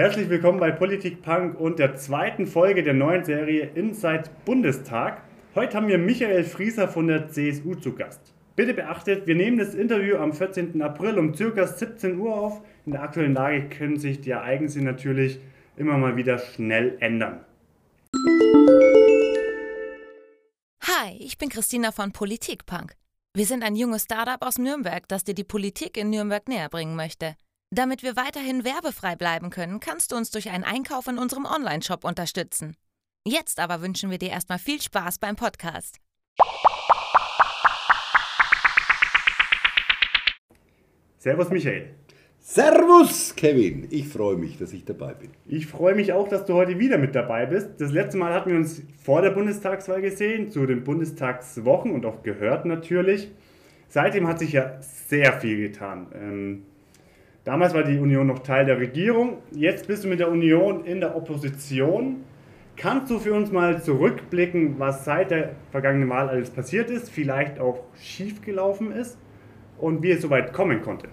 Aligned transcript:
Herzlich 0.00 0.30
willkommen 0.30 0.58
bei 0.58 0.70
Politik 0.70 1.20
Punk 1.20 1.60
und 1.60 1.78
der 1.78 1.94
zweiten 1.94 2.46
Folge 2.46 2.82
der 2.82 2.94
neuen 2.94 3.22
Serie 3.22 3.70
Inside 3.74 4.30
Bundestag. 4.46 5.20
Heute 5.54 5.76
haben 5.76 5.88
wir 5.88 5.98
Michael 5.98 6.44
Frieser 6.44 6.88
von 6.88 7.06
der 7.06 7.28
CSU 7.28 7.74
zu 7.74 7.94
Gast. 7.94 8.32
Bitte 8.56 8.72
beachtet, 8.72 9.26
wir 9.26 9.34
nehmen 9.34 9.58
das 9.58 9.74
Interview 9.74 10.16
am 10.16 10.32
14. 10.32 10.80
April 10.80 11.18
um 11.18 11.32
ca. 11.32 11.66
17 11.66 12.18
Uhr 12.18 12.34
auf. 12.34 12.62
In 12.86 12.92
der 12.92 13.02
aktuellen 13.02 13.34
Lage 13.34 13.68
können 13.68 13.98
sich 13.98 14.22
die 14.22 14.30
Ereignisse 14.30 14.80
natürlich 14.80 15.38
immer 15.76 15.98
mal 15.98 16.16
wieder 16.16 16.38
schnell 16.38 16.96
ändern. 17.00 17.44
Hi, 20.82 21.14
ich 21.18 21.36
bin 21.36 21.50
Christina 21.50 21.92
von 21.92 22.12
Politikpunk. 22.12 22.94
Wir 23.36 23.44
sind 23.44 23.62
ein 23.62 23.76
junges 23.76 24.04
Startup 24.04 24.40
aus 24.40 24.56
Nürnberg, 24.56 25.06
das 25.08 25.24
dir 25.24 25.34
die 25.34 25.44
Politik 25.44 25.98
in 25.98 26.08
Nürnberg 26.08 26.48
näher 26.48 26.70
bringen 26.70 26.96
möchte. 26.96 27.36
Damit 27.72 28.02
wir 28.02 28.16
weiterhin 28.16 28.64
werbefrei 28.64 29.14
bleiben 29.14 29.50
können, 29.50 29.78
kannst 29.78 30.10
du 30.10 30.16
uns 30.16 30.32
durch 30.32 30.50
einen 30.50 30.64
Einkauf 30.64 31.06
in 31.06 31.18
unserem 31.18 31.44
Onlineshop 31.44 32.02
unterstützen. 32.02 32.76
Jetzt 33.24 33.60
aber 33.60 33.80
wünschen 33.80 34.10
wir 34.10 34.18
dir 34.18 34.30
erstmal 34.30 34.58
viel 34.58 34.82
Spaß 34.82 35.20
beim 35.20 35.36
Podcast. 35.36 36.00
Servus 41.18 41.50
Michael. 41.50 41.94
Servus, 42.40 43.36
Kevin. 43.36 43.86
Ich 43.90 44.08
freue 44.08 44.36
mich, 44.36 44.58
dass 44.58 44.72
ich 44.72 44.84
dabei 44.84 45.14
bin. 45.14 45.30
Ich 45.46 45.68
freue 45.68 45.94
mich 45.94 46.12
auch, 46.12 46.26
dass 46.26 46.46
du 46.46 46.54
heute 46.54 46.80
wieder 46.80 46.98
mit 46.98 47.14
dabei 47.14 47.46
bist. 47.46 47.80
Das 47.80 47.92
letzte 47.92 48.18
Mal 48.18 48.34
hatten 48.34 48.50
wir 48.50 48.56
uns 48.56 48.82
vor 49.00 49.22
der 49.22 49.30
Bundestagswahl 49.30 50.02
gesehen, 50.02 50.50
zu 50.50 50.66
den 50.66 50.82
Bundestagswochen 50.82 51.92
und 51.92 52.04
auch 52.04 52.24
gehört 52.24 52.64
natürlich. 52.64 53.30
Seitdem 53.86 54.26
hat 54.26 54.40
sich 54.40 54.52
ja 54.52 54.80
sehr 54.80 55.38
viel 55.40 55.68
getan. 55.68 56.08
Ähm, 56.14 56.66
damals 57.50 57.74
war 57.74 57.82
die 57.82 57.98
Union 57.98 58.28
noch 58.28 58.38
Teil 58.44 58.64
der 58.64 58.78
Regierung. 58.78 59.38
Jetzt 59.50 59.88
bist 59.88 60.04
du 60.04 60.08
mit 60.08 60.20
der 60.20 60.30
Union 60.30 60.84
in 60.84 61.00
der 61.00 61.16
Opposition. 61.16 62.18
Kannst 62.76 63.10
du 63.10 63.18
für 63.18 63.34
uns 63.34 63.50
mal 63.50 63.82
zurückblicken, 63.82 64.76
was 64.78 65.04
seit 65.04 65.32
der 65.32 65.50
vergangenen 65.72 66.08
Wahl 66.08 66.28
alles 66.28 66.48
passiert 66.48 66.90
ist, 66.90 67.10
vielleicht 67.10 67.58
auch 67.58 67.80
schiefgelaufen 68.00 68.92
ist 68.92 69.18
und 69.78 70.00
wie 70.00 70.12
es 70.12 70.22
so 70.22 70.30
weit 70.30 70.52
kommen 70.52 70.80
konnte? 70.80 71.08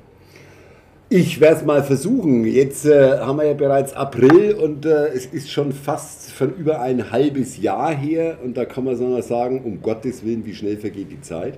Ich 1.09 1.41
werde 1.41 1.55
es 1.55 1.65
mal 1.65 1.83
versuchen. 1.83 2.45
Jetzt 2.45 2.85
äh, 2.85 3.17
haben 3.17 3.39
wir 3.39 3.47
ja 3.47 3.53
bereits 3.55 3.93
April 3.93 4.53
und 4.53 4.85
äh, 4.85 5.07
es 5.07 5.25
ist 5.25 5.49
schon 5.49 5.71
fast 5.71 6.31
von 6.31 6.53
über 6.53 6.81
ein 6.81 7.11
halbes 7.11 7.57
Jahr 7.57 7.95
her 7.95 8.37
und 8.43 8.55
da 8.57 8.65
kann 8.65 8.83
man 8.83 8.95
sagen, 9.23 9.63
um 9.63 9.81
Gottes 9.81 10.23
Willen, 10.23 10.45
wie 10.45 10.53
schnell 10.53 10.77
vergeht 10.77 11.09
die 11.09 11.21
Zeit. 11.21 11.57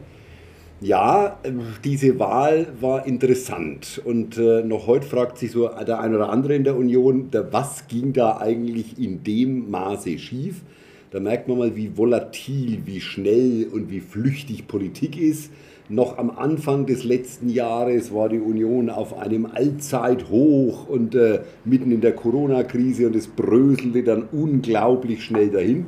Ja, 0.82 1.38
diese 1.84 2.20
Wahl 2.20 2.68
war 2.80 3.06
interessant 3.06 4.02
und 4.06 4.38
äh, 4.38 4.64
noch 4.64 4.88
heute 4.88 5.06
fragt 5.06 5.38
sich 5.38 5.52
so 5.52 5.68
der 5.68 6.00
ein 6.00 6.16
oder 6.16 6.30
andere 6.30 6.56
in 6.56 6.64
der 6.64 6.78
Union, 6.78 7.28
was 7.52 7.90
ging 7.90 8.14
da 8.14 8.38
eigentlich 8.38 8.98
in 8.98 9.22
dem 9.24 9.70
Maße 9.70 10.18
schief? 10.18 10.62
Da 11.12 11.20
merkt 11.20 11.50
man 11.50 11.58
mal, 11.58 11.76
wie 11.76 11.98
volatil, 11.98 12.84
wie 12.86 13.02
schnell 13.02 13.68
und 13.70 13.92
wie 13.92 14.00
flüchtig 14.00 14.68
Politik 14.68 15.20
ist 15.20 15.52
noch 15.90 16.20
am 16.20 16.30
Anfang 16.30 16.86
des 16.86 17.04
letzten 17.04 17.50
Jahres 17.50 18.14
war 18.14 18.30
die 18.30 18.40
Union 18.40 18.92
auf 18.92 19.18
einem 19.18 19.48
Allzeithoch 19.48 20.88
und 20.88 21.16
äh, 21.16 21.40
mitten 21.66 21.92
in 21.92 22.02
der 22.02 22.14
Corona-Krise 22.14 23.08
und 23.08 23.16
es 23.16 23.28
bröselte 23.28 24.04
dann 24.04 24.26
unglaublich 24.32 25.24
schnell 25.24 25.50
dahin. 25.50 25.88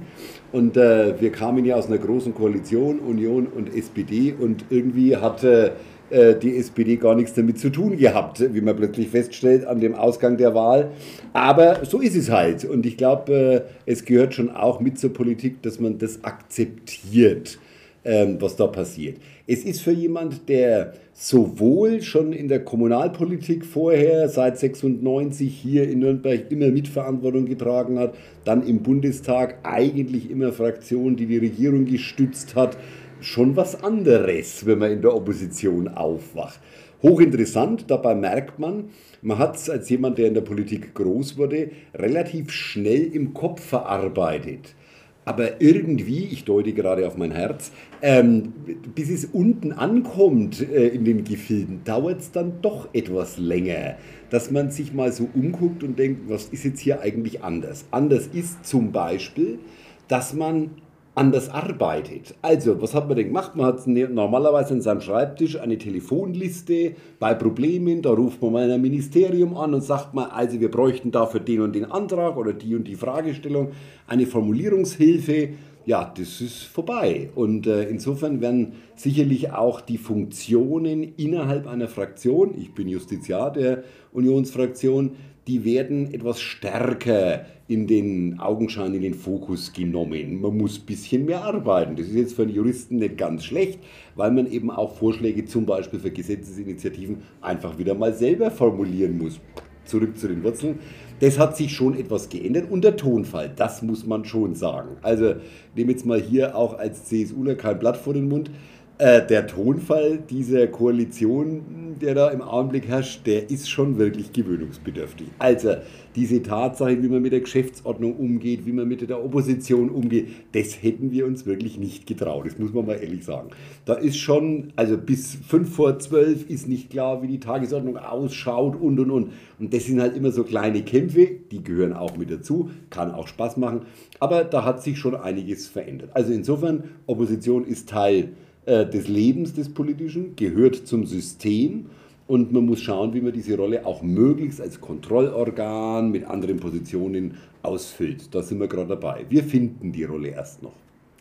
Und 0.51 0.75
äh, 0.75 1.19
wir 1.19 1.31
kamen 1.31 1.65
ja 1.65 1.75
aus 1.75 1.87
einer 1.87 1.97
großen 1.97 2.33
Koalition, 2.33 2.99
Union 2.99 3.47
und 3.47 3.73
SPD, 3.73 4.33
und 4.37 4.65
irgendwie 4.69 5.15
hatte 5.15 5.73
äh, 6.09 6.35
die 6.35 6.57
SPD 6.57 6.97
gar 6.97 7.15
nichts 7.15 7.33
damit 7.33 7.57
zu 7.57 7.69
tun 7.69 7.95
gehabt, 7.95 8.43
wie 8.53 8.59
man 8.59 8.75
plötzlich 8.75 9.09
feststellt 9.09 9.65
an 9.65 9.79
dem 9.79 9.95
Ausgang 9.95 10.35
der 10.35 10.53
Wahl. 10.53 10.91
Aber 11.31 11.85
so 11.85 12.01
ist 12.01 12.17
es 12.17 12.29
halt. 12.29 12.65
Und 12.65 12.85
ich 12.85 12.97
glaube, 12.97 13.33
äh, 13.33 13.61
es 13.89 14.03
gehört 14.03 14.33
schon 14.33 14.49
auch 14.49 14.81
mit 14.81 14.99
zur 14.99 15.13
Politik, 15.13 15.61
dass 15.61 15.79
man 15.79 15.99
das 15.99 16.23
akzeptiert 16.23 17.59
was 18.03 18.55
da 18.55 18.67
passiert. 18.67 19.17
Es 19.45 19.63
ist 19.63 19.81
für 19.81 19.91
jemand, 19.91 20.49
der 20.49 20.93
sowohl 21.13 22.01
schon 22.01 22.33
in 22.33 22.47
der 22.47 22.63
Kommunalpolitik 22.63 23.63
vorher 23.63 24.27
seit 24.27 24.57
96 24.57 25.55
hier 25.55 25.87
in 25.87 25.99
Nürnberg 25.99 26.49
immer 26.49 26.69
Mitverantwortung 26.69 27.45
getragen 27.45 27.99
hat, 27.99 28.15
dann 28.43 28.65
im 28.65 28.81
Bundestag 28.81 29.59
eigentlich 29.63 30.31
immer 30.31 30.51
Fraktion, 30.51 31.15
die 31.15 31.27
die 31.27 31.37
Regierung 31.37 31.85
gestützt 31.85 32.55
hat, 32.55 32.75
schon 33.19 33.55
was 33.55 33.83
anderes, 33.83 34.65
wenn 34.65 34.79
man 34.79 34.91
in 34.91 35.01
der 35.01 35.15
Opposition 35.15 35.87
aufwacht. 35.87 36.59
Hochinteressant, 37.03 37.85
dabei 37.89 38.15
merkt 38.15 38.57
man, 38.57 38.85
man 39.21 39.37
hat 39.37 39.57
es 39.57 39.69
als 39.69 39.89
jemand, 39.89 40.17
der 40.17 40.27
in 40.27 40.33
der 40.33 40.41
Politik 40.41 40.95
groß 40.95 41.37
wurde, 41.37 41.69
relativ 41.93 42.51
schnell 42.51 43.13
im 43.13 43.33
Kopf 43.33 43.61
verarbeitet 43.61 44.75
aber 45.23 45.61
irgendwie, 45.61 46.25
ich 46.25 46.45
deute 46.45 46.73
gerade 46.73 47.05
auf 47.07 47.15
mein 47.15 47.31
Herz, 47.31 47.71
ähm, 48.01 48.53
bis 48.95 49.09
es 49.09 49.25
unten 49.25 49.71
ankommt 49.71 50.61
äh, 50.61 50.87
in 50.87 51.05
den 51.05 51.23
Gefilden, 51.23 51.81
dauert 51.83 52.21
es 52.21 52.31
dann 52.31 52.61
doch 52.61 52.89
etwas 52.93 53.37
länger, 53.37 53.97
dass 54.29 54.49
man 54.49 54.71
sich 54.71 54.93
mal 54.93 55.11
so 55.11 55.29
umguckt 55.33 55.83
und 55.83 55.99
denkt, 55.99 56.29
was 56.29 56.45
ist 56.45 56.63
jetzt 56.63 56.79
hier 56.79 57.01
eigentlich 57.01 57.43
anders? 57.43 57.85
Anders 57.91 58.27
ist 58.33 58.65
zum 58.65 58.91
Beispiel, 58.91 59.59
dass 60.07 60.33
man 60.33 60.71
anders 61.13 61.49
arbeitet. 61.49 62.35
Also, 62.41 62.81
was 62.81 62.93
hat 62.93 63.07
man 63.07 63.17
denn 63.17 63.27
gemacht? 63.27 63.55
Man 63.55 63.65
hat 63.65 63.85
normalerweise 63.85 64.73
an 64.73 64.81
seinem 64.81 65.01
Schreibtisch 65.01 65.59
eine 65.59 65.77
Telefonliste 65.77 66.95
bei 67.19 67.33
Problemen. 67.33 68.01
Da 68.01 68.11
ruft 68.11 68.41
man 68.41 68.53
mal 68.53 68.71
ein 68.71 68.81
Ministerium 68.81 69.57
an 69.57 69.73
und 69.73 69.81
sagt 69.81 70.13
mal, 70.13 70.27
also 70.27 70.59
wir 70.59 70.71
bräuchten 70.71 71.11
dafür 71.11 71.41
den 71.41 71.61
und 71.61 71.75
den 71.75 71.85
Antrag 71.85 72.37
oder 72.37 72.53
die 72.53 72.75
und 72.75 72.87
die 72.87 72.95
Fragestellung, 72.95 73.71
eine 74.07 74.25
Formulierungshilfe. 74.25 75.49
Ja, 75.85 76.13
das 76.15 76.39
ist 76.39 76.63
vorbei. 76.63 77.29
Und 77.35 77.67
äh, 77.67 77.89
insofern 77.89 78.39
werden 78.39 78.73
sicherlich 78.95 79.51
auch 79.51 79.81
die 79.81 79.97
Funktionen 79.97 81.13
innerhalb 81.17 81.67
einer 81.67 81.87
Fraktion, 81.87 82.53
ich 82.57 82.73
bin 82.73 82.87
Justiziar 82.87 83.51
der 83.51 83.83
Unionsfraktion, 84.13 85.11
die 85.47 85.65
werden 85.65 86.13
etwas 86.13 86.39
stärker 86.39 87.45
in 87.71 87.87
den 87.87 88.37
Augenschein, 88.37 88.93
in 88.93 89.01
den 89.01 89.13
Fokus 89.13 89.71
genommen. 89.71 90.41
Man 90.41 90.57
muss 90.57 90.77
ein 90.77 90.85
bisschen 90.85 91.23
mehr 91.23 91.41
arbeiten. 91.41 91.95
Das 91.95 92.07
ist 92.07 92.15
jetzt 92.15 92.33
für 92.33 92.41
einen 92.41 92.53
Juristen 92.53 92.97
nicht 92.97 93.17
ganz 93.17 93.45
schlecht, 93.45 93.79
weil 94.15 94.29
man 94.31 94.51
eben 94.51 94.69
auch 94.69 94.93
Vorschläge 94.93 95.45
zum 95.45 95.65
Beispiel 95.65 95.99
für 95.99 96.11
Gesetzesinitiativen 96.11 97.19
einfach 97.39 97.77
wieder 97.77 97.95
mal 97.95 98.13
selber 98.13 98.51
formulieren 98.51 99.17
muss. 99.17 99.39
Zurück 99.85 100.17
zu 100.17 100.27
den 100.27 100.43
Wurzeln. 100.43 100.79
Das 101.21 101.39
hat 101.39 101.55
sich 101.55 101.73
schon 101.73 101.97
etwas 101.97 102.27
geändert 102.27 102.69
und 102.69 102.83
der 102.83 102.97
Tonfall, 102.97 103.53
das 103.55 103.81
muss 103.81 104.05
man 104.05 104.25
schon 104.25 104.53
sagen. 104.53 104.97
Also 105.01 105.35
nehme 105.73 105.93
jetzt 105.93 106.05
mal 106.05 106.19
hier 106.19 106.57
auch 106.57 106.77
als 106.77 107.05
CSUler 107.05 107.55
kein 107.55 107.79
Blatt 107.79 107.95
vor 107.95 108.13
den 108.13 108.27
Mund. 108.27 108.51
Äh, 109.01 109.25
der 109.25 109.47
Tonfall 109.47 110.19
dieser 110.29 110.67
Koalition, 110.67 111.95
der 111.99 112.13
da 112.13 112.29
im 112.29 112.43
Augenblick 112.43 112.87
herrscht, 112.87 113.25
der 113.25 113.49
ist 113.49 113.67
schon 113.67 113.97
wirklich 113.97 114.31
gewöhnungsbedürftig. 114.31 115.25
Also 115.39 115.73
diese 116.15 116.43
Tatsache, 116.43 117.01
wie 117.01 117.07
man 117.07 117.23
mit 117.23 117.33
der 117.33 117.39
Geschäftsordnung 117.39 118.15
umgeht, 118.15 118.67
wie 118.67 118.71
man 118.71 118.87
mit 118.87 119.09
der 119.09 119.25
Opposition 119.25 119.89
umgeht, 119.89 120.27
das 120.51 120.83
hätten 120.83 121.09
wir 121.09 121.25
uns 121.25 121.47
wirklich 121.47 121.79
nicht 121.79 122.05
getraut. 122.05 122.45
Das 122.45 122.59
muss 122.59 122.73
man 122.73 122.85
mal 122.85 123.01
ehrlich 123.01 123.25
sagen. 123.25 123.49
Da 123.85 123.95
ist 123.95 124.17
schon, 124.17 124.71
also 124.75 124.99
bis 124.99 125.33
fünf 125.33 125.73
vor 125.73 125.97
zwölf 125.97 126.47
ist 126.47 126.67
nicht 126.67 126.91
klar, 126.91 127.23
wie 127.23 127.27
die 127.27 127.39
Tagesordnung 127.39 127.97
ausschaut 127.97 128.79
und 128.79 128.99
und 128.99 129.09
und. 129.09 129.31
Und 129.57 129.73
das 129.73 129.85
sind 129.85 129.99
halt 129.99 130.15
immer 130.15 130.29
so 130.29 130.43
kleine 130.43 130.83
Kämpfe, 130.83 131.27
die 131.49 131.63
gehören 131.63 131.93
auch 131.93 132.17
mit 132.17 132.29
dazu, 132.29 132.69
kann 132.91 133.09
auch 133.09 133.27
Spaß 133.27 133.57
machen. 133.57 133.81
Aber 134.19 134.43
da 134.43 134.63
hat 134.63 134.83
sich 134.83 134.99
schon 134.99 135.15
einiges 135.15 135.67
verändert. 135.67 136.11
Also 136.13 136.31
insofern, 136.31 136.83
Opposition 137.07 137.65
ist 137.65 137.89
Teil 137.89 138.33
äh, 138.65 138.85
des 138.85 139.07
Lebens 139.07 139.53
des 139.53 139.73
Politischen, 139.73 140.35
gehört 140.35 140.75
zum 140.75 141.05
System 141.05 141.87
und 142.27 142.51
man 142.51 142.65
muss 142.65 142.81
schauen, 142.81 143.13
wie 143.13 143.21
man 143.21 143.33
diese 143.33 143.57
Rolle 143.57 143.85
auch 143.85 144.01
möglichst 144.01 144.61
als 144.61 144.79
Kontrollorgan 144.79 146.11
mit 146.11 146.25
anderen 146.25 146.59
Positionen 146.59 147.35
ausfüllt. 147.63 148.33
Da 148.33 148.41
sind 148.41 148.59
wir 148.59 148.67
gerade 148.67 148.89
dabei. 148.89 149.25
Wir 149.29 149.43
finden 149.43 149.91
die 149.91 150.03
Rolle 150.03 150.29
erst 150.29 150.63
noch. 150.63 150.73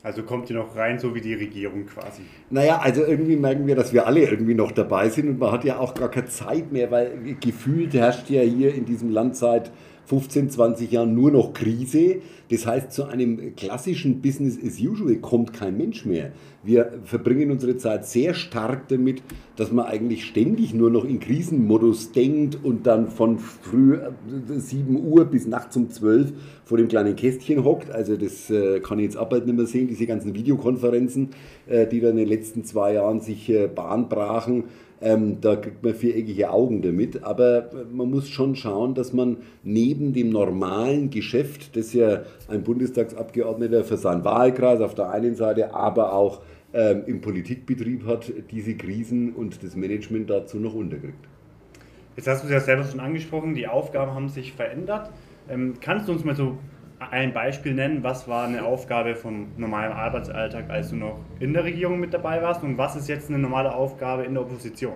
Also 0.03 0.23
kommt 0.23 0.49
ihr 0.49 0.57
noch 0.57 0.75
rein, 0.77 0.99
so 0.99 1.15
wie 1.15 1.21
die 1.21 1.35
Regierung 1.35 1.85
quasi? 1.85 2.23
Naja, 2.49 2.79
also 2.79 3.05
irgendwie 3.05 3.37
merken 3.37 3.67
wir, 3.67 3.75
dass 3.75 3.93
wir 3.93 4.07
alle 4.07 4.21
irgendwie 4.21 4.55
noch 4.55 4.73
dabei 4.73 5.11
sind 5.11 5.29
und 5.29 5.39
man 5.39 5.53
hat 5.53 5.65
ja 5.65 5.79
auch 5.79 5.93
gar 5.93 6.11
keine 6.11 6.27
Zeit 6.27 6.73
mehr, 6.73 6.91
weil 6.91 7.37
gefühlt 7.41 7.93
herrscht 7.93 8.31
ja 8.31 8.41
hier 8.41 8.75
in 8.75 8.87
diesem 8.87 9.11
Land 9.11 9.37
seit 9.37 9.71
15, 10.11 10.51
20 10.51 10.91
Jahren 10.91 11.15
nur 11.15 11.31
noch 11.31 11.53
Krise. 11.53 12.17
Das 12.51 12.67
heißt, 12.67 12.91
zu 12.91 13.05
einem 13.05 13.55
klassischen 13.55 14.21
Business 14.21 14.59
as 14.59 14.81
usual 14.81 15.15
kommt 15.19 15.53
kein 15.53 15.77
Mensch 15.77 16.05
mehr. 16.05 16.33
Wir 16.65 16.95
verbringen 17.05 17.53
unsere 17.53 17.77
Zeit 17.77 18.07
sehr 18.07 18.35
stark 18.35 18.89
damit, 18.89 19.23
dass 19.55 19.71
man 19.71 19.87
eigentlich 19.87 20.25
ständig 20.25 20.75
nur 20.75 20.91
noch 20.91 21.05
in 21.05 21.21
Krisenmodus 21.21 22.11
denkt 22.11 22.59
und 22.61 22.89
dann 22.89 23.09
von 23.09 23.39
früh 23.39 23.99
7 24.49 24.97
äh, 24.97 24.99
Uhr 24.99 25.27
bis 25.27 25.47
nachts 25.47 25.77
um 25.77 25.91
12 25.91 26.33
vor 26.65 26.77
dem 26.77 26.89
kleinen 26.89 27.15
Kästchen 27.15 27.63
hockt. 27.63 27.93
Also 27.93 28.17
das 28.17 28.51
äh, 28.51 28.81
kann 28.81 28.99
ich 28.99 29.05
jetzt 29.05 29.17
auch 29.17 29.29
bald 29.29 29.47
nicht 29.47 29.57
mehr 29.57 29.67
sehen, 29.67 29.87
diese 29.87 30.07
ganzen 30.07 30.35
Videokonferenzen, 30.35 31.29
äh, 31.69 31.87
die 31.87 32.01
da 32.01 32.11
in 32.11 32.17
den 32.17 32.29
letzten 32.29 32.65
zwei 32.65 32.95
Jahren 32.95 33.21
sich 33.21 33.53
Bahn 33.77 34.09
brachen 34.09 34.65
Ähm, 35.03 35.41
da 35.41 35.57
kriegt 35.57 35.83
man 35.83 35.95
viereckige 35.95 36.51
Augen 36.51 36.83
damit. 36.83 37.23
Aber 37.23 37.71
man 37.91 38.11
muss 38.11 38.29
schon 38.29 38.55
schauen, 38.55 38.95
dass 38.95 39.13
man 39.13 39.39
neben 39.63 40.13
dem 40.13 40.31
normalen 40.31 41.11
Geschäft, 41.11 41.77
das 41.77 41.93
ja 41.93 42.23
ein 42.49 42.63
Bundestagsabgeordneter 42.63 43.85
für 43.85 43.97
seinen 43.97 44.25
Wahlkreis 44.25 44.81
auf 44.81 44.95
der 44.95 45.11
einen 45.11 45.35
Seite, 45.35 45.75
aber 45.75 46.13
auch 46.13 46.41
ähm, 46.73 47.03
im 47.07 47.21
Politikbetrieb 47.21 48.07
hat, 48.07 48.33
diese 48.51 48.75
Krisen 48.75 49.33
und 49.33 49.63
das 49.63 49.75
Management 49.75 50.31
dazu 50.31 50.59
noch 50.59 50.75
unterkriegt. 50.75 51.27
Jetzt 52.17 52.29
hast 52.29 52.43
du 52.43 52.47
es 52.49 52.53
ja 52.53 52.61
selber 52.61 52.85
schon 52.85 53.01
angesprochen, 53.01 53.55
die 53.55 53.67
Aufgaben 53.67 54.13
haben 54.13 54.29
sich 54.29 54.53
verändert. 54.53 55.11
Ähm, 55.49 55.75
kannst 55.81 56.09
du 56.09 56.13
uns 56.13 56.25
mal 56.25 56.37
so 56.37 56.59
ein 57.01 57.33
Beispiel 57.33 57.75
nennen? 57.75 58.03
Was 58.03 58.29
war 58.29 58.45
eine 58.47 58.63
Aufgabe 58.63 59.15
vom 59.17 59.49
normalen 59.57 59.93
Arbeitsalltag, 59.93 60.69
als 60.69 60.91
du 60.91 60.97
noch 60.97 61.19
in 61.41 61.55
der 61.55 61.65
Regierung 61.65 61.99
mit 61.99 62.13
dabei 62.13 62.43
warst? 62.43 62.63
Und 62.63 62.77
was 62.77 62.95
ist 62.95 63.09
jetzt 63.09 63.31
eine 63.31 63.39
normale 63.39 63.75
Aufgabe 63.75 64.25
in 64.25 64.35
der 64.35 64.43
Opposition? 64.43 64.95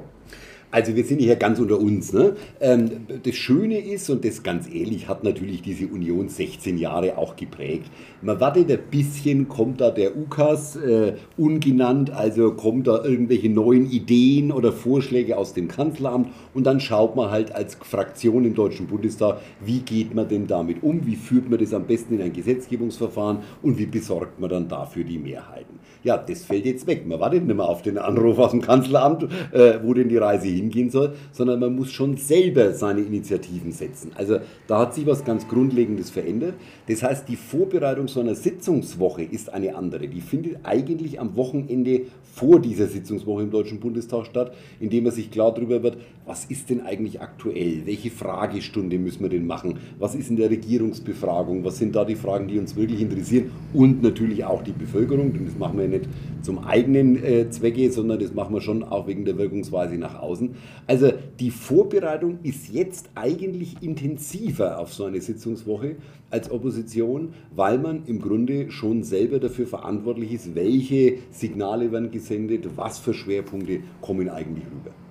Also 0.74 0.96
wir 0.96 1.04
sind 1.04 1.20
hier 1.20 1.36
ganz 1.36 1.60
unter 1.60 1.78
uns. 1.78 2.12
Ne? 2.12 2.34
Ähm, 2.60 3.06
das 3.22 3.36
Schöne 3.36 3.78
ist, 3.78 4.10
und 4.10 4.24
das 4.24 4.42
ganz 4.42 4.66
ehrlich 4.66 5.06
hat 5.06 5.22
natürlich 5.22 5.62
diese 5.62 5.86
Union 5.86 6.28
16 6.28 6.78
Jahre 6.78 7.16
auch 7.16 7.36
geprägt. 7.36 7.88
Man 8.22 8.40
wartet 8.40 8.68
ein 8.72 8.80
bisschen, 8.90 9.46
kommt 9.46 9.80
da 9.80 9.92
der 9.92 10.16
UKAS 10.16 10.74
äh, 10.74 11.12
ungenannt, 11.36 12.10
also 12.10 12.54
kommt 12.54 12.88
da 12.88 13.04
irgendwelche 13.04 13.50
neuen 13.50 13.88
Ideen 13.88 14.50
oder 14.50 14.72
Vorschläge 14.72 15.36
aus 15.36 15.54
dem 15.54 15.68
Kanzleramt 15.68 16.30
und 16.54 16.64
dann 16.64 16.80
schaut 16.80 17.14
man 17.14 17.30
halt 17.30 17.54
als 17.54 17.76
Fraktion 17.76 18.44
im 18.44 18.56
Deutschen 18.56 18.88
Bundestag, 18.88 19.42
wie 19.64 19.78
geht 19.78 20.12
man 20.12 20.26
denn 20.26 20.48
damit 20.48 20.82
um, 20.82 21.06
wie 21.06 21.14
führt 21.14 21.48
man 21.48 21.60
das 21.60 21.72
am 21.72 21.84
besten 21.84 22.14
in 22.14 22.22
ein 22.22 22.32
Gesetzgebungsverfahren 22.32 23.38
und 23.62 23.78
wie 23.78 23.86
besorgt 23.86 24.40
man 24.40 24.50
dann 24.50 24.68
dafür 24.68 25.04
die 25.04 25.18
Mehrheiten. 25.18 25.78
Ja, 26.02 26.18
das 26.18 26.44
fällt 26.44 26.66
jetzt 26.66 26.86
weg. 26.86 27.06
Man 27.06 27.20
wartet 27.20 27.46
nicht 27.46 27.56
mehr 27.56 27.68
auf 27.68 27.82
den 27.82 27.96
Anruf 27.96 28.38
aus 28.38 28.50
dem 28.50 28.60
Kanzleramt, 28.60 29.22
äh, 29.52 29.78
wo 29.82 29.94
denn 29.94 30.08
die 30.08 30.16
Reise 30.16 30.48
hingehen 30.64 30.90
soll, 30.90 31.14
sondern 31.32 31.60
man 31.60 31.74
muss 31.74 31.92
schon 31.92 32.16
selber 32.16 32.72
seine 32.72 33.00
Initiativen 33.00 33.72
setzen. 33.72 34.12
Also 34.14 34.38
da 34.66 34.80
hat 34.80 34.94
sich 34.94 35.06
was 35.06 35.24
ganz 35.24 35.46
Grundlegendes 35.48 36.10
verändert. 36.10 36.54
Das 36.88 37.02
heißt, 37.02 37.28
die 37.28 37.36
Vorbereitung 37.36 38.08
so 38.08 38.20
einer 38.20 38.34
Sitzungswoche 38.34 39.22
ist 39.22 39.52
eine 39.52 39.76
andere. 39.76 40.08
Die 40.08 40.20
findet 40.20 40.58
eigentlich 40.64 41.20
am 41.20 41.36
Wochenende 41.36 42.02
vor 42.34 42.60
dieser 42.60 42.86
Sitzungswoche 42.86 43.42
im 43.42 43.50
Deutschen 43.50 43.78
Bundestag 43.78 44.26
statt, 44.26 44.54
indem 44.80 45.04
man 45.04 45.12
sich 45.12 45.30
klar 45.30 45.54
darüber 45.54 45.82
wird, 45.82 45.98
was 46.26 46.46
ist 46.46 46.70
denn 46.70 46.80
eigentlich 46.80 47.20
aktuell, 47.20 47.82
welche 47.84 48.10
Fragestunde 48.10 48.98
müssen 48.98 49.22
wir 49.22 49.28
denn 49.28 49.46
machen, 49.46 49.78
was 49.98 50.14
ist 50.14 50.30
in 50.30 50.36
der 50.36 50.50
Regierungsbefragung, 50.50 51.64
was 51.64 51.78
sind 51.78 51.94
da 51.94 52.04
die 52.04 52.14
Fragen, 52.14 52.48
die 52.48 52.58
uns 52.58 52.76
wirklich 52.76 53.00
interessieren 53.00 53.50
und 53.72 54.02
natürlich 54.02 54.44
auch 54.44 54.62
die 54.62 54.72
Bevölkerung, 54.72 55.32
denn 55.32 55.46
das 55.46 55.58
machen 55.58 55.76
wir 55.76 55.84
ja 55.84 55.98
nicht 55.98 56.08
zum 56.42 56.58
eigenen 56.58 57.22
äh, 57.22 57.50
Zwecke, 57.50 57.90
sondern 57.90 58.18
das 58.18 58.32
machen 58.32 58.54
wir 58.54 58.60
schon 58.60 58.82
auch 58.82 59.06
wegen 59.06 59.24
der 59.24 59.36
Wirkungsweise 59.36 59.96
nach 59.96 60.20
außen. 60.20 60.50
Also 60.86 61.12
die 61.40 61.50
Vorbereitung 61.50 62.38
ist 62.42 62.72
jetzt 62.72 63.10
eigentlich 63.14 63.82
intensiver 63.82 64.78
auf 64.78 64.92
so 64.94 65.04
eine 65.04 65.20
Sitzungswoche 65.20 65.96
als 66.30 66.50
Opposition, 66.50 67.34
weil 67.54 67.78
man 67.78 68.06
im 68.06 68.20
Grunde 68.20 68.70
schon 68.70 69.02
selber 69.02 69.38
dafür 69.38 69.66
verantwortlich 69.66 70.32
ist, 70.32 70.54
welche 70.54 71.18
Signale 71.30 71.92
werden 71.92 72.10
gesendet, 72.10 72.68
was 72.76 72.98
für 72.98 73.14
Schwerpunkte 73.14 73.80
kommen 74.00 74.28
eigentlich 74.28 74.64
rüber. 74.64 75.03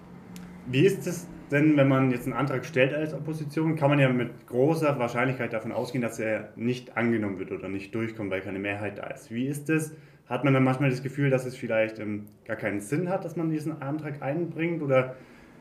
Wie 0.65 0.85
ist 0.85 1.05
es 1.07 1.27
denn, 1.51 1.77
wenn 1.77 1.87
man 1.87 2.11
jetzt 2.11 2.25
einen 2.25 2.33
Antrag 2.33 2.65
stellt 2.65 2.93
als 2.93 3.13
Opposition, 3.13 3.75
kann 3.75 3.89
man 3.89 3.99
ja 3.99 4.09
mit 4.09 4.47
großer 4.47 4.97
Wahrscheinlichkeit 4.97 5.53
davon 5.53 5.71
ausgehen, 5.71 6.01
dass 6.01 6.19
er 6.19 6.49
nicht 6.55 6.97
angenommen 6.97 7.37
wird 7.37 7.51
oder 7.51 7.69
nicht 7.69 7.93
durchkommt, 7.93 8.31
weil 8.31 8.41
keine 8.41 8.59
Mehrheit 8.59 8.97
da 8.97 9.07
ist. 9.07 9.31
Wie 9.31 9.47
ist 9.47 9.69
es? 9.69 9.93
Hat 10.27 10.45
man 10.45 10.53
dann 10.53 10.63
manchmal 10.63 10.89
das 10.89 11.03
Gefühl, 11.03 11.29
dass 11.29 11.45
es 11.45 11.55
vielleicht 11.55 11.99
ähm, 11.99 12.25
gar 12.45 12.55
keinen 12.55 12.79
Sinn 12.79 13.09
hat, 13.09 13.25
dass 13.25 13.35
man 13.35 13.49
diesen 13.49 13.81
Antrag 13.81 14.21
einbringt? 14.21 14.81
Oder 14.81 15.15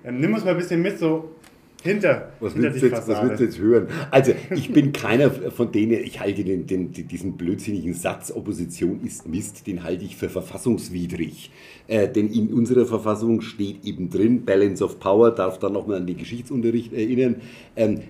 ähm, 0.04 0.20
nimm 0.20 0.32
uns 0.32 0.44
mal 0.44 0.52
ein 0.52 0.56
bisschen 0.56 0.82
mit, 0.82 0.98
so 0.98 1.34
hinter, 1.82 2.32
was 2.40 2.52
hinter 2.52 2.70
willst, 2.70 2.82
jetzt, 2.82 3.08
was 3.08 3.22
willst 3.22 3.40
du 3.40 3.44
jetzt 3.44 3.58
hören? 3.58 3.88
Also 4.10 4.32
ich 4.54 4.72
bin 4.72 4.92
keiner 4.92 5.30
von 5.30 5.72
denen, 5.72 5.92
ich 6.04 6.20
halte 6.20 6.44
den, 6.44 6.66
den, 6.66 6.92
diesen 6.92 7.36
blödsinnigen 7.36 7.94
Satz, 7.94 8.30
Opposition 8.30 9.00
ist 9.04 9.28
Mist, 9.28 9.66
den 9.66 9.82
halte 9.82 10.04
ich 10.04 10.16
für 10.16 10.28
verfassungswidrig. 10.28 11.50
Äh, 11.88 12.08
denn 12.08 12.28
in 12.28 12.52
unserer 12.52 12.86
Verfassung 12.86 13.40
steht 13.40 13.84
eben 13.84 14.10
drin, 14.10 14.44
Balance 14.44 14.84
of 14.84 15.00
Power, 15.00 15.30
darf 15.30 15.58
dann 15.58 15.72
nochmal 15.72 15.98
an 15.98 16.06
den 16.06 16.16
Geschichtsunterricht 16.16 16.92
erinnern, 16.92 17.36
ähm, 17.76 18.00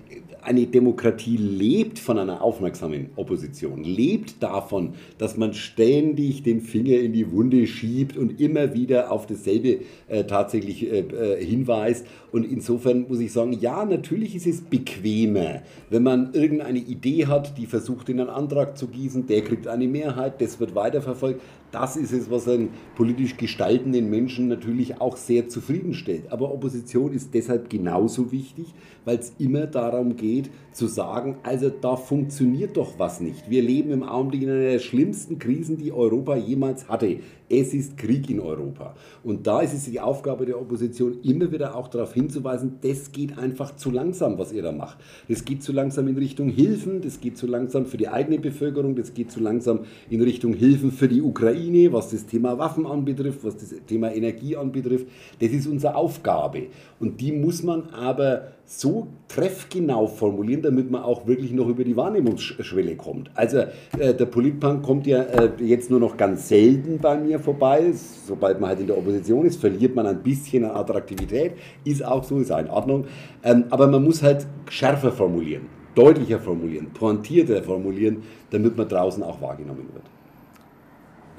eine 0.45 0.65
Demokratie 0.67 1.37
lebt 1.37 1.99
von 1.99 2.17
einer 2.17 2.41
aufmerksamen 2.41 3.09
Opposition, 3.15 3.83
lebt 3.83 4.41
davon, 4.43 4.93
dass 5.17 5.37
man 5.37 5.53
ständig 5.53 6.43
den 6.43 6.61
Finger 6.61 6.99
in 6.99 7.13
die 7.13 7.31
Wunde 7.31 7.65
schiebt 7.67 8.17
und 8.17 8.39
immer 8.39 8.73
wieder 8.73 9.11
auf 9.11 9.25
dasselbe 9.25 9.79
äh, 10.07 10.23
tatsächlich 10.25 10.91
äh, 10.91 10.99
äh, 10.99 11.43
hinweist. 11.43 12.05
Und 12.31 12.43
insofern 12.43 13.05
muss 13.07 13.19
ich 13.19 13.31
sagen, 13.31 13.53
ja, 13.59 13.85
natürlich 13.85 14.35
ist 14.35 14.47
es 14.47 14.61
bequemer, 14.61 15.61
wenn 15.89 16.03
man 16.03 16.33
irgendeine 16.33 16.79
Idee 16.79 17.27
hat, 17.27 17.57
die 17.57 17.65
versucht 17.65 18.09
in 18.09 18.19
einen 18.19 18.29
Antrag 18.29 18.77
zu 18.77 18.87
gießen, 18.87 19.27
der 19.27 19.41
kriegt 19.41 19.67
eine 19.67 19.87
Mehrheit, 19.87 20.41
das 20.41 20.59
wird 20.59 20.75
weiterverfolgt. 20.75 21.41
Das 21.73 21.97
ist 21.97 22.13
es, 22.13 22.29
was 22.29 22.47
einen 22.47 22.69
politisch 22.95 23.35
gestaltenden 23.35 24.07
Menschen 24.07 24.47
natürlich 24.47 25.01
auch 25.01 25.17
sehr 25.17 25.49
zufriedenstellt. 25.49 26.31
Aber 26.31 26.53
Opposition 26.53 27.11
ist 27.11 27.33
deshalb 27.33 27.67
genauso 27.67 28.31
wichtig, 28.31 28.75
weil 29.05 29.17
es 29.17 29.33
immer 29.39 29.65
darum 29.65 30.15
geht, 30.15 30.51
zu 30.71 30.85
sagen, 30.85 31.37
also 31.41 31.71
da 31.71 31.95
funktioniert 31.95 32.77
doch 32.77 32.99
was 32.99 33.21
nicht. 33.21 33.49
Wir 33.49 33.63
leben 33.63 33.89
im 33.89 34.03
Augenblick 34.03 34.43
in 34.43 34.51
einer 34.51 34.59
der 34.59 34.77
schlimmsten 34.77 35.39
Krisen, 35.39 35.77
die 35.77 35.91
Europa 35.91 36.35
jemals 36.35 36.89
hatte. 36.89 37.17
Es 37.55 37.71
ist 37.75 37.97
Krieg 37.97 38.31
in 38.31 38.39
Europa. 38.39 38.95
Und 39.23 39.45
da 39.45 39.61
ist 39.61 39.73
es 39.73 39.85
die 39.85 39.99
Aufgabe 39.99 40.47
der 40.47 40.59
Opposition, 40.59 41.19
immer 41.21 41.51
wieder 41.51 41.75
auch 41.75 41.87
darauf 41.87 42.11
hinzuweisen, 42.11 42.79
das 42.81 43.11
geht 43.11 43.37
einfach 43.37 43.75
zu 43.75 43.91
langsam, 43.91 44.39
was 44.39 44.51
ihr 44.51 44.63
da 44.63 44.71
macht. 44.71 44.97
Das 45.27 45.45
geht 45.45 45.61
zu 45.61 45.71
langsam 45.71 46.07
in 46.07 46.17
Richtung 46.17 46.49
Hilfen, 46.49 47.01
das 47.01 47.21
geht 47.21 47.37
zu 47.37 47.45
langsam 47.45 47.85
für 47.85 47.97
die 47.97 48.07
eigene 48.07 48.39
Bevölkerung, 48.39 48.95
das 48.95 49.13
geht 49.13 49.31
zu 49.31 49.39
langsam 49.39 49.81
in 50.09 50.21
Richtung 50.21 50.53
Hilfen 50.53 50.91
für 50.91 51.07
die 51.07 51.21
Ukraine, 51.21 51.93
was 51.93 52.09
das 52.09 52.25
Thema 52.25 52.57
Waffen 52.57 52.87
anbetrifft, 52.87 53.43
was 53.43 53.55
das 53.55 53.75
Thema 53.85 54.11
Energie 54.11 54.57
anbetrifft. 54.57 55.05
Das 55.39 55.51
ist 55.51 55.67
unsere 55.67 55.95
Aufgabe. 55.95 56.67
Und 56.99 57.21
die 57.21 57.31
muss 57.31 57.61
man 57.61 57.89
aber 57.91 58.47
so 58.65 59.07
treffgenau 59.27 60.07
formulieren, 60.07 60.61
damit 60.61 60.89
man 60.89 61.03
auch 61.03 61.27
wirklich 61.27 61.51
noch 61.51 61.67
über 61.67 61.83
die 61.83 61.95
Wahrnehmungsschwelle 61.95 62.95
kommt. 62.95 63.29
Also 63.35 63.59
äh, 63.99 64.13
der 64.13 64.25
Politpunk 64.25 64.83
kommt 64.83 65.05
ja 65.05 65.21
äh, 65.23 65.51
jetzt 65.59 65.89
nur 65.89 65.99
noch 65.99 66.17
ganz 66.17 66.47
selten 66.47 66.97
bei 66.99 67.17
mir 67.17 67.39
vorbei. 67.39 67.91
Sobald 68.25 68.59
man 68.59 68.69
halt 68.69 68.79
in 68.79 68.87
der 68.87 68.97
Opposition 68.97 69.45
ist, 69.45 69.59
verliert 69.59 69.95
man 69.95 70.07
ein 70.07 70.23
bisschen 70.23 70.63
an 70.65 70.71
Attraktivität. 70.71 71.53
Ist 71.83 72.05
auch 72.05 72.23
so, 72.23 72.39
ist 72.39 72.51
auch 72.51 72.59
in 72.59 72.69
Ordnung. 72.69 73.05
Ähm, 73.43 73.65
aber 73.69 73.87
man 73.87 74.03
muss 74.03 74.23
halt 74.23 74.45
schärfer 74.69 75.11
formulieren, 75.11 75.67
deutlicher 75.93 76.39
formulieren, 76.39 76.87
pointierter 76.93 77.61
formulieren, 77.63 78.23
damit 78.49 78.77
man 78.77 78.87
draußen 78.87 79.23
auch 79.23 79.41
wahrgenommen 79.41 79.89
wird. 79.93 80.12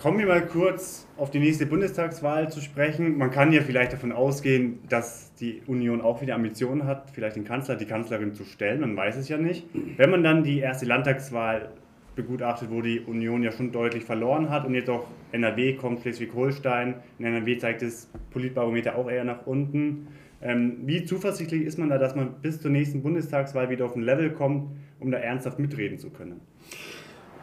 Kommen 0.05 0.19
wir 0.19 0.27
mal 0.27 0.47
kurz 0.47 1.09
auf 1.17 1.31
die 1.31 1.39
nächste 1.39 1.65
Bundestagswahl 1.65 2.53
zu 2.53 2.61
sprechen. 2.61 3.17
Man 3.17 3.31
kann 3.31 3.55
ja 3.55 3.63
vielleicht 3.63 3.95
davon 3.95 4.13
ausgehen, 4.13 4.81
dass 4.91 5.33
die 5.37 5.63
Union 5.67 6.03
auch 6.03 6.21
wieder 6.21 6.35
Ambitionen 6.35 6.85
hat, 6.85 7.11
vielleicht 7.11 7.37
den 7.37 7.45
Kanzler, 7.45 7.77
die 7.77 7.87
Kanzlerin 7.87 8.35
zu 8.35 8.45
stellen. 8.45 8.83
Man 8.83 8.95
weiß 8.99 9.17
es 9.17 9.31
ja 9.31 9.39
nicht. 9.39 9.67
Wenn 9.97 10.11
man 10.11 10.23
dann 10.23 10.45
die 10.45 10.59
erste 10.59 10.85
Landtagswahl 10.85 11.71
begutachtet, 12.17 12.71
wo 12.71 12.83
die 12.83 13.01
Union 13.01 13.43
ja 13.43 13.51
schon 13.51 13.73
deutlich 13.73 14.05
verloren 14.05 14.51
hat 14.51 14.67
und 14.67 14.75
jetzt 14.75 14.91
auch 14.91 15.07
NRW 15.33 15.73
kommt, 15.73 16.03
Schleswig-Holstein. 16.03 16.97
In 17.19 17.25
NRW 17.25 17.57
zeigt 17.57 17.81
das 17.81 18.11
Politbarometer 18.31 18.97
auch 18.97 19.11
eher 19.11 19.25
nach 19.25 19.47
unten. 19.47 20.09
Ähm, 20.43 20.81
wie 20.85 21.07
zuversichtlich 21.07 21.63
ist 21.63 21.79
man 21.79 21.89
da, 21.89 21.97
dass 21.97 22.15
man 22.15 22.43
bis 22.43 22.61
zur 22.61 22.71
nächsten 22.71 23.03
Bundestagswahl 23.03 23.71
wieder 23.71 23.87
auf 23.87 23.97
ein 23.97 24.03
Level 24.03 24.33
kommt, 24.33 24.69
um 25.01 25.11
da 25.11 25.17
ernsthaft 25.17 25.59
mitreden 25.59 25.99
zu 25.99 26.11
können? 26.11 26.43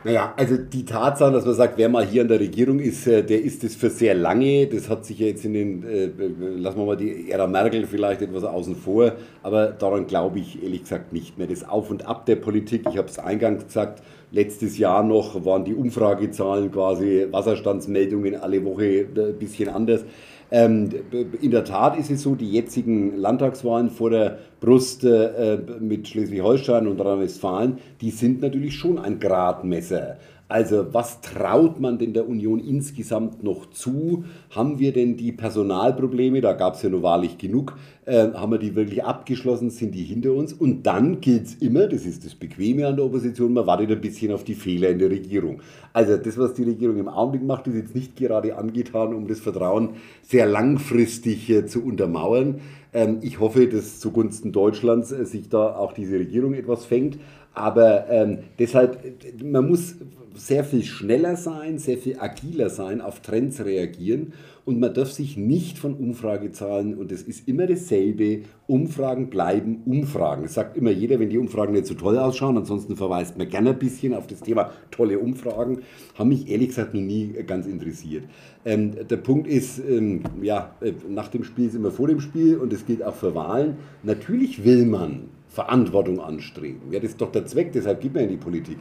Naja, 0.04 0.34
also 0.36 0.58
die 0.58 0.84
Tatsache, 0.84 1.32
dass 1.32 1.46
man 1.46 1.54
sagt, 1.54 1.78
wer 1.78 1.88
mal 1.88 2.04
hier 2.04 2.24
in 2.24 2.28
der 2.28 2.40
Regierung 2.40 2.80
ist, 2.80 3.06
äh, 3.06 3.24
der 3.24 3.44
ist 3.44 3.64
es 3.64 3.76
für 3.76 3.92
sehr 3.92 4.16
lange. 4.16 4.66
Das 4.66 4.90
hat 4.90 5.06
sich 5.06 5.20
ja 5.20 5.28
jetzt 5.28 5.46
in 5.46 5.54
den, 5.54 5.84
äh, 5.84 6.10
lassen 6.58 6.80
wir 6.80 6.86
mal 6.88 6.98
die 6.98 7.30
Ära 7.30 7.46
Merkel 7.46 7.86
vielleicht 7.86 8.24
etwas 8.24 8.44
außen 8.44 8.76
vor, 8.76 9.12
aber 9.44 9.68
daran 9.68 10.08
glaube 10.08 10.40
ich 10.40 10.64
ehrlich 10.64 10.82
gesagt 10.82 11.14
nicht 11.14 11.38
mehr. 11.38 11.46
Das 11.46 11.70
Auf 11.70 11.92
und 11.92 12.08
Ab 12.08 12.26
der 12.26 12.38
Politik, 12.38 12.86
ich 12.90 12.98
habe 12.98 13.10
es 13.10 13.20
eingangs 13.20 13.66
gesagt, 13.66 14.02
letztes 14.32 14.80
Jahr 14.80 15.04
noch 15.04 15.46
waren 15.46 15.66
die 15.66 15.76
Umfragezahlen 15.76 16.72
quasi 16.72 17.28
Wasserstandsmeldungen 17.30 18.36
alle 18.36 18.66
Woche 18.66 19.06
ein 19.16 19.38
bisschen 19.38 19.70
anders. 19.70 20.04
Ähm, 20.52 20.90
in 21.42 21.52
der 21.52 21.64
Tat 21.64 21.98
ist 21.98 22.12
es 22.12 22.24
so, 22.24 22.36
die 22.36 22.52
jetzigen 22.52 23.16
Landtagswahlen 23.18 23.90
vor 23.90 24.10
der 24.10 24.40
Brust 24.60 25.06
äh, 25.06 25.58
mit 25.80 26.10
Schleswig-Holstein 26.10 26.88
und 26.88 26.98
Nordrhein-Westfalen, 26.98 27.78
die 28.02 28.12
sind 28.12 28.42
natürlich 28.42 28.76
schon 28.76 29.00
ein 29.00 29.20
Gradmesser. 29.20 30.18
Also 30.52 30.94
was 30.94 31.22
traut 31.22 31.80
man 31.80 31.98
denn 31.98 32.12
der 32.12 32.28
Union 32.28 32.60
insgesamt 32.60 33.42
noch 33.42 33.70
zu? 33.70 34.26
Haben 34.50 34.80
wir 34.80 34.92
denn 34.92 35.16
die 35.16 35.32
Personalprobleme, 35.32 36.42
da 36.42 36.52
gab 36.52 36.74
es 36.76 36.82
ja 36.82 36.90
nur 36.90 37.04
wahrlich 37.04 37.38
genug, 37.38 37.78
äh, 38.04 38.28
haben 38.34 38.52
wir 38.52 38.58
die 38.58 38.76
wirklich 38.76 39.02
abgeschlossen, 39.02 39.70
sind 39.70 39.96
die 39.96 40.04
hinter 40.04 40.34
uns? 40.34 40.52
Und 40.52 40.84
dann 40.84 41.22
gilt 41.22 41.46
es 41.46 41.56
immer, 41.56 41.88
das 41.88 42.06
ist 42.06 42.26
das 42.26 42.36
Bequeme 42.36 42.86
an 42.86 42.98
der 42.98 43.06
Opposition, 43.06 43.54
man 43.54 43.66
wartet 43.66 43.92
ein 43.92 44.02
bisschen 44.02 44.34
auf 44.34 44.44
die 44.44 44.56
Fehler 44.56 44.90
in 44.90 45.00
der 45.00 45.10
Regierung. 45.10 45.62
Also 45.94 46.18
das, 46.18 46.38
was 46.38 46.54
die 46.54 46.64
Regierung 46.64 46.98
im 46.98 47.08
Augenblick 47.08 47.44
macht, 47.44 47.68
ist 47.68 47.76
jetzt 47.76 47.96
nicht 47.96 48.18
gerade 48.18 48.58
angetan, 48.58 49.14
um 49.14 49.30
das 49.30 49.40
Vertrauen 49.40 49.92
sehr 50.22 50.48
langfristig 50.48 51.50
äh, 51.50 51.66
zu 51.66 51.82
untermauern. 51.82 52.60
Ähm, 52.94 53.20
ich 53.22 53.40
hoffe, 53.40 53.68
dass 53.68 54.00
zugunsten 54.00 54.52
Deutschlands 54.52 55.14
äh, 55.14 55.26
sich 55.26 55.48
da 55.48 55.78
auch 55.78 55.94
diese 55.94 56.20
Regierung 56.20 56.54
etwas 56.54 56.86
fängt. 56.86 57.20
Aber 57.54 58.10
ähm, 58.10 58.40
deshalb, 58.60 59.00
man 59.44 59.68
muss 59.68 59.96
sehr 60.36 60.64
viel 60.64 60.84
schneller 60.84 61.36
sein, 61.36 61.78
sehr 61.78 61.98
viel 61.98 62.18
agiler 62.20 62.70
sein, 62.70 63.02
auf 63.02 63.20
Trends 63.20 63.64
reagieren 63.64 64.34
und 64.64 64.80
man 64.80 64.94
darf 64.94 65.12
sich 65.12 65.38
nicht 65.38 65.78
von 65.78 65.96
Umfragezahlen, 65.96 66.98
und 66.98 67.12
es 67.12 67.24
ist 67.24 67.48
immer 67.48 67.66
dasselbe, 67.66 68.42
Umfragen 68.68 69.30
bleiben 69.30 69.82
Umfragen. 69.86 70.44
Das 70.44 70.54
sagt 70.54 70.78
immer 70.78 70.92
jeder, 70.92 71.20
wenn 71.20 71.30
die 71.30 71.38
Umfragen 71.38 71.74
nicht 71.74 71.88
so 71.88 71.96
toll 71.96 72.18
ausschauen, 72.18 72.58
ansonsten 72.58 72.96
verweist 72.96 73.38
man 73.38 73.50
gerne 73.50 73.72
ein 73.72 73.80
bisschen 73.80 74.14
auf 74.14 74.28
das 74.28 74.40
Thema 74.42 74.72
tolle 74.92 75.20
Umfragen, 75.20 75.80
haben 76.16 76.30
mich 76.30 76.48
ehrlich 76.50 76.70
gesagt 76.70 76.94
noch 76.94 77.02
nie 77.02 77.34
ganz 77.46 77.66
interessiert. 77.66 78.24
Ähm, 78.64 78.92
der 79.10 79.18
Punkt 79.18 79.48
ist, 79.48 79.80
ähm, 79.80 80.22
ja, 80.42 80.76
äh, 80.82 80.94
nach 81.10 81.28
dem 81.28 81.44
Spiel 81.44 81.68
ist 81.68 81.76
immer 81.76 81.92
vor 81.92 82.08
dem 82.08 82.22
Spiel 82.22 82.58
und 82.58 82.72
das 82.72 82.86
gilt 82.86 83.04
auch 83.04 83.16
für 83.16 83.34
Wahlen. 83.36 83.78
Natürlich 84.04 84.64
will 84.64 84.86
man 84.86 85.24
Verantwortung 85.52 86.20
anstreben. 86.22 86.92
Ja, 86.92 87.00
das 87.00 87.12
ist 87.12 87.22
doch 87.22 87.32
der 87.32 87.46
Zweck, 87.46 87.72
deshalb 87.74 88.02
geht 88.02 88.14
man 88.14 88.24
in 88.24 88.30
die 88.30 88.38
Politik. 88.38 88.78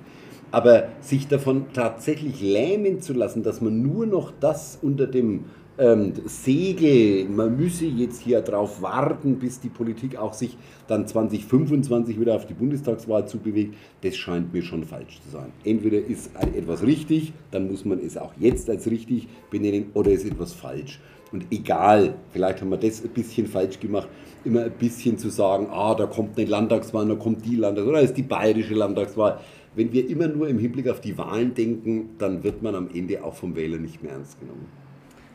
Aber 0.52 0.88
sich 1.00 1.28
davon 1.28 1.66
tatsächlich 1.72 2.40
lähmen 2.40 3.00
zu 3.00 3.12
lassen, 3.12 3.42
dass 3.42 3.60
man 3.60 3.82
nur 3.82 4.06
noch 4.06 4.32
das 4.40 4.78
unter 4.80 5.06
dem 5.06 5.44
ähm, 5.78 6.12
Segel, 6.26 7.28
man 7.28 7.56
müsse 7.56 7.86
jetzt 7.86 8.20
hier 8.20 8.40
darauf 8.40 8.82
warten, 8.82 9.38
bis 9.38 9.60
die 9.60 9.68
Politik 9.68 10.16
auch 10.16 10.34
sich 10.34 10.56
dann 10.86 11.06
2025 11.06 12.20
wieder 12.20 12.34
auf 12.34 12.46
die 12.46 12.54
Bundestagswahl 12.54 13.26
zubewegt, 13.26 13.74
das 14.02 14.16
scheint 14.16 14.52
mir 14.52 14.62
schon 14.62 14.84
falsch 14.84 15.20
zu 15.22 15.30
sein. 15.30 15.52
Entweder 15.64 15.98
ist 15.98 16.30
etwas 16.54 16.82
richtig, 16.82 17.32
dann 17.50 17.68
muss 17.68 17.84
man 17.84 17.98
es 17.98 18.16
auch 18.16 18.32
jetzt 18.38 18.68
als 18.68 18.90
richtig 18.90 19.28
benennen, 19.50 19.86
oder 19.94 20.10
ist 20.10 20.26
etwas 20.26 20.52
falsch. 20.52 21.00
Und 21.32 21.46
egal, 21.50 22.14
vielleicht 22.32 22.60
haben 22.60 22.70
wir 22.70 22.76
das 22.76 23.04
ein 23.04 23.10
bisschen 23.10 23.46
falsch 23.46 23.78
gemacht, 23.78 24.08
immer 24.44 24.64
ein 24.64 24.72
bisschen 24.72 25.16
zu 25.18 25.28
sagen, 25.28 25.68
ah, 25.70 25.94
da 25.94 26.06
kommt 26.06 26.38
eine 26.38 26.48
Landtagswahl, 26.48 27.06
da 27.06 27.14
kommt 27.14 27.44
die 27.44 27.56
Landtagswahl, 27.56 27.92
oder 27.92 28.02
ist 28.02 28.16
die 28.16 28.22
bayerische 28.22 28.74
Landtagswahl 28.74 29.38
wenn 29.74 29.92
wir 29.92 30.08
immer 30.08 30.28
nur 30.28 30.48
im 30.48 30.58
Hinblick 30.58 30.88
auf 30.88 31.00
die 31.00 31.16
Wahlen 31.16 31.54
denken, 31.54 32.10
dann 32.18 32.42
wird 32.42 32.62
man 32.62 32.74
am 32.74 32.88
Ende 32.92 33.22
auch 33.22 33.34
vom 33.34 33.54
Wähler 33.54 33.78
nicht 33.78 34.02
mehr 34.02 34.12
ernst 34.12 34.38
genommen. 34.40 34.66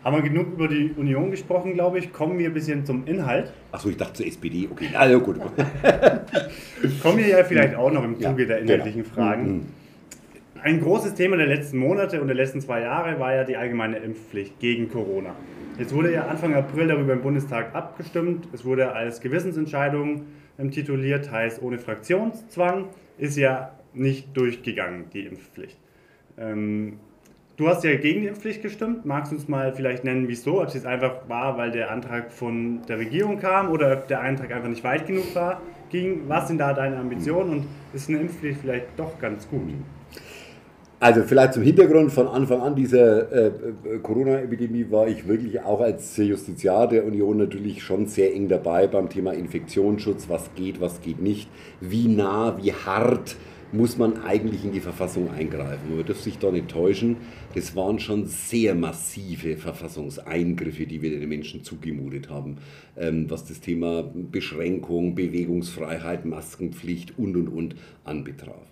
Haben 0.04 0.18
wir 0.18 0.24
genug 0.24 0.54
über 0.54 0.68
die 0.68 0.92
Union 0.98 1.32
gesprochen, 1.32 1.74
glaube 1.74 1.98
ich. 1.98 2.14
Kommen 2.14 2.38
wir 2.38 2.48
ein 2.48 2.54
bisschen 2.54 2.86
zum 2.86 3.08
Inhalt. 3.08 3.52
Achso, 3.72 3.90
ich 3.90 3.98
dachte 3.98 4.14
zur 4.14 4.28
SPD. 4.28 4.68
Okay, 4.72 4.90
also 4.94 5.20
gut. 5.20 5.40
Kommen 7.02 7.18
wir 7.18 7.28
ja 7.28 7.44
vielleicht 7.44 7.74
auch 7.74 7.92
noch 7.92 8.04
im 8.04 8.20
Zuge 8.20 8.44
ja, 8.44 8.48
der 8.50 8.60
inhaltlichen 8.60 9.02
genau. 9.02 9.16
Fragen. 9.16 9.48
Mhm. 9.48 9.66
Ein 10.66 10.82
großes 10.82 11.14
Thema 11.14 11.38
der 11.38 11.46
letzten 11.46 11.78
Monate 11.78 12.20
und 12.20 12.26
der 12.26 12.36
letzten 12.36 12.60
zwei 12.60 12.82
Jahre 12.82 13.20
war 13.20 13.36
ja 13.36 13.44
die 13.44 13.56
allgemeine 13.56 13.98
Impfpflicht 13.98 14.60
gegen 14.60 14.90
Corona. 14.90 15.36
Jetzt 15.78 15.94
wurde 15.94 16.12
ja 16.12 16.26
Anfang 16.26 16.56
April 16.56 16.88
darüber 16.88 17.14
im 17.14 17.22
Bundestag 17.22 17.76
abgestimmt. 17.76 18.48
Es 18.52 18.66
wurde 18.66 18.92
als 18.92 19.22
Gewissensentscheidung 19.22 20.26
tituliert, 20.72 21.32
heißt 21.32 21.62
ohne 21.62 21.78
Fraktionszwang. 21.78 22.86
Ist 23.20 23.38
ja 23.38 23.76
nicht 23.94 24.36
durchgegangen, 24.36 25.06
die 25.14 25.28
Impfpflicht. 25.28 25.78
Ähm, 26.40 26.98
du 27.58 27.68
hast 27.68 27.84
ja 27.84 27.96
gegen 27.98 28.22
die 28.22 28.28
Impfpflicht 28.30 28.64
gestimmt. 28.64 29.06
Magst 29.06 29.32
du 29.32 29.36
uns 29.36 29.48
mal 29.48 29.72
vielleicht 29.72 30.04
nennen, 30.04 30.28
wieso? 30.28 30.64
Ob 30.64 30.70
es 30.70 30.74
jetzt 30.74 30.88
einfach 30.88 31.30
war, 31.30 31.60
weil 31.60 31.70
der 31.70 31.92
Antrag 31.92 32.32
von 32.32 32.82
der 32.88 32.98
Regierung 32.98 33.38
kam 33.38 33.70
oder 33.70 33.94
ob 33.94 34.08
der 34.08 34.22
Antrag 34.22 34.52
einfach 34.52 34.70
nicht 34.70 34.84
weit 34.84 35.06
genug 35.06 35.36
war, 35.36 35.62
ging. 35.92 36.24
Was 36.26 36.48
sind 36.48 36.58
da 36.58 36.74
deine 36.74 36.98
Ambitionen 36.98 37.52
und 37.52 37.68
ist 37.94 38.10
eine 38.10 38.18
Impfpflicht 38.18 38.62
vielleicht 38.62 38.88
doch 38.98 39.20
ganz 39.20 39.48
gut? 39.48 39.70
Also 41.00 41.24
vielleicht 41.24 41.54
zum 41.54 41.64
Hintergrund, 41.64 42.14
von 42.14 42.28
Anfang 42.28 42.62
an 42.62 42.76
dieser 42.76 43.30
äh, 43.32 43.48
äh, 43.48 44.00
Corona-Epidemie 44.02 44.88
war 44.90 45.08
ich 45.10 45.28
wirklich 45.28 45.62
auch 45.62 45.82
als 45.82 46.16
Justiziar 46.16 46.88
der 46.88 47.06
Union 47.06 47.38
natürlich 47.38 47.84
schon 47.84 48.08
sehr 48.08 48.34
eng 48.34 48.48
dabei 48.48 48.88
beim 48.88 49.10
Thema 49.10 49.34
Infektionsschutz, 49.34 50.30
was 50.30 50.56
geht, 50.56 50.80
was 50.80 51.02
geht 51.02 51.22
nicht, 51.22 51.50
wie 51.82 52.08
nah, 52.08 52.58
wie 52.62 52.72
hart 52.72 53.36
muss 53.74 53.98
man 53.98 54.24
eigentlich 54.24 54.64
in 54.64 54.72
die 54.72 54.80
Verfassung 54.80 55.30
eingreifen. 55.32 55.98
Man 55.98 56.06
darf 56.06 56.22
sich 56.22 56.38
da 56.38 56.50
nicht 56.50 56.70
täuschen, 56.70 57.18
das 57.56 57.76
waren 57.76 58.00
schon 58.00 58.26
sehr 58.26 58.74
massive 58.74 59.58
Verfassungseingriffe, 59.58 60.86
die 60.86 61.02
wir 61.02 61.20
den 61.20 61.28
Menschen 61.28 61.64
zugemutet 61.64 62.30
haben, 62.30 62.58
ähm, 62.96 63.30
was 63.30 63.46
das 63.46 63.60
Thema 63.60 64.04
Beschränkung, 64.14 65.14
Bewegungsfreiheit, 65.14 66.24
Maskenpflicht 66.26 67.18
und 67.18 67.36
und 67.36 67.50
und 67.50 67.76
anbetraf. 68.06 68.64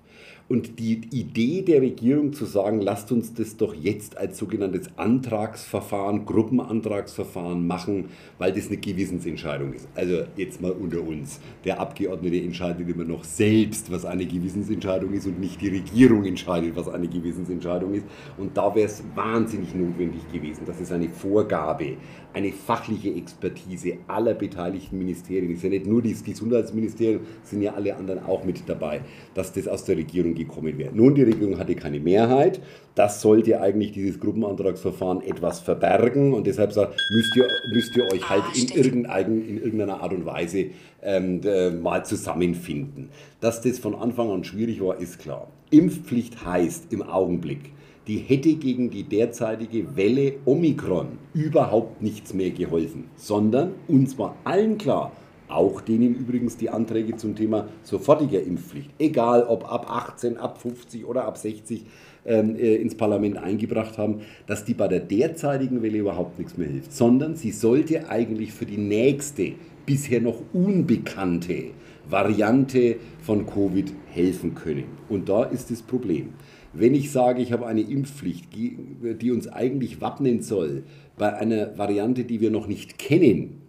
Und 0.49 0.77
die 0.77 1.01
Idee 1.11 1.61
der 1.61 1.81
Regierung 1.81 2.33
zu 2.33 2.45
sagen, 2.45 2.81
lasst 2.81 3.11
uns 3.13 3.33
das 3.33 3.55
doch 3.55 3.73
jetzt 3.73 4.17
als 4.17 4.37
sogenanntes 4.37 4.89
Antragsverfahren, 4.97 6.25
Gruppenantragsverfahren 6.25 7.65
machen, 7.65 8.09
weil 8.39 8.51
das 8.51 8.67
eine 8.67 8.77
Gewissensentscheidung 8.77 9.73
ist. 9.73 9.87
Also 9.95 10.23
jetzt 10.35 10.61
mal 10.61 10.71
unter 10.71 11.01
uns. 11.01 11.39
Der 11.63 11.79
Abgeordnete 11.79 12.41
entscheidet 12.41 12.89
immer 12.89 13.05
noch 13.05 13.23
selbst, 13.23 13.89
was 13.89 14.03
eine 14.03 14.25
Gewissensentscheidung 14.25 15.13
ist 15.13 15.27
und 15.27 15.39
nicht 15.39 15.61
die 15.61 15.69
Regierung 15.69 16.25
entscheidet, 16.25 16.75
was 16.75 16.89
eine 16.89 17.07
Gewissensentscheidung 17.07 17.93
ist. 17.93 18.05
Und 18.37 18.57
da 18.57 18.75
wäre 18.75 18.87
es 18.87 19.01
wahnsinnig 19.15 19.73
notwendig 19.73 20.29
gewesen, 20.31 20.65
dass 20.65 20.81
es 20.81 20.91
eine 20.91 21.07
Vorgabe, 21.07 21.95
eine 22.33 22.51
fachliche 22.51 23.13
Expertise 23.13 23.97
aller 24.07 24.33
beteiligten 24.33 24.97
Ministerien, 24.97 25.51
ist 25.51 25.63
ja 25.63 25.69
nicht 25.69 25.87
nur 25.87 26.01
das 26.01 26.23
Gesundheitsministerium, 26.23 27.21
sind 27.43 27.61
ja 27.61 27.73
alle 27.73 27.95
anderen 27.95 28.23
auch 28.25 28.43
mit 28.43 28.67
dabei, 28.67 29.01
dass 29.33 29.53
das 29.53 29.67
aus 29.67 29.85
der 29.85 29.97
Regierung 29.97 30.35
gekommen 30.35 30.77
wäre. 30.77 30.91
Nun, 30.93 31.15
die 31.15 31.23
Regierung 31.23 31.57
hatte 31.57 31.75
keine 31.75 31.99
Mehrheit. 31.99 32.61
Das 32.95 33.21
sollte 33.21 33.59
eigentlich 33.59 33.91
dieses 33.91 34.19
Gruppenantragsverfahren 34.19 35.21
etwas 35.21 35.59
verbergen 35.59 36.33
und 36.33 36.47
deshalb 36.47 36.71
sagt, 36.71 36.95
müsst 37.11 37.35
ihr, 37.35 37.47
müsst 37.73 37.95
ihr 37.95 38.03
euch 38.11 38.29
halt 38.29 38.43
ah, 38.45 38.53
in, 38.55 38.67
irgendein, 38.69 39.47
in 39.47 39.57
irgendeiner 39.57 40.01
Art 40.01 40.13
und 40.13 40.25
Weise 40.25 40.67
ähm, 41.01 41.41
äh, 41.43 41.71
mal 41.71 42.05
zusammenfinden. 42.05 43.09
Dass 43.39 43.61
das 43.61 43.79
von 43.79 43.95
Anfang 43.95 44.29
an 44.31 44.43
schwierig 44.43 44.81
war, 44.81 44.99
ist 44.99 45.19
klar. 45.19 45.47
Impfpflicht 45.71 46.45
heißt 46.45 46.93
im 46.93 47.01
Augenblick, 47.01 47.71
die 48.07 48.17
hätte 48.17 48.53
gegen 48.55 48.89
die 48.89 49.03
derzeitige 49.03 49.95
Welle 49.95 50.33
Omikron 50.45 51.17
überhaupt 51.33 52.01
nichts 52.01 52.33
mehr 52.33 52.51
geholfen, 52.51 53.05
sondern 53.15 53.71
uns 53.87 54.17
war 54.17 54.35
allen 54.43 54.77
klar, 54.77 55.13
auch 55.53 55.81
denen 55.81 56.15
übrigens 56.15 56.57
die 56.57 56.69
Anträge 56.69 57.15
zum 57.15 57.35
Thema 57.35 57.67
sofortiger 57.83 58.41
Impfpflicht, 58.41 58.89
egal 58.99 59.43
ob 59.43 59.71
ab 59.71 59.89
18, 59.89 60.37
ab 60.37 60.61
50 60.61 61.05
oder 61.05 61.25
ab 61.25 61.37
60 61.37 61.85
ähm, 62.25 62.55
äh, 62.55 62.75
ins 62.75 62.95
Parlament 62.95 63.37
eingebracht 63.37 63.97
haben, 63.97 64.21
dass 64.47 64.65
die 64.65 64.73
bei 64.73 64.87
der 64.87 64.99
derzeitigen 64.99 65.81
Welle 65.81 65.97
überhaupt 65.97 66.39
nichts 66.39 66.57
mehr 66.57 66.67
hilft, 66.67 66.93
sondern 66.93 67.35
sie 67.35 67.51
sollte 67.51 68.09
eigentlich 68.09 68.53
für 68.53 68.65
die 68.65 68.77
nächste, 68.77 69.53
bisher 69.85 70.21
noch 70.21 70.41
unbekannte 70.53 71.71
Variante 72.09 72.97
von 73.21 73.45
Covid 73.45 73.93
helfen 74.07 74.55
können. 74.55 74.85
Und 75.09 75.29
da 75.29 75.43
ist 75.43 75.71
das 75.71 75.81
Problem. 75.81 76.29
Wenn 76.73 76.95
ich 76.95 77.11
sage, 77.11 77.41
ich 77.41 77.51
habe 77.51 77.67
eine 77.67 77.81
Impfpflicht, 77.81 78.47
die 78.53 79.31
uns 79.31 79.47
eigentlich 79.47 80.01
wappnen 80.01 80.41
soll 80.41 80.83
bei 81.17 81.35
einer 81.35 81.77
Variante, 81.77 82.23
die 82.23 82.41
wir 82.41 82.49
noch 82.49 82.67
nicht 82.67 82.97
kennen, 82.97 83.62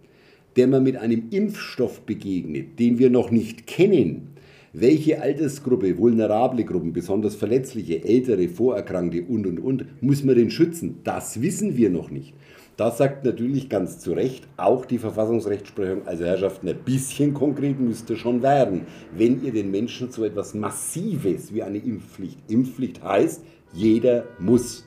der 0.55 0.67
man 0.67 0.83
mit 0.83 0.97
einem 0.97 1.29
Impfstoff 1.31 2.01
begegnet, 2.01 2.79
den 2.79 2.97
wir 2.99 3.09
noch 3.09 3.31
nicht 3.31 3.67
kennen, 3.67 4.35
welche 4.77 5.21
Altersgruppe, 5.21 5.97
vulnerable 5.97 6.65
Gruppen, 6.65 6.91
besonders 6.91 7.35
verletzliche, 7.35 8.03
ältere, 8.03 8.49
Vorerkrankte 8.49 9.23
und 9.23 9.47
und 9.47 9.59
und, 9.59 9.85
muss 10.01 10.23
man 10.23 10.35
denn 10.35 10.51
schützen? 10.51 10.99
Das 11.05 11.41
wissen 11.41 11.77
wir 11.77 11.89
noch 11.89 12.11
nicht. 12.11 12.33
Da 12.75 12.91
sagt 12.91 13.23
natürlich 13.23 13.69
ganz 13.69 13.99
zu 13.99 14.11
Recht 14.11 14.49
auch 14.57 14.83
die 14.83 14.97
Verfassungsrechtsprechung, 14.97 16.05
also 16.05 16.25
Herrschaften, 16.25 16.67
ein 16.67 16.83
bisschen 16.83 17.33
konkret 17.33 17.79
müsste 17.79 18.17
schon 18.17 18.41
werden, 18.41 18.81
wenn 19.15 19.45
ihr 19.45 19.53
den 19.53 19.71
Menschen 19.71 20.11
so 20.11 20.25
etwas 20.25 20.53
Massives 20.53 21.53
wie 21.53 21.63
eine 21.63 21.77
Impfpflicht, 21.77 22.37
Impfpflicht 22.49 23.01
heißt, 23.01 23.45
jeder 23.71 24.25
muss. 24.39 24.85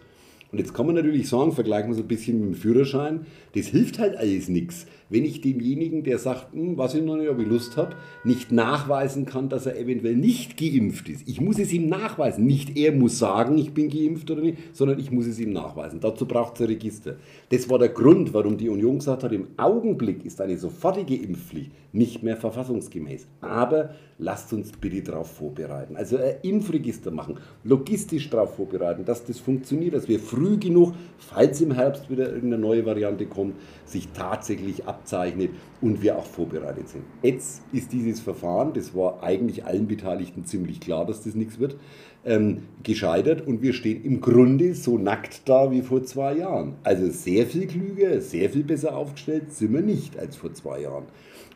Und 0.53 0.59
jetzt 0.59 0.75
kann 0.75 0.85
man 0.85 0.97
natürlich 0.97 1.31
sagen, 1.31 1.53
vergleichen 1.53 1.89
wir 1.89 1.95
es 1.95 2.03
ein 2.03 2.09
bisschen 2.09 2.41
mit 2.41 2.49
dem 2.51 2.61
Führerschein, 2.61 3.27
das 3.55 3.67
hilft 3.67 3.99
halt 3.99 4.17
alles 4.17 4.51
nichts, 4.51 4.87
wenn 5.11 5.25
ich 5.25 5.41
demjenigen, 5.41 6.03
der 6.05 6.19
sagt, 6.19 6.53
hm, 6.53 6.77
was 6.77 6.95
ich 6.95 7.03
noch 7.03 7.17
nicht, 7.17 7.29
ob 7.29 7.39
ich 7.39 7.47
Lust 7.47 7.77
habe, 7.77 7.97
nicht 8.25 8.53
nachweisen 8.53 9.25
kann, 9.25 9.49
dass 9.49 9.67
er 9.67 9.79
eventuell 9.79 10.17
nicht 10.17 10.57
geimpft 10.57 11.09
ist. 11.09 11.29
Ich 11.29 11.41
muss 11.41 11.59
es 11.59 11.73
ihm 11.73 11.89
nachweisen. 11.89 12.47
Nicht 12.47 12.77
er 12.77 12.93
muss 12.93 13.19
sagen, 13.19 13.59
ich 13.59 13.73
bin 13.73 13.89
geimpft 13.89 14.31
oder 14.31 14.43
nicht, 14.43 14.59
sondern 14.73 14.99
ich 14.99 15.11
muss 15.11 15.27
es 15.27 15.41
ihm 15.41 15.53
nachweisen. 15.53 16.01
Dazu 16.01 16.27
braucht 16.27 16.57
es 16.57 16.61
ein 16.61 16.67
Register. 16.67 17.17
Das 17.51 17.69
war 17.71 17.79
der 17.79 17.89
Grund, 17.89 18.35
warum 18.35 18.57
die 18.57 18.69
Union 18.69 18.99
gesagt 18.99 19.23
hat, 19.23 19.33
im 19.33 19.49
Augenblick 19.57 20.25
ist 20.25 20.41
eine 20.41 20.59
sofortige 20.59 21.17
Impfpflicht 21.17 21.71
nicht 21.93 22.23
mehr 22.23 22.37
verfassungsgemäß. 22.37 23.27
Aber 23.41 23.95
lasst 24.19 24.53
uns 24.53 24.73
bitte 24.73 25.03
darauf 25.03 25.31
vorbereiten. 25.31 25.97
Also 25.97 26.17
ein 26.19 26.37
Impfregister 26.43 27.11
machen, 27.11 27.39
logistisch 27.65 28.29
darauf 28.31 28.57
vorbereiten, 28.57 29.05
dass 29.05 29.25
das 29.25 29.39
funktioniert, 29.39 29.95
dass 29.95 30.09
wir 30.09 30.21
früh 30.21 30.59
genug, 30.59 30.95
falls 31.19 31.61
im 31.61 31.73
Herbst 31.73 32.11
wieder 32.11 32.27
irgendeine 32.27 32.59
neue 32.59 32.85
Variante 32.85 33.27
kommt, 33.27 33.55
sich 33.85 34.09
tatsächlich 34.09 34.87
abzeichnet 34.99 35.51
und 35.81 36.03
wir 36.03 36.19
auch 36.19 36.27
vorbereitet 36.27 36.89
sind. 36.89 37.05
Jetzt 37.23 37.63
ist 37.73 37.93
dieses 37.93 38.21
Verfahren, 38.21 38.73
das 38.73 38.95
war 38.95 39.23
eigentlich 39.23 39.65
allen 39.65 39.87
Beteiligten 39.87 40.45
ziemlich 40.45 40.81
klar, 40.81 41.07
dass 41.07 41.23
das 41.23 41.35
nichts 41.35 41.59
wird, 41.59 41.77
ähm, 42.25 42.65
gescheitert 42.83 43.47
und 43.47 43.63
wir 43.63 43.73
stehen 43.73 44.05
im 44.05 44.21
Grunde 44.21 44.75
so 44.75 44.99
nackt 44.99 45.49
da 45.49 45.71
wie 45.71 45.83
vor 45.83 46.03
zwei 46.05 46.35
Jahren. 46.37 46.75
Also 46.83 47.11
sehr 47.11 47.47
viel 47.47 47.67
klüger, 47.67 48.21
sehr 48.21 48.51
viel 48.51 48.65
besser 48.65 48.97
aufgestellt 48.97 49.53
sind 49.53 49.73
wir 49.73 49.83
nicht 49.83 50.19
als 50.19 50.37
vor 50.37 50.53
zwei 50.53 50.81
Jahren. 50.81 51.05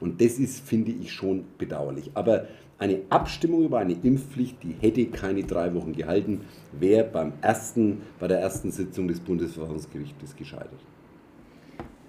Und 0.00 0.20
das 0.20 0.38
ist, 0.38 0.61
finde 0.61 0.92
ich, 0.92 1.12
schon 1.12 1.44
bedauerlich. 1.58 2.11
Aber 2.14 2.46
eine 2.78 3.02
Abstimmung 3.11 3.64
über 3.64 3.78
eine 3.78 3.96
Impfpflicht, 4.02 4.56
die 4.64 4.75
hätte 4.80 5.06
keine 5.06 5.44
drei 5.44 5.72
Wochen 5.75 5.92
gehalten, 5.92 6.40
wäre 6.72 7.04
beim 7.04 7.32
ersten, 7.40 8.02
bei 8.18 8.26
der 8.26 8.40
ersten 8.40 8.72
Sitzung 8.72 9.06
des 9.06 9.20
Bundesverfassungsgerichtes 9.20 10.34
gescheitert. 10.34 10.80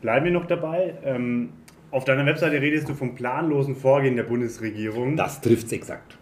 Bleiben 0.04 0.26
wir 0.26 0.34
noch 0.34 0.48
dabei. 0.48 0.96
Ähm, 1.06 1.54
auf 1.90 2.04
deiner 2.04 2.26
Webseite 2.26 2.62
redest 2.62 2.90
du 2.90 2.94
vom 2.94 3.16
planlosen 3.16 3.74
Vorgehen 3.74 4.18
der 4.18 4.24
Bundesregierung. 4.24 5.16
Das 5.16 5.40
trifft 5.40 5.68
es 5.68 5.72
exakt. 5.72 6.18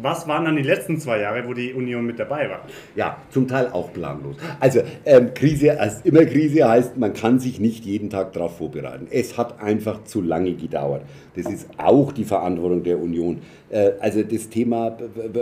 Was 0.00 0.26
waren 0.28 0.44
dann 0.44 0.56
die 0.56 0.62
letzten 0.62 0.98
zwei 0.98 1.20
Jahre, 1.20 1.46
wo 1.46 1.54
die 1.54 1.72
Union 1.72 2.06
mit 2.06 2.18
dabei 2.18 2.48
war? 2.48 2.60
Ja, 2.96 3.18
zum 3.30 3.46
Teil 3.48 3.68
auch 3.72 3.92
planlos. 3.92 4.36
Also 4.58 4.80
ähm, 5.04 5.34
Krise, 5.34 5.78
als 5.78 6.00
immer 6.02 6.24
Krise 6.24 6.68
heißt, 6.68 6.96
man 6.96 7.12
kann 7.12 7.38
sich 7.38 7.60
nicht 7.60 7.84
jeden 7.84 8.10
Tag 8.10 8.32
darauf 8.32 8.58
vorbereiten. 8.58 9.06
Es 9.10 9.36
hat 9.36 9.60
einfach 9.62 10.04
zu 10.04 10.22
lange 10.22 10.54
gedauert. 10.54 11.02
Das 11.36 11.46
ist 11.46 11.68
auch 11.78 12.12
die 12.12 12.24
Verantwortung 12.24 12.82
der 12.82 12.98
Union. 12.98 13.38
Äh, 13.70 13.92
also 14.00 14.22
das 14.22 14.48
Thema, 14.48 14.96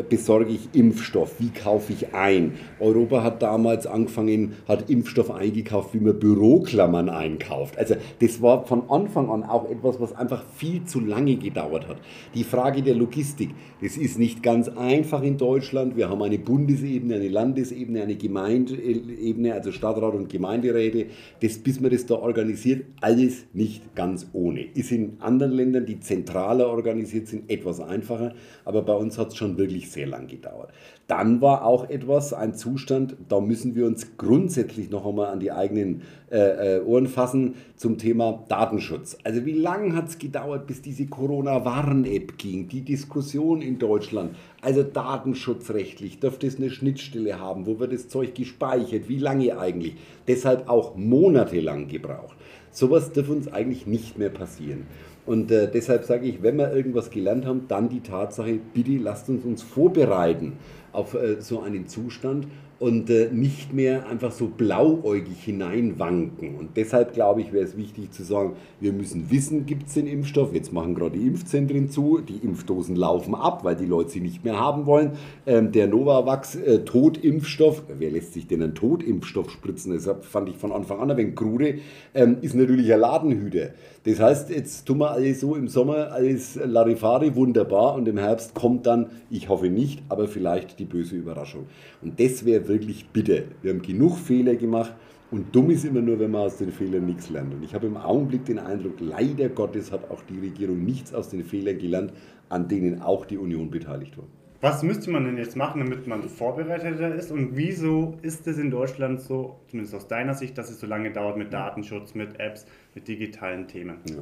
besorge 0.09 0.53
ich 0.53 0.69
Impfstoff, 0.73 1.41
wie 1.41 1.51
kaufe 1.51 1.93
ich 1.93 2.15
ein? 2.15 2.55
Europa 2.79 3.23
hat 3.23 3.43
damals 3.43 3.87
angefangen, 3.87 4.55
hat 4.67 4.91
Impfstoff 4.91 5.31
eingekauft, 5.31 5.95
wie 5.95 6.01
man 6.01 6.19
Büroklammern 6.19 7.09
einkauft. 7.09 7.79
Also 7.79 7.97
das 8.21 8.41
war 8.43 8.67
von 8.67 8.89
Anfang 8.91 9.31
an 9.31 9.43
auch 9.45 9.71
etwas, 9.71 10.01
was 10.01 10.15
einfach 10.15 10.45
viel 10.57 10.85
zu 10.85 11.01
lange 11.01 11.37
gedauert 11.37 11.89
hat. 11.89 11.99
Die 12.35 12.45
Frage 12.45 12.83
der 12.83 12.95
Logistik, 12.95 13.51
das 13.81 13.97
ist 13.97 14.19
nicht 14.19 14.38
ganz 14.43 14.69
einfach 14.69 15.23
in 15.23 15.37
Deutschland. 15.37 15.97
Wir 15.97 16.09
haben 16.09 16.23
eine 16.23 16.39
Bundesebene, 16.39 17.17
eine 17.17 17.29
Landesebene, 17.29 18.03
eine 18.03 18.17
Gemeindeebene, 18.17 19.55
also 19.55 19.73
Stadtrat 19.73 20.15
und 20.15 20.29
Gemeinderäte. 20.29 21.07
Das, 21.41 21.59
bis 21.59 21.81
man 21.81 21.91
das 21.91 22.07
da 22.07 22.17
organisiert, 22.17 22.85
alles 23.01 23.47
nicht 23.53 23.95
ganz 23.95 24.29
ohne. 24.33 24.63
Ist 24.75 24.93
in 24.93 25.17
anderen 25.21 25.53
Ländern, 25.53 25.87
die 25.87 26.01
zentraler 26.01 26.69
organisiert 26.69 27.29
sind, 27.29 27.51
etwas 27.51 27.81
einfacher, 27.81 28.35
aber 28.65 28.83
bei 28.83 28.95
uns 28.95 29.19
hat 29.19 29.29
es 29.29 29.37
schon 29.37 29.59
wirklich 29.59 29.91
sehr 29.91 30.07
lang 30.07 30.27
gedauert. 30.27 30.71
Dann 31.09 31.41
war 31.41 31.65
auch 31.65 31.89
etwas, 31.89 32.35
ein 32.35 32.55
Zustand, 32.55 33.17
da 33.31 33.41
müssen 33.41 33.75
wir 33.75 33.87
uns 33.87 34.19
grundsätzlich 34.19 34.91
noch 34.91 35.07
einmal 35.07 35.29
an 35.33 35.41
die 35.41 35.51
eigenen 35.51 36.03
äh, 36.31 36.77
äh 36.77 36.81
Ohren 36.83 37.07
fassen 37.07 37.55
zum 37.77 37.97
Thema 37.97 38.45
Datenschutz. 38.49 39.17
Also 39.25 39.47
wie 39.47 39.53
lange 39.53 39.95
hat 39.97 40.09
es 40.09 40.19
gedauert, 40.19 40.67
bis 40.67 40.83
diese 40.83 41.07
Corona-Warn-App 41.07 42.37
ging, 42.37 42.69
die 42.69 42.83
Diskussion 42.83 43.63
in 43.63 43.79
Deutschland, 43.79 44.28
also 44.61 44.83
datenschutzrechtlich, 44.83 46.21
dürfte 46.21 46.47
es 46.47 46.57
eine 46.57 46.71
Schnittstelle 46.71 47.41
haben, 47.41 47.67
wo 47.67 47.79
wird 47.79 47.93
das 47.93 48.09
Zeug 48.09 48.35
gespeichert, 48.35 49.09
wie 49.09 49.19
lange 49.19 49.59
eigentlich, 49.59 49.97
deshalb 50.27 50.69
auch 50.69 50.97
monatelang 50.97 51.89
gebraucht. 51.89 52.37
Sowas 52.71 53.13
darf 53.13 53.29
uns 53.29 53.53
eigentlich 53.53 53.87
nicht 53.87 54.19
mehr 54.19 54.31
passieren. 54.31 54.87
Und 55.27 55.51
äh, 55.51 55.71
deshalb 55.71 56.05
sage 56.05 56.27
ich, 56.27 56.43
wenn 56.43 56.57
wir 56.57 56.73
irgendwas 56.73 57.11
gelernt 57.11 57.45
haben, 57.45 57.67
dann 57.69 57.89
die 57.89 58.01
Tatsache, 58.01 58.59
bitte 58.73 58.97
lasst 58.97 59.29
uns 59.29 59.45
uns 59.45 59.63
vorbereiten 59.63 60.55
auf 60.93 61.15
äh, 61.15 61.41
so 61.41 61.61
einen 61.61 61.87
Zustand 61.87 62.47
und 62.81 63.11
äh, 63.11 63.29
nicht 63.33 63.73
mehr 63.73 64.09
einfach 64.09 64.31
so 64.31 64.47
blauäugig 64.47 65.43
hineinwanken. 65.43 66.55
Und 66.55 66.77
deshalb 66.77 67.13
glaube 67.13 67.41
ich, 67.41 67.53
wäre 67.53 67.65
es 67.65 67.77
wichtig 67.77 68.13
zu 68.13 68.23
sagen, 68.23 68.53
wir 68.81 68.93
müssen 68.93 69.31
wissen, 69.31 69.67
gibt 69.67 69.89
es 69.89 69.95
den 69.95 70.07
Impfstoff. 70.07 70.55
Jetzt 70.55 70.73
machen 70.73 70.95
gerade 70.95 71.19
die 71.19 71.27
Impfzentren 71.27 71.91
zu, 71.91 72.21
die 72.21 72.37
Impfdosen 72.37 72.95
laufen 72.95 73.35
ab, 73.35 73.65
weil 73.65 73.75
die 73.75 73.87
Leute 73.87 74.11
sie 74.11 74.21
nicht 74.21 74.45
mehr 74.45 74.59
haben 74.59 74.87
wollen. 74.87 75.13
Ähm, 75.47 75.73
der 75.73 75.89
Novavax 75.89 76.55
äh, 76.55 76.85
Totimpfstoff, 76.85 77.83
wer 77.99 78.11
lässt 78.11 78.35
sich 78.35 78.47
denn 78.47 78.63
einen 78.63 78.75
Totimpfstoff 78.75 79.51
spritzen? 79.51 79.93
Das 79.93 80.09
fand 80.23 80.49
ich 80.49 80.57
von 80.57 80.71
Anfang 80.71 81.01
an 81.01 81.11
ein 81.11 81.17
wenig 81.17 81.35
krude, 81.35 81.79
ähm, 82.15 82.37
ist 82.43 82.55
natürlich 82.55 82.93
ein 82.93 83.01
Ladenhüter. 83.01 83.71
Das 84.05 84.21
heißt, 84.21 84.51
jetzt 84.51 84.87
tun 84.87 84.99
wir 84.99 85.11
alles 85.11 85.41
so 85.41 85.57
im 85.57 85.69
Sommer, 85.69 86.13
alles 86.13 86.55
Larifari, 86.55 87.35
wunderbar, 87.35 87.95
und 87.95 88.07
im 88.09 88.17
Herbst 88.17 88.55
kommt 88.55 88.87
dann, 88.87 89.07
ich 89.29 89.49
hoffe 89.49 89.69
nicht, 89.69 90.03
aber 90.09 90.29
vielleicht 90.29 90.79
die 90.79 90.85
böse 90.85 91.17
Überraschung. 91.17 91.67
Und 92.01 92.19
das 92.21 92.45
wäre 92.45 92.69
wirklich 92.69 93.09
bitter. 93.09 93.43
Wir 93.61 93.73
haben 93.73 93.83
genug 93.83 94.17
Fehler 94.17 94.55
gemacht 94.55 94.95
und 95.31 95.55
dumm 95.55 95.71
ist 95.71 95.85
immer 95.85 96.01
nur, 96.01 96.19
wenn 96.21 96.31
man 96.31 96.43
aus 96.43 96.57
den 96.57 96.73
Fehlern 96.73 97.07
nichts 97.07 97.29
lernt. 97.29 97.53
Und 97.53 97.63
ich 97.63 97.75
habe 97.75 97.87
im 97.87 97.97
Augenblick 97.97 98.45
den 98.47 98.59
Eindruck, 98.59 98.95
leider 99.01 99.49
Gottes 99.49 99.93
hat 99.93 100.11
auch 100.11 100.23
die 100.23 100.39
Regierung 100.39 100.85
nichts 100.85 101.13
aus 101.13 101.29
den 101.29 101.45
Fehlern 101.45 101.79
gelernt, 101.79 102.13
an 102.49 102.69
denen 102.69 103.03
auch 103.03 103.27
die 103.27 103.37
Union 103.37 103.69
beteiligt 103.71 104.17
war. 104.17 104.25
Was 104.61 104.83
müsste 104.83 105.13
man 105.13 105.25
denn 105.25 105.37
jetzt 105.37 105.55
machen, 105.55 105.81
damit 105.81 106.09
man 106.09 106.29
vorbereiteter 106.29 107.15
ist? 107.15 107.31
Und 107.31 107.57
wieso 107.57 108.19
ist 108.23 108.45
es 108.49 108.59
in 108.59 108.73
Deutschland 108.73 109.21
so, 109.21 109.61
zumindest 109.69 109.95
aus 109.95 110.09
deiner 110.09 110.35
Sicht, 110.35 110.59
dass 110.59 110.69
es 110.69 110.81
so 110.81 110.87
lange 110.89 111.13
dauert 111.13 111.37
mit 111.37 111.53
Datenschutz, 111.53 112.17
mit 112.17 112.41
Apps, 112.41 112.67
mit 112.97 113.07
digitalen 113.07 113.69
Themen? 113.69 113.99
Ja. 114.11 114.17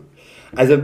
Also 0.55 0.83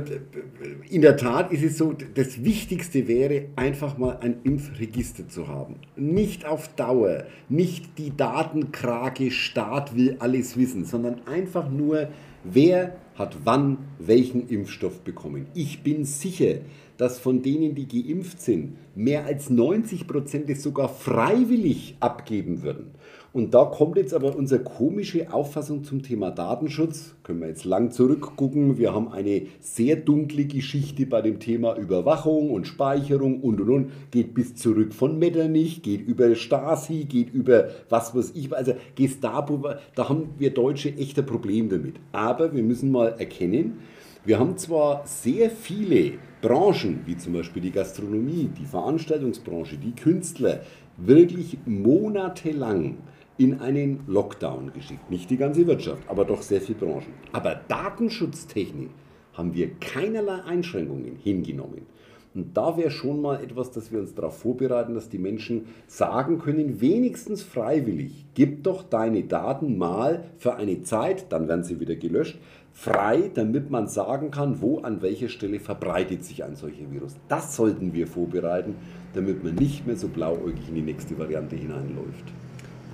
in 0.89 1.03
der 1.03 1.19
Tat 1.19 1.53
ist 1.53 1.63
es 1.63 1.77
so, 1.77 1.93
das 1.93 2.43
Wichtigste 2.43 3.07
wäre 3.09 3.49
einfach 3.57 3.99
mal 3.99 4.19
ein 4.23 4.37
Impfregister 4.43 5.29
zu 5.29 5.49
haben. 5.49 5.77
Nicht 5.97 6.47
auf 6.47 6.69
Dauer, 6.75 7.25
nicht 7.51 7.99
die 7.99 8.17
Datenkrake, 8.17 9.31
Staat 9.31 9.95
will 9.95 10.17
alles 10.19 10.57
wissen, 10.57 10.87
sondern 10.87 11.27
einfach 11.27 11.69
nur, 11.69 12.09
wer 12.43 12.97
hat 13.17 13.37
wann 13.45 13.77
welchen 13.99 14.49
Impfstoff 14.49 15.01
bekommen. 15.01 15.47
Ich 15.55 15.83
bin 15.83 16.05
sicher, 16.07 16.61
dass 16.97 17.19
von 17.19 17.43
denen, 17.43 17.75
die 17.75 17.89
geimpft 17.89 18.41
sind, 18.41 18.77
mehr 18.95 19.25
als 19.25 19.51
90 19.51 20.07
Prozent 20.07 20.51
es 20.51 20.63
sogar 20.63 20.89
freiwillig 20.89 21.97
abgeben 22.01 22.63
würden. 22.63 22.93
Und 23.33 23.55
da 23.55 23.65
kommt 23.65 23.97
jetzt 23.97 24.13
aber 24.13 24.37
unsere 24.37 24.63
komische 24.63 25.33
Auffassung 25.33 25.85
zum 25.85 26.03
Thema 26.03 26.31
Datenschutz. 26.31 27.15
Können 27.23 27.41
wir 27.41 27.49
jetzt 27.49 27.65
lang 27.65 27.91
zurückgucken. 27.91 28.77
Wir 28.77 28.93
haben 28.93 29.11
eine 29.11 29.47
sehr 29.59 29.97
dunkle 29.97 30.45
Geschichte 30.45 31.07
bei 31.07 31.23
dem 31.23 31.41
Thema 31.41 31.75
Überwachung 31.79 32.51
und 32.51 32.67
Speicherung 32.67 33.41
und 33.41 33.59
und 33.63 33.71
und. 33.71 33.91
Geht 34.11 34.35
bis 34.35 34.55
zurück 34.55 34.93
von 34.93 35.19
Metternich, 35.19 35.83
geht 35.83 36.07
über 36.07 36.35
Stasi, 36.35 37.05
geht 37.05 37.33
über 37.33 37.71
was 37.89 38.15
weiß 38.15 38.33
ich. 38.35 38.55
Also 38.55 38.75
Gestapo, 38.97 39.65
da 39.95 40.09
haben 40.11 40.35
wir 40.39 40.51
Deutsche 40.51 40.91
echt 40.91 41.19
ein 41.19 41.25
Problem 41.25 41.71
damit. 41.71 41.95
Aber 42.13 42.55
wir 42.55 42.63
müssen 42.63 42.93
mal 42.93 43.15
erkennen, 43.19 43.79
wir 44.25 44.39
haben 44.39 44.57
zwar 44.57 45.05
sehr 45.05 45.51
viele 45.51 46.19
Branchen, 46.41 47.01
wie 47.07 47.17
zum 47.17 47.33
Beispiel 47.33 47.63
die 47.63 47.73
Gastronomie, 47.73 48.51
die 48.57 48.67
Veranstaltungsbranche, 48.67 49.77
die 49.77 49.95
Künstler, 49.95 50.61
wirklich 50.97 51.59
monatelang 51.67 52.99
in 53.39 53.61
einen 53.61 54.01
Lockdown 54.07 54.73
geschickt. 54.73 55.11
Nicht 55.11 55.31
die 55.31 55.37
ganze 55.37 55.67
Wirtschaft, 55.67 56.03
aber 56.09 56.25
doch 56.25 56.43
sehr 56.43 56.61
viele 56.61 56.79
Branchen. 56.79 57.15
Aber 57.33 57.61
Datenschutztechnik 57.67 58.91
haben 59.33 59.55
wir 59.55 59.75
keinerlei 59.81 60.43
Einschränkungen 60.45 61.17
hingenommen. 61.17 61.87
Und 62.35 62.57
da 62.57 62.77
wäre 62.77 62.91
schon 62.91 63.21
mal 63.21 63.43
etwas, 63.43 63.73
dass 63.73 63.93
wir 63.93 64.01
uns 64.01 64.15
darauf 64.15 64.39
vorbereiten, 64.39 64.95
dass 64.95 65.11
die 65.11 65.19
Menschen 65.19 65.67
sagen 65.87 66.39
können, 66.39 66.81
wenigstens 66.81 67.43
freiwillig, 67.43 68.25
gib 68.35 68.65
doch 68.65 68.83
deine 68.85 69.25
Daten 69.25 69.77
mal 69.77 70.25
für 70.39 70.55
eine 70.55 70.83
Zeit, 70.83 71.31
dann 71.31 71.49
werden 71.49 71.65
sie 71.65 71.79
wieder 71.79 71.97
gelöscht, 71.97 72.39
frei, 72.75 73.31
damit 73.35 73.71
man 73.71 73.89
sagen 73.89 74.31
kann, 74.31 74.61
wo 74.61 74.81
an 74.81 75.03
welcher 75.03 75.29
Stelle 75.29 75.61
verbreitet 75.61 76.25
sich 76.25 76.45
ein 76.45 76.57
solcher 76.57 76.91
Virus. 76.91 77.17
Das 77.29 77.55
sollten 77.55 77.93
wir 77.93 78.07
vorbereiten, 78.07 78.77
damit 79.15 79.45
man 79.45 79.55
nicht 79.55 79.87
mehr 79.87 79.97
so 79.97 80.09
blauäugig 80.09 80.69
in 80.69 80.75
die 80.77 80.83
nächste 80.83 81.19
Variante 81.19 81.57
hineinläuft. 81.57 82.25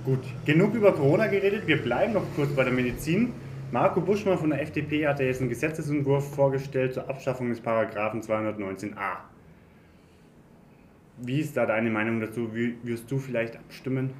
Gut, 0.05 0.19
genug 0.45 0.75
über 0.75 0.93
Corona 0.93 1.27
geredet. 1.27 1.67
Wir 1.67 1.81
bleiben 1.81 2.13
noch 2.13 2.25
kurz 2.35 2.51
bei 2.51 2.63
der 2.63 2.73
Medizin. 2.73 3.33
Marco 3.71 4.01
Buschmann 4.01 4.37
von 4.37 4.49
der 4.49 4.61
FDP 4.61 5.07
hat 5.07 5.19
jetzt 5.19 5.41
einen 5.41 5.49
Gesetzesentwurf 5.49 6.33
vorgestellt 6.33 6.93
zur 6.93 7.09
Abschaffung 7.09 7.49
des 7.49 7.61
Paragraphen 7.61 8.21
219a. 8.21 9.17
Wie 11.21 11.39
ist 11.39 11.55
da 11.55 11.65
deine 11.65 11.89
Meinung 11.89 12.19
dazu? 12.21 12.49
Wie 12.53 12.75
wirst 12.83 13.11
du 13.11 13.17
vielleicht 13.17 13.57
abstimmen? 13.57 14.11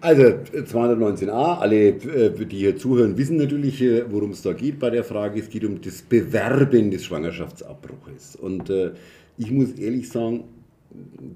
Also 0.00 0.22
219a, 0.22 1.58
alle, 1.58 1.88
äh, 1.88 2.46
die 2.46 2.56
hier 2.56 2.76
zuhören, 2.76 3.16
wissen 3.16 3.38
natürlich, 3.38 3.80
äh, 3.82 4.04
worum 4.10 4.30
es 4.30 4.42
da 4.42 4.52
geht 4.52 4.78
bei 4.78 4.90
der 4.90 5.04
Frage. 5.04 5.40
Es 5.40 5.48
geht 5.48 5.64
um 5.64 5.80
das 5.80 6.02
Bewerben 6.02 6.90
des 6.90 7.04
Schwangerschaftsabbruches. 7.06 8.36
Und 8.36 8.68
äh, 8.68 8.92
ich 9.38 9.50
muss 9.50 9.72
ehrlich 9.72 10.08
sagen, 10.08 10.44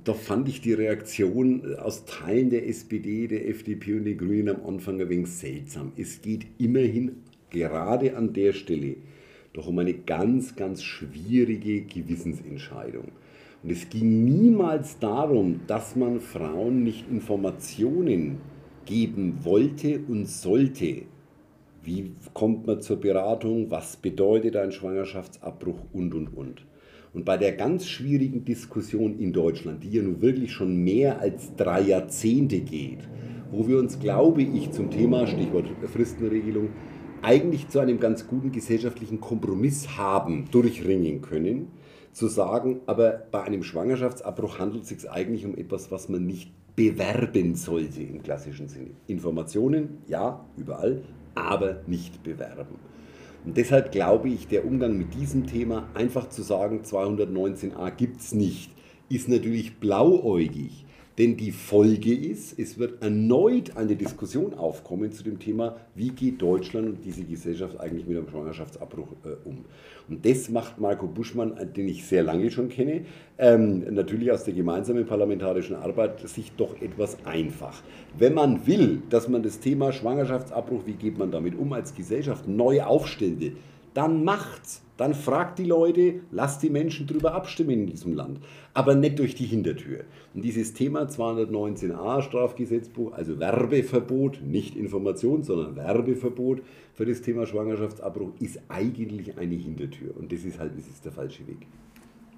da 0.04 0.14
fand 0.14 0.48
ich 0.48 0.60
die 0.60 0.74
Reaktion 0.74 1.74
aus 1.76 2.04
Teilen 2.04 2.50
der 2.50 2.68
SPD, 2.68 3.26
der 3.26 3.48
FDP 3.48 3.94
und 3.94 4.04
den 4.04 4.18
Grünen 4.18 4.56
am 4.56 4.66
Anfang 4.66 5.00
ein 5.00 5.08
wenig 5.08 5.30
seltsam. 5.30 5.92
Es 5.96 6.20
geht 6.22 6.46
immerhin 6.58 7.16
gerade 7.50 8.16
an 8.16 8.32
der 8.32 8.52
Stelle 8.52 8.96
doch 9.52 9.66
um 9.66 9.78
eine 9.78 9.94
ganz, 9.94 10.54
ganz 10.54 10.82
schwierige 10.82 11.82
Gewissensentscheidung. 11.82 13.08
Und 13.62 13.72
es 13.72 13.88
ging 13.88 14.24
niemals 14.24 14.98
darum, 14.98 15.60
dass 15.66 15.96
man 15.96 16.20
Frauen 16.20 16.82
nicht 16.82 17.10
Informationen 17.10 18.38
geben 18.86 19.38
wollte 19.42 20.00
und 20.08 20.26
sollte. 20.26 21.02
Wie 21.82 22.12
kommt 22.32 22.66
man 22.66 22.80
zur 22.80 22.96
Beratung? 22.96 23.70
Was 23.70 23.96
bedeutet 23.96 24.56
ein 24.56 24.72
Schwangerschaftsabbruch? 24.72 25.78
Und, 25.92 26.14
und, 26.14 26.28
und. 26.36 26.66
Und 27.12 27.24
bei 27.24 27.36
der 27.36 27.52
ganz 27.52 27.86
schwierigen 27.86 28.44
Diskussion 28.44 29.18
in 29.18 29.32
Deutschland, 29.32 29.82
die 29.82 29.90
ja 29.90 30.02
nun 30.02 30.22
wirklich 30.22 30.52
schon 30.52 30.82
mehr 30.84 31.20
als 31.20 31.54
drei 31.56 31.80
Jahrzehnte 31.80 32.60
geht, 32.60 33.08
wo 33.50 33.66
wir 33.66 33.78
uns, 33.78 33.98
glaube 33.98 34.42
ich, 34.42 34.70
zum 34.70 34.90
Thema, 34.90 35.26
Stichwort 35.26 35.66
Fristenregelung, 35.92 36.68
eigentlich 37.22 37.68
zu 37.68 37.80
einem 37.80 37.98
ganz 37.98 38.26
guten 38.26 38.52
gesellschaftlichen 38.52 39.20
Kompromiss 39.20 39.98
haben 39.98 40.46
durchringen 40.50 41.20
können, 41.20 41.68
zu 42.12 42.28
sagen, 42.28 42.80
aber 42.86 43.22
bei 43.30 43.42
einem 43.42 43.62
Schwangerschaftsabbruch 43.62 44.58
handelt 44.58 44.84
es 44.84 44.88
sich 44.88 45.10
eigentlich 45.10 45.44
um 45.44 45.56
etwas, 45.56 45.90
was 45.90 46.08
man 46.08 46.26
nicht 46.26 46.52
bewerben 46.76 47.54
sollte 47.54 48.02
im 48.02 48.22
klassischen 48.22 48.68
Sinne. 48.68 48.90
Informationen, 49.06 49.98
ja, 50.06 50.44
überall, 50.56 51.02
aber 51.34 51.82
nicht 51.86 52.22
bewerben. 52.22 52.76
Und 53.44 53.56
deshalb 53.56 53.92
glaube 53.92 54.28
ich, 54.28 54.48
der 54.48 54.66
Umgang 54.66 54.98
mit 54.98 55.14
diesem 55.14 55.46
Thema, 55.46 55.88
einfach 55.94 56.28
zu 56.28 56.42
sagen, 56.42 56.82
219a 56.84 57.90
gibt 57.90 58.20
es 58.20 58.34
nicht, 58.34 58.70
ist 59.08 59.28
natürlich 59.28 59.78
blauäugig. 59.78 60.84
Denn 61.18 61.36
die 61.36 61.50
Folge 61.50 62.14
ist, 62.14 62.58
es 62.58 62.78
wird 62.78 63.02
erneut 63.02 63.76
eine 63.76 63.96
Diskussion 63.96 64.54
aufkommen 64.54 65.12
zu 65.12 65.24
dem 65.24 65.38
Thema, 65.38 65.76
wie 65.94 66.10
geht 66.10 66.40
Deutschland 66.40 66.88
und 66.88 67.04
diese 67.04 67.24
Gesellschaft 67.24 67.78
eigentlich 67.80 68.06
mit 68.06 68.16
einem 68.16 68.28
Schwangerschaftsabbruch 68.28 69.08
äh, 69.24 69.48
um. 69.48 69.64
Und 70.08 70.24
das 70.24 70.48
macht 70.48 70.78
Marco 70.80 71.06
Buschmann, 71.06 71.56
äh, 71.56 71.66
den 71.66 71.88
ich 71.88 72.06
sehr 72.06 72.22
lange 72.22 72.50
schon 72.50 72.68
kenne, 72.68 73.02
ähm, 73.38 73.92
natürlich 73.92 74.30
aus 74.30 74.44
der 74.44 74.54
gemeinsamen 74.54 75.04
parlamentarischen 75.04 75.76
Arbeit, 75.76 76.26
sich 76.28 76.52
doch 76.56 76.80
etwas 76.80 77.18
einfach. 77.26 77.82
Wenn 78.16 78.34
man 78.34 78.66
will, 78.66 79.02
dass 79.10 79.28
man 79.28 79.42
das 79.42 79.60
Thema 79.60 79.92
Schwangerschaftsabbruch, 79.92 80.86
wie 80.86 80.94
geht 80.94 81.18
man 81.18 81.30
damit 81.30 81.58
um, 81.58 81.72
als 81.72 81.94
Gesellschaft 81.94 82.48
neu 82.48 82.82
aufstellen 82.82 83.40
will, 83.40 83.56
dann 83.94 84.24
macht's. 84.24 84.82
Dann 84.96 85.14
fragt 85.14 85.58
die 85.58 85.64
Leute, 85.64 86.20
lasst 86.30 86.62
die 86.62 86.68
Menschen 86.68 87.06
darüber 87.06 87.32
abstimmen 87.32 87.70
in 87.70 87.86
diesem 87.86 88.12
Land. 88.12 88.38
Aber 88.74 88.94
nicht 88.94 89.18
durch 89.18 89.34
die 89.34 89.46
Hintertür. 89.46 90.04
Und 90.34 90.44
dieses 90.44 90.74
Thema 90.74 91.04
219a 91.04 92.20
Strafgesetzbuch, 92.20 93.12
also 93.12 93.40
Werbeverbot, 93.40 94.42
nicht 94.42 94.76
Information, 94.76 95.42
sondern 95.42 95.74
Werbeverbot 95.74 96.60
für 96.92 97.06
das 97.06 97.22
Thema 97.22 97.46
Schwangerschaftsabbruch, 97.46 98.32
ist 98.40 98.60
eigentlich 98.68 99.38
eine 99.38 99.54
Hintertür. 99.54 100.14
Und 100.18 100.30
das 100.32 100.44
ist 100.44 100.58
halt, 100.58 100.76
das 100.76 100.86
ist 100.86 101.02
der 101.02 101.12
falsche 101.12 101.46
Weg. 101.46 101.66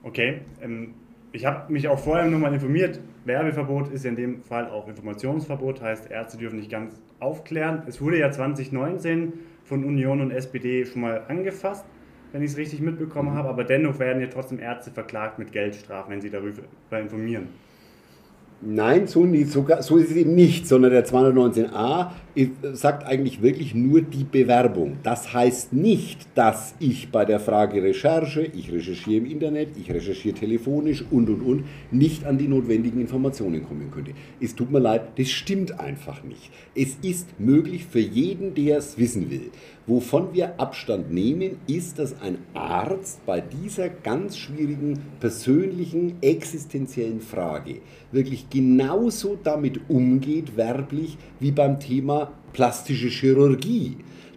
Okay, 0.04 0.42
ähm, 0.60 0.94
ich 1.32 1.46
habe 1.46 1.72
mich 1.72 1.88
auch 1.88 1.98
vorher 1.98 2.26
nochmal 2.26 2.52
informiert. 2.52 3.00
Werbeverbot 3.24 3.90
ist 3.90 4.04
in 4.04 4.16
dem 4.16 4.42
Fall 4.42 4.68
auch 4.68 4.86
Informationsverbot, 4.86 5.80
heißt 5.80 6.10
Ärzte 6.10 6.36
dürfen 6.36 6.58
nicht 6.58 6.70
ganz 6.70 7.00
aufklären. 7.20 7.82
Es 7.86 8.00
wurde 8.00 8.18
ja 8.18 8.30
2019 8.30 9.32
von 9.64 9.84
Union 9.84 10.20
und 10.20 10.30
SPD 10.30 10.84
schon 10.84 11.00
mal 11.02 11.22
angefasst, 11.28 11.86
wenn 12.32 12.42
ich 12.42 12.50
es 12.50 12.56
richtig 12.58 12.80
mitbekommen 12.80 13.30
mhm. 13.30 13.38
habe, 13.38 13.48
aber 13.48 13.64
dennoch 13.64 13.98
werden 13.98 14.20
ja 14.20 14.28
trotzdem 14.28 14.58
Ärzte 14.58 14.90
verklagt 14.90 15.38
mit 15.38 15.52
Geldstrafen, 15.52 16.12
wenn 16.12 16.20
sie 16.20 16.30
darüber 16.30 16.62
informieren. 16.90 17.48
Nein, 18.64 19.08
so, 19.08 19.24
nicht, 19.24 19.50
so, 19.50 19.66
so 19.80 19.96
ist 19.96 20.10
es 20.10 20.16
eben 20.16 20.34
nicht, 20.34 20.68
sondern 20.68 20.92
der 20.92 21.04
219a 21.04 22.10
sagt 22.72 23.06
eigentlich 23.06 23.42
wirklich 23.42 23.74
nur 23.74 24.00
die 24.00 24.24
Bewerbung. 24.24 24.96
Das 25.02 25.34
heißt 25.34 25.72
nicht, 25.72 26.26
dass 26.34 26.74
ich 26.78 27.10
bei 27.10 27.24
der 27.24 27.40
Frage 27.40 27.82
Recherche, 27.82 28.42
ich 28.42 28.72
recherchiere 28.72 29.18
im 29.18 29.30
Internet, 29.30 29.76
ich 29.78 29.92
recherchiere 29.92 30.34
telefonisch 30.34 31.04
und 31.10 31.28
und 31.28 31.42
und, 31.42 31.64
nicht 31.90 32.24
an 32.24 32.38
die 32.38 32.48
notwendigen 32.48 33.00
Informationen 33.00 33.64
kommen 33.64 33.90
könnte. 33.90 34.12
Es 34.40 34.54
tut 34.54 34.70
mir 34.70 34.78
leid, 34.78 35.18
das 35.18 35.28
stimmt 35.28 35.78
einfach 35.78 36.22
nicht. 36.24 36.50
Es 36.74 36.96
ist 37.02 37.38
möglich 37.38 37.84
für 37.84 38.00
jeden, 38.00 38.54
der 38.54 38.78
es 38.78 38.96
wissen 38.96 39.30
will. 39.30 39.50
Wovon 39.86 40.32
wir 40.32 40.60
Abstand 40.60 41.12
nehmen, 41.12 41.56
ist, 41.66 41.98
dass 41.98 42.20
ein 42.20 42.38
Arzt 42.54 43.26
bei 43.26 43.40
dieser 43.40 43.88
ganz 43.88 44.38
schwierigen 44.38 45.00
persönlichen, 45.18 46.14
existenziellen 46.22 47.20
Frage 47.20 47.80
wirklich 48.12 48.48
genauso 48.48 49.38
damit 49.42 49.80
umgeht, 49.88 50.56
werblich, 50.56 51.16
wie 51.40 51.50
beim 51.50 51.80
Thema 51.80 52.21
plastische 52.52 53.08
Chirurgie. 53.08 53.96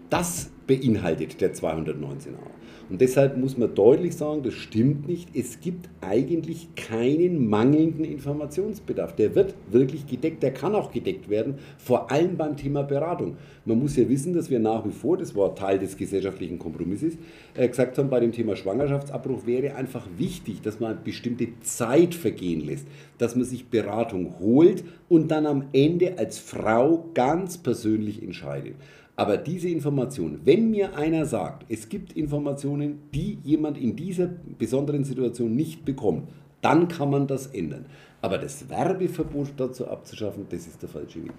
Das 0.10 0.49
beinhaltet 0.67 1.41
der 1.41 1.54
219a. 1.54 2.55
Und 2.89 3.02
deshalb 3.02 3.36
muss 3.38 3.58
man 3.58 3.74
deutlich 3.74 4.15
sagen, 4.15 4.43
das 4.43 4.54
stimmt 4.54 5.08
nicht. 5.08 5.36
Es 5.36 5.60
gibt 5.60 5.89
eigentlich 6.02 6.67
keinen 6.76 7.50
mangelnden 7.50 8.06
Informationsbedarf. 8.06 9.15
Der 9.15 9.34
wird 9.34 9.56
wirklich 9.71 10.06
gedeckt, 10.06 10.43
der 10.43 10.54
kann 10.54 10.76
auch 10.76 10.91
gedeckt 10.91 11.28
werden, 11.30 11.56
vor 11.78 12.12
allem 12.12 12.38
beim 12.38 12.56
Thema 12.58 12.84
Beratung. 12.84 13.38
Man 13.65 13.80
muss 13.80 13.95
ja 13.95 14.08
wissen, 14.08 14.34
dass 14.34 14.52
wir 14.52 14.60
nach 14.60 14.86
wie 14.86 14.91
vor, 14.91 15.17
das 15.17 15.36
war 15.36 15.56
Teil 15.56 15.80
des 15.80 15.98
gesellschaftlichen 15.98 16.60
Kompromisses, 16.60 17.17
äh, 17.56 17.67
gesagt 17.67 17.98
haben, 17.98 18.10
bei 18.10 18.19
dem 18.19 18.32
Thema 18.32 18.56
Schwangerschaftsabbruch 18.56 19.48
wäre 19.48 19.76
einfach 19.76 20.08
wichtig, 20.17 20.62
dass 20.62 20.80
man 20.80 21.04
bestimmte 21.04 21.48
Zeit 21.62 22.13
vergehen 22.13 22.63
lässt, 22.63 22.88
dass 23.17 23.36
man 23.36 23.45
sich 23.45 23.69
Beratung 23.69 24.39
holt 24.39 24.84
und 25.10 25.30
dann 25.30 25.48
am 25.48 25.65
Ende 25.74 26.19
als 26.19 26.38
Frau 26.38 27.10
ganz 27.15 27.58
persönlich 27.58 28.21
entscheidet. 28.21 28.76
Aber 29.15 29.38
diese 29.38 29.69
Information, 29.69 30.41
wenn 30.43 30.71
mir 30.71 30.97
einer 30.97 31.25
sagt, 31.25 31.65
es 31.69 31.88
gibt 31.88 32.13
Informationen, 32.13 32.99
die 33.13 33.39
jemand 33.43 33.78
in 33.78 33.95
dieser 33.95 34.30
besonderen 34.58 35.06
Situation 35.06 35.56
nicht 35.56 35.86
bekommt, 35.86 36.30
dann 36.62 36.88
kann 36.88 37.10
man 37.10 37.28
das 37.28 37.47
ändern. 37.47 37.86
Aber 38.21 38.38
das 38.38 38.69
Werbeverbot 38.69 39.54
dazu 39.58 39.88
abzuschaffen, 39.88 40.47
das 40.49 40.67
ist 40.67 40.82
der 40.82 40.89
falsche 40.89 41.23
Weg. 41.23 41.32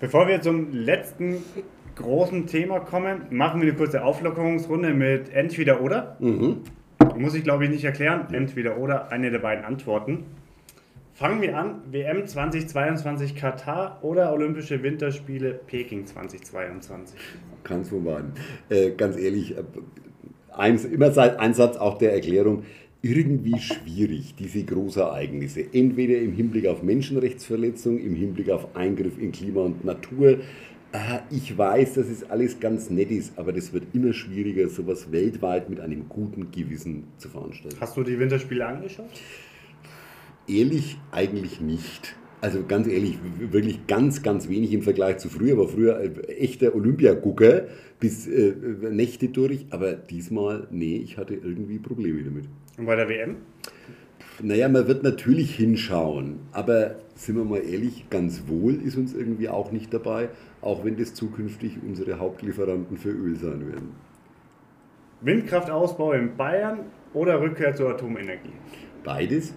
Bevor 0.00 0.26
wir 0.26 0.40
zum 0.40 0.72
letzten 0.72 1.36
großen 1.94 2.46
Thema 2.46 2.80
kommen, 2.80 3.22
machen 3.30 3.60
wir 3.60 3.68
eine 3.68 3.76
kurze 3.76 4.04
Auflockerungsrunde 4.04 4.92
mit 4.92 5.32
entweder 5.32 5.80
oder. 5.80 6.16
Mhm. 6.18 6.62
Muss 7.16 7.34
ich 7.34 7.44
glaube 7.44 7.64
ich 7.64 7.70
nicht 7.70 7.84
erklären. 7.84 8.26
Entweder 8.32 8.78
oder, 8.78 9.12
eine 9.12 9.30
der 9.30 9.38
beiden 9.38 9.64
Antworten. 9.64 10.24
Fangen 11.14 11.40
wir 11.42 11.56
an, 11.56 11.80
WM 11.92 12.26
2022 12.26 13.36
Katar 13.36 14.00
oder 14.02 14.32
Olympische 14.32 14.82
Winterspiele 14.82 15.60
Peking 15.64 16.06
2022? 16.06 17.16
Kannst 17.62 17.92
du 17.92 18.00
mal. 18.00 18.24
Äh, 18.68 18.90
ganz 18.90 19.16
ehrlich, 19.16 19.56
äh, 19.56 19.62
eins, 20.50 20.84
immer 20.84 21.16
ein 21.38 21.54
Satz 21.54 21.76
auch 21.76 21.98
der 21.98 22.14
Erklärung, 22.14 22.64
irgendwie 23.00 23.60
schwierig, 23.60 24.34
diese 24.36 24.64
Großereignisse. 24.64 25.64
Entweder 25.72 26.18
im 26.18 26.32
Hinblick 26.32 26.66
auf 26.66 26.82
Menschenrechtsverletzung, 26.82 28.00
im 28.00 28.16
Hinblick 28.16 28.50
auf 28.50 28.74
Eingriff 28.74 29.16
in 29.16 29.30
Klima 29.30 29.60
und 29.60 29.84
Natur. 29.84 30.40
Äh, 30.90 31.20
ich 31.30 31.56
weiß, 31.56 31.94
dass 31.94 32.08
es 32.08 32.28
alles 32.28 32.58
ganz 32.58 32.90
nett 32.90 33.12
ist, 33.12 33.38
aber 33.38 33.52
das 33.52 33.72
wird 33.72 33.84
immer 33.92 34.12
schwieriger, 34.14 34.68
sowas 34.68 35.12
weltweit 35.12 35.70
mit 35.70 35.78
einem 35.78 36.08
guten 36.08 36.50
Gewissen 36.50 37.04
zu 37.18 37.28
veranstalten. 37.28 37.76
Hast 37.80 37.96
du 37.96 38.02
die 38.02 38.18
Winterspiele 38.18 38.66
angeschaut? 38.66 39.10
Ehrlich 40.46 40.98
eigentlich 41.10 41.60
nicht. 41.60 42.16
Also 42.40 42.62
ganz 42.66 42.86
ehrlich, 42.86 43.18
wirklich 43.38 43.86
ganz, 43.86 44.22
ganz 44.22 44.50
wenig 44.50 44.72
im 44.74 44.82
Vergleich 44.82 45.16
zu 45.16 45.30
früher. 45.30 45.56
War 45.56 45.68
früher 45.68 45.98
echter 46.28 46.74
Olympiagucker 46.74 47.68
bis 47.98 48.26
äh, 48.26 48.52
Nächte 48.90 49.28
durch, 49.28 49.66
aber 49.70 49.94
diesmal, 49.94 50.66
nee, 50.70 50.96
ich 50.96 51.16
hatte 51.16 51.34
irgendwie 51.34 51.78
Probleme 51.78 52.22
damit. 52.22 52.44
Und 52.76 52.84
bei 52.84 52.96
der 52.96 53.08
WM? 53.08 53.36
Naja, 54.42 54.68
man 54.68 54.86
wird 54.88 55.04
natürlich 55.04 55.54
hinschauen, 55.54 56.40
aber 56.52 56.96
sind 57.14 57.36
wir 57.36 57.44
mal 57.44 57.64
ehrlich, 57.64 58.10
ganz 58.10 58.42
wohl 58.46 58.74
ist 58.74 58.96
uns 58.96 59.14
irgendwie 59.14 59.48
auch 59.48 59.70
nicht 59.70 59.94
dabei, 59.94 60.28
auch 60.60 60.84
wenn 60.84 60.96
das 60.96 61.14
zukünftig 61.14 61.78
unsere 61.86 62.18
Hauptlieferanten 62.18 62.98
für 62.98 63.10
Öl 63.10 63.36
sein 63.36 63.66
werden. 63.66 63.90
Windkraftausbau 65.20 66.12
in 66.12 66.36
Bayern 66.36 66.80
oder 67.14 67.40
Rückkehr 67.40 67.74
zur 67.74 67.90
Atomenergie? 67.90 68.52
Beides. 69.04 69.54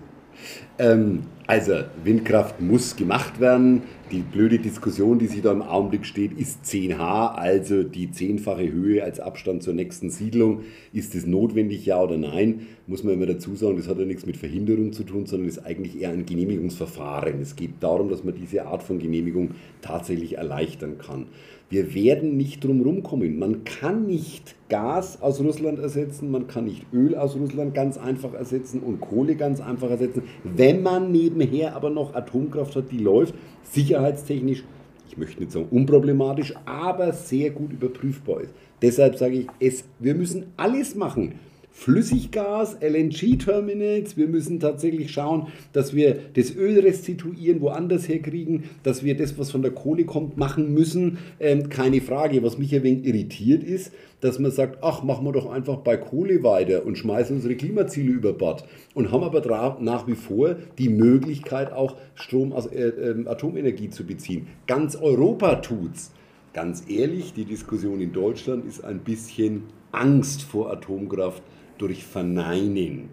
Ähm, 0.80 1.24
also 1.48 1.76
Windkraft 2.04 2.60
muss 2.60 2.96
gemacht 2.96 3.40
werden. 3.40 3.84
die 4.12 4.20
blöde 4.22 4.60
Diskussion, 4.60 5.20
die 5.20 5.28
sich 5.28 5.42
da 5.42 5.52
im 5.52 5.62
Augenblick 5.62 6.06
steht, 6.06 6.32
ist 6.38 6.64
10H, 6.64 7.36
also 7.36 7.84
die 7.84 8.10
zehnfache 8.12 8.72
Höhe 8.72 9.04
als 9.04 9.20
Abstand 9.20 9.64
zur 9.64 9.74
nächsten 9.74 10.10
Siedlung. 10.10 10.62
Ist 10.94 11.14
es 11.16 11.26
notwendig, 11.26 11.86
ja 11.86 12.02
oder 12.02 12.18
nein? 12.18 12.68
Muss 12.86 13.04
man 13.04 13.14
immer 13.14 13.26
dazu 13.26 13.56
sagen, 13.56 13.76
das 13.76 13.88
hat 13.90 13.98
ja 13.98 14.06
nichts 14.06 14.26
mit 14.26 14.38
Verhinderung 14.38 14.94
zu 14.94 15.04
tun, 15.04 15.26
sondern 15.26 15.50
ist 15.50 15.66
eigentlich 15.66 16.00
eher 16.02 16.12
ein 16.12 16.26
Genehmigungsverfahren. 16.26 17.42
Es 17.42 17.56
geht 17.56 17.76
darum, 17.82 18.10
dass 18.10 18.24
man 18.24 18.36
diese 18.36 18.66
Art 18.66 18.84
von 18.84 19.00
Genehmigung 19.00 19.52
tatsächlich 19.82 20.38
erleichtern 20.38 20.98
kann. 20.98 21.28
Wir 21.70 21.94
werden 21.94 22.38
nicht 22.38 22.64
drum 22.64 22.82
rumkommen. 22.82 23.38
Man 23.40 23.66
kann 23.66 24.08
nicht 24.08 24.56
Gas 24.70 25.22
aus 25.22 25.42
Russland 25.42 25.80
ersetzen, 25.80 26.32
man 26.32 26.48
kann 26.48 26.66
nicht 26.66 26.86
Öl 26.94 27.16
aus 27.16 27.36
Russland 27.36 27.74
ganz 27.74 27.98
einfach 27.98 28.34
ersetzen 28.34 28.80
und 28.80 29.02
Kohle 29.02 29.36
ganz 29.36 29.60
einfach 29.60 29.90
ersetzen, 29.90 30.24
wenn 30.46 30.82
man 30.82 31.12
nebenher 31.12 31.76
aber 31.76 31.90
noch 31.90 32.16
Atomkraft 32.16 32.76
hat, 32.78 32.92
die 32.92 33.00
läuft, 33.00 33.36
sicherheitstechnisch, 33.64 34.64
ich 35.10 35.18
möchte 35.18 35.42
nicht 35.42 35.52
sagen 35.52 35.68
unproblematisch, 35.70 36.54
aber 36.66 37.12
sehr 37.12 37.50
gut 37.52 37.74
überprüfbar 37.74 38.42
ist. 38.42 38.54
Deshalb 38.82 39.18
sage 39.18 39.40
ich, 39.40 39.48
es, 39.60 39.84
wir 40.00 40.16
müssen 40.16 40.54
alles 40.56 40.96
machen, 40.96 41.36
Flüssiggas, 41.78 42.76
LNG-Terminals. 42.82 44.18
Wir 44.18 44.28
müssen 44.28 44.60
tatsächlich 44.60 45.12
schauen, 45.12 45.48
dass 45.74 45.94
wir 45.94 46.18
das 46.34 46.54
Öl 46.56 46.80
restituieren, 46.80 47.62
woanders 47.62 48.10
herkriegen, 48.10 48.64
dass 48.82 49.04
wir 49.04 49.16
das, 49.16 49.38
was 49.38 49.52
von 49.52 49.62
der 49.62 49.72
Kohle 49.72 50.04
kommt, 50.04 50.38
machen 50.38 50.74
müssen. 50.74 51.20
Ähm, 51.40 51.70
keine 51.70 52.02
Frage. 52.02 52.42
Was 52.42 52.58
mich 52.58 52.74
ein 52.76 52.82
wenig 52.82 53.06
irritiert 53.06 53.64
ist, 53.64 53.94
dass 54.22 54.40
man 54.40 54.50
sagt, 54.50 54.80
ach, 54.82 55.04
machen 55.04 55.24
wir 55.28 55.32
doch 55.32 55.52
einfach 55.52 55.78
bei 55.78 55.98
Kohle 55.98 56.42
weiter 56.42 56.84
und 56.84 56.98
schmeißen 56.98 57.36
unsere 57.36 57.56
Klimaziele 57.56 58.12
über 58.12 58.34
Bord 58.34 58.66
und 58.96 59.12
haben 59.12 59.24
aber 59.24 59.78
nach 59.80 60.08
wie 60.08 60.16
vor 60.16 60.56
die 60.80 60.90
Möglichkeit, 60.90 61.72
auch 61.72 61.96
Strom 62.16 62.54
aus 62.54 62.66
äh, 62.66 62.88
äh, 62.88 63.28
Atomenergie 63.28 63.92
zu 63.92 64.04
beziehen. 64.04 64.48
Ganz 64.66 64.96
Europa 64.96 65.58
tut's. 65.58 66.12
Ganz 66.54 66.86
ehrlich, 66.90 67.34
die 67.34 67.46
Diskussion 67.46 68.02
in 68.02 68.14
Deutschland 68.14 68.66
ist 68.66 68.84
ein 68.84 69.00
bisschen 69.00 69.66
Angst 69.92 70.42
vor 70.42 70.72
Atomkraft 70.72 71.44
durch 71.78 72.06
Verneinen 72.06 73.10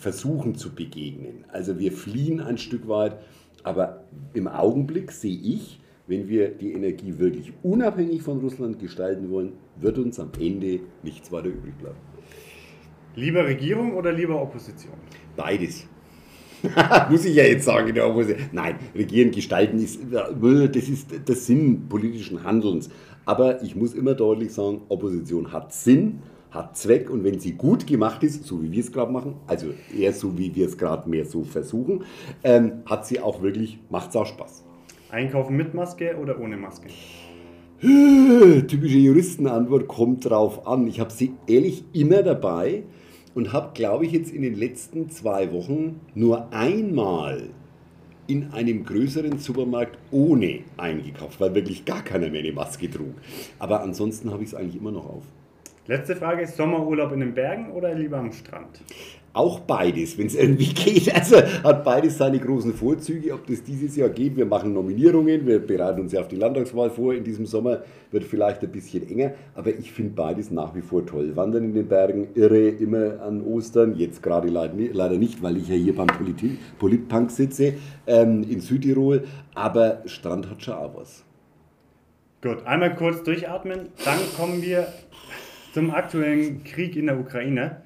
versuchen 0.00 0.54
zu 0.54 0.74
begegnen. 0.74 1.44
Also 1.48 1.78
wir 1.78 1.92
fliehen 1.92 2.40
ein 2.40 2.58
Stück 2.58 2.86
weit, 2.88 3.16
aber 3.64 4.04
im 4.34 4.46
Augenblick 4.46 5.10
sehe 5.10 5.36
ich, 5.36 5.80
wenn 6.06 6.28
wir 6.28 6.48
die 6.48 6.72
Energie 6.72 7.18
wirklich 7.18 7.52
unabhängig 7.62 8.22
von 8.22 8.38
Russland 8.38 8.78
gestalten 8.78 9.30
wollen, 9.30 9.52
wird 9.76 9.98
uns 9.98 10.18
am 10.20 10.30
Ende 10.38 10.80
nichts 11.02 11.32
weiter 11.32 11.48
übrig 11.48 11.76
bleiben. 11.78 11.96
Lieber 13.14 13.46
Regierung 13.46 13.94
oder 13.94 14.12
lieber 14.12 14.40
Opposition? 14.40 14.94
Beides. 15.36 15.86
Muss 17.10 17.24
ich 17.24 17.34
ja 17.34 17.44
jetzt 17.44 17.64
sagen 17.64 17.88
in 17.88 17.94
der 17.94 18.08
Opposition. 18.08 18.48
Nein, 18.52 18.76
regieren, 18.94 19.30
gestalten 19.30 19.78
ist 19.78 20.00
das, 20.10 20.88
ist 20.88 21.08
das 21.24 21.46
Sinn 21.46 21.88
politischen 21.88 22.42
Handelns. 22.42 22.88
Aber 23.24 23.62
ich 23.62 23.76
muss 23.76 23.94
immer 23.94 24.14
deutlich 24.14 24.52
sagen, 24.52 24.82
Opposition 24.88 25.52
hat 25.52 25.72
Sinn 25.72 26.20
hat 26.52 26.76
Zweck 26.76 27.10
und 27.10 27.24
wenn 27.24 27.40
sie 27.40 27.52
gut 27.52 27.86
gemacht 27.86 28.22
ist, 28.22 28.44
so 28.44 28.62
wie 28.62 28.70
wir 28.70 28.80
es 28.80 28.92
gerade 28.92 29.10
machen, 29.10 29.34
also 29.46 29.68
eher 29.96 30.12
so 30.12 30.38
wie 30.38 30.54
wir 30.54 30.66
es 30.66 30.76
gerade 30.76 31.08
mehr 31.08 31.24
so 31.24 31.42
versuchen, 31.44 32.04
ähm, 32.44 32.82
hat 32.86 33.06
sie 33.06 33.20
auch 33.20 33.42
wirklich, 33.42 33.78
macht 33.90 34.10
es 34.10 34.16
auch 34.16 34.26
Spaß. 34.26 34.64
Einkaufen 35.10 35.56
mit 35.56 35.74
Maske 35.74 36.16
oder 36.20 36.38
ohne 36.40 36.56
Maske? 36.56 36.88
Typische 37.80 38.98
Juristenantwort 38.98 39.88
kommt 39.88 40.28
drauf 40.28 40.66
an. 40.66 40.86
Ich 40.86 41.00
habe 41.00 41.10
sie 41.10 41.32
ehrlich 41.48 41.84
immer 41.92 42.22
dabei 42.22 42.84
und 43.34 43.52
habe, 43.52 43.72
glaube 43.74 44.06
ich, 44.06 44.12
jetzt 44.12 44.30
in 44.32 44.42
den 44.42 44.54
letzten 44.54 45.10
zwei 45.10 45.52
Wochen 45.52 46.00
nur 46.14 46.52
einmal 46.52 47.48
in 48.28 48.52
einem 48.52 48.84
größeren 48.84 49.38
Supermarkt 49.38 49.98
ohne 50.12 50.60
eingekauft, 50.76 51.40
weil 51.40 51.54
wirklich 51.54 51.84
gar 51.84 52.02
keiner 52.02 52.28
mehr 52.28 52.40
eine 52.40 52.52
Maske 52.52 52.88
trug. 52.88 53.14
Aber 53.58 53.82
ansonsten 53.82 54.30
habe 54.30 54.44
ich 54.44 54.50
es 54.50 54.54
eigentlich 54.54 54.76
immer 54.76 54.92
noch 54.92 55.06
auf. 55.06 55.24
Letzte 55.88 56.14
Frage, 56.14 56.46
Sommerurlaub 56.46 57.10
in 57.10 57.18
den 57.18 57.34
Bergen 57.34 57.72
oder 57.72 57.92
lieber 57.92 58.18
am 58.18 58.30
Strand? 58.30 58.80
Auch 59.32 59.58
beides, 59.58 60.16
wenn 60.16 60.28
es 60.28 60.36
irgendwie 60.36 60.72
geht. 60.74 61.12
Also 61.12 61.38
hat 61.38 61.82
beides 61.82 62.18
seine 62.18 62.38
großen 62.38 62.72
Vorzüge. 62.72 63.34
Ob 63.34 63.48
das 63.48 63.64
dieses 63.64 63.96
Jahr 63.96 64.10
geht, 64.10 64.36
wir 64.36 64.46
machen 64.46 64.74
Nominierungen, 64.74 65.44
wir 65.44 65.58
bereiten 65.58 66.02
uns 66.02 66.12
ja 66.12 66.20
auf 66.20 66.28
die 66.28 66.36
Landtagswahl 66.36 66.90
vor 66.90 67.14
in 67.14 67.24
diesem 67.24 67.46
Sommer, 67.46 67.82
wird 68.12 68.22
vielleicht 68.22 68.62
ein 68.62 68.70
bisschen 68.70 69.08
enger, 69.10 69.32
aber 69.56 69.70
ich 69.70 69.90
finde 69.90 70.12
beides 70.12 70.52
nach 70.52 70.72
wie 70.76 70.82
vor 70.82 71.04
toll. 71.04 71.34
Wandern 71.34 71.64
in 71.64 71.74
den 71.74 71.88
Bergen, 71.88 72.28
irre, 72.36 72.68
immer 72.68 73.20
an 73.20 73.42
Ostern, 73.42 73.96
jetzt 73.96 74.22
gerade 74.22 74.48
leider 74.48 75.16
nicht, 75.16 75.42
weil 75.42 75.56
ich 75.56 75.68
ja 75.68 75.74
hier 75.74 75.96
beim 75.96 76.06
Polit 76.06 76.44
Politpunk 76.78 77.32
sitze, 77.32 77.74
ähm, 78.06 78.44
in 78.48 78.60
Südtirol, 78.60 79.24
aber 79.56 80.02
Strand 80.06 80.48
hat 80.48 80.62
schon 80.62 80.74
auch 80.74 80.94
was. 80.94 81.24
Gut, 82.40 82.64
einmal 82.66 82.94
kurz 82.94 83.22
durchatmen, 83.24 83.88
dann 84.04 84.18
kommen 84.36 84.62
wir 84.62 84.86
zum 85.72 85.90
aktuellen 85.90 86.64
Krieg 86.64 86.96
in 86.96 87.06
der 87.06 87.18
Ukraine. 87.18 87.78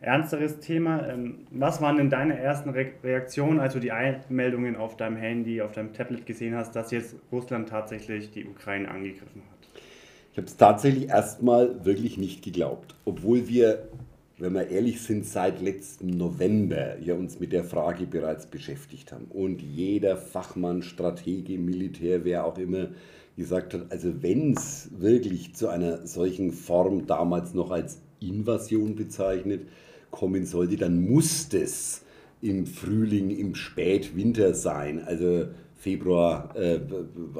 Ernsteres 0.00 0.58
Thema. 0.58 1.08
Ähm, 1.08 1.46
was 1.50 1.80
waren 1.80 1.96
denn 1.96 2.10
deine 2.10 2.38
ersten 2.38 2.70
Reaktionen, 2.70 3.60
als 3.60 3.74
du 3.74 3.80
die 3.80 3.92
Einmeldungen 3.92 4.76
auf 4.76 4.96
deinem 4.96 5.16
Handy, 5.16 5.62
auf 5.62 5.72
deinem 5.72 5.92
Tablet 5.92 6.26
gesehen 6.26 6.56
hast, 6.56 6.74
dass 6.74 6.90
jetzt 6.90 7.14
Russland 7.30 7.68
tatsächlich 7.68 8.30
die 8.30 8.44
Ukraine 8.44 8.90
angegriffen 8.90 9.42
hat? 9.50 9.68
Ich 10.32 10.38
habe 10.38 10.46
es 10.46 10.56
tatsächlich 10.56 11.08
erstmal 11.08 11.84
wirklich 11.84 12.18
nicht 12.18 12.42
geglaubt. 12.42 12.94
Obwohl 13.04 13.48
wir, 13.48 13.88
wenn 14.38 14.54
wir 14.54 14.68
ehrlich 14.68 15.00
sind, 15.02 15.24
seit 15.24 15.60
letzten 15.62 16.08
November 16.08 16.98
ja 16.98 17.14
uns 17.14 17.38
mit 17.38 17.52
der 17.52 17.64
Frage 17.64 18.06
bereits 18.06 18.46
beschäftigt 18.46 19.12
haben. 19.12 19.26
Und 19.26 19.62
jeder 19.62 20.16
Fachmann, 20.16 20.82
Stratege, 20.82 21.58
Militär, 21.58 22.24
wer 22.24 22.44
auch 22.44 22.58
immer, 22.58 22.88
gesagt 23.36 23.74
hat, 23.74 23.90
also 23.90 24.22
wenn 24.22 24.52
es 24.52 24.90
wirklich 24.98 25.54
zu 25.54 25.68
einer 25.68 26.06
solchen 26.06 26.52
Form 26.52 27.06
damals 27.06 27.54
noch 27.54 27.70
als 27.70 28.00
Invasion 28.20 28.94
bezeichnet 28.94 29.66
kommen 30.10 30.46
sollte, 30.46 30.76
dann 30.76 31.08
muss 31.10 31.48
es 31.52 32.02
im 32.40 32.66
Frühling, 32.66 33.30
im 33.30 33.54
Spätwinter 33.54 34.54
sein, 34.54 35.02
also 35.04 35.46
Februar, 35.76 36.54
äh, 36.54 36.78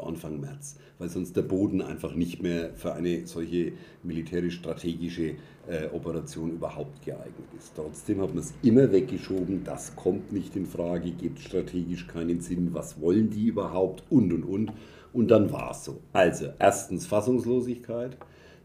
Anfang 0.00 0.40
März, 0.40 0.76
weil 0.98 1.08
sonst 1.08 1.36
der 1.36 1.42
Boden 1.42 1.80
einfach 1.80 2.14
nicht 2.14 2.42
mehr 2.42 2.70
für 2.74 2.92
eine 2.92 3.26
solche 3.26 3.72
militärisch-strategische 4.02 5.34
äh, 5.68 5.86
Operation 5.92 6.50
überhaupt 6.50 7.04
geeignet 7.04 7.48
ist. 7.56 7.72
Trotzdem 7.76 8.20
hat 8.20 8.30
man 8.30 8.38
es 8.38 8.52
immer 8.62 8.90
weggeschoben, 8.90 9.62
das 9.62 9.94
kommt 9.94 10.32
nicht 10.32 10.56
in 10.56 10.66
Frage, 10.66 11.12
gibt 11.12 11.38
strategisch 11.38 12.08
keinen 12.08 12.40
Sinn, 12.40 12.70
was 12.72 13.00
wollen 13.00 13.30
die 13.30 13.46
überhaupt 13.46 14.02
und 14.10 14.32
und 14.32 14.42
und. 14.44 14.72
Und 15.12 15.30
dann 15.30 15.52
war 15.52 15.72
es 15.72 15.84
so. 15.84 16.00
Also, 16.12 16.48
erstens 16.58 17.06
Fassungslosigkeit. 17.06 18.16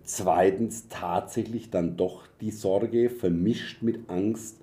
Zweitens 0.03 0.87
tatsächlich 0.87 1.69
dann 1.69 1.97
doch 1.97 2.23
die 2.39 2.51
Sorge, 2.51 3.09
vermischt 3.09 3.81
mit 3.81 4.09
Angst, 4.09 4.57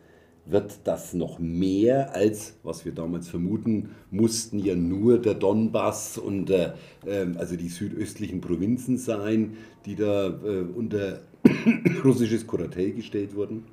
wird 0.46 0.80
das 0.84 1.14
noch 1.14 1.38
mehr 1.38 2.14
als, 2.14 2.54
was 2.62 2.84
wir 2.84 2.92
damals 2.92 3.28
vermuten 3.28 3.90
mussten, 4.10 4.58
ja 4.58 4.74
nur 4.74 5.18
der 5.18 5.34
Donbass 5.34 6.18
und 6.18 6.50
äh, 6.50 6.72
ähm, 7.06 7.36
also 7.38 7.56
die 7.56 7.68
südöstlichen 7.68 8.40
Provinzen 8.40 8.98
sein, 8.98 9.56
die 9.86 9.96
da 9.96 10.28
äh, 10.28 10.64
unter 10.74 11.20
russisches 12.04 12.46
Kuratell 12.46 12.92
gestellt 12.92 13.34
wurden. 13.34 13.64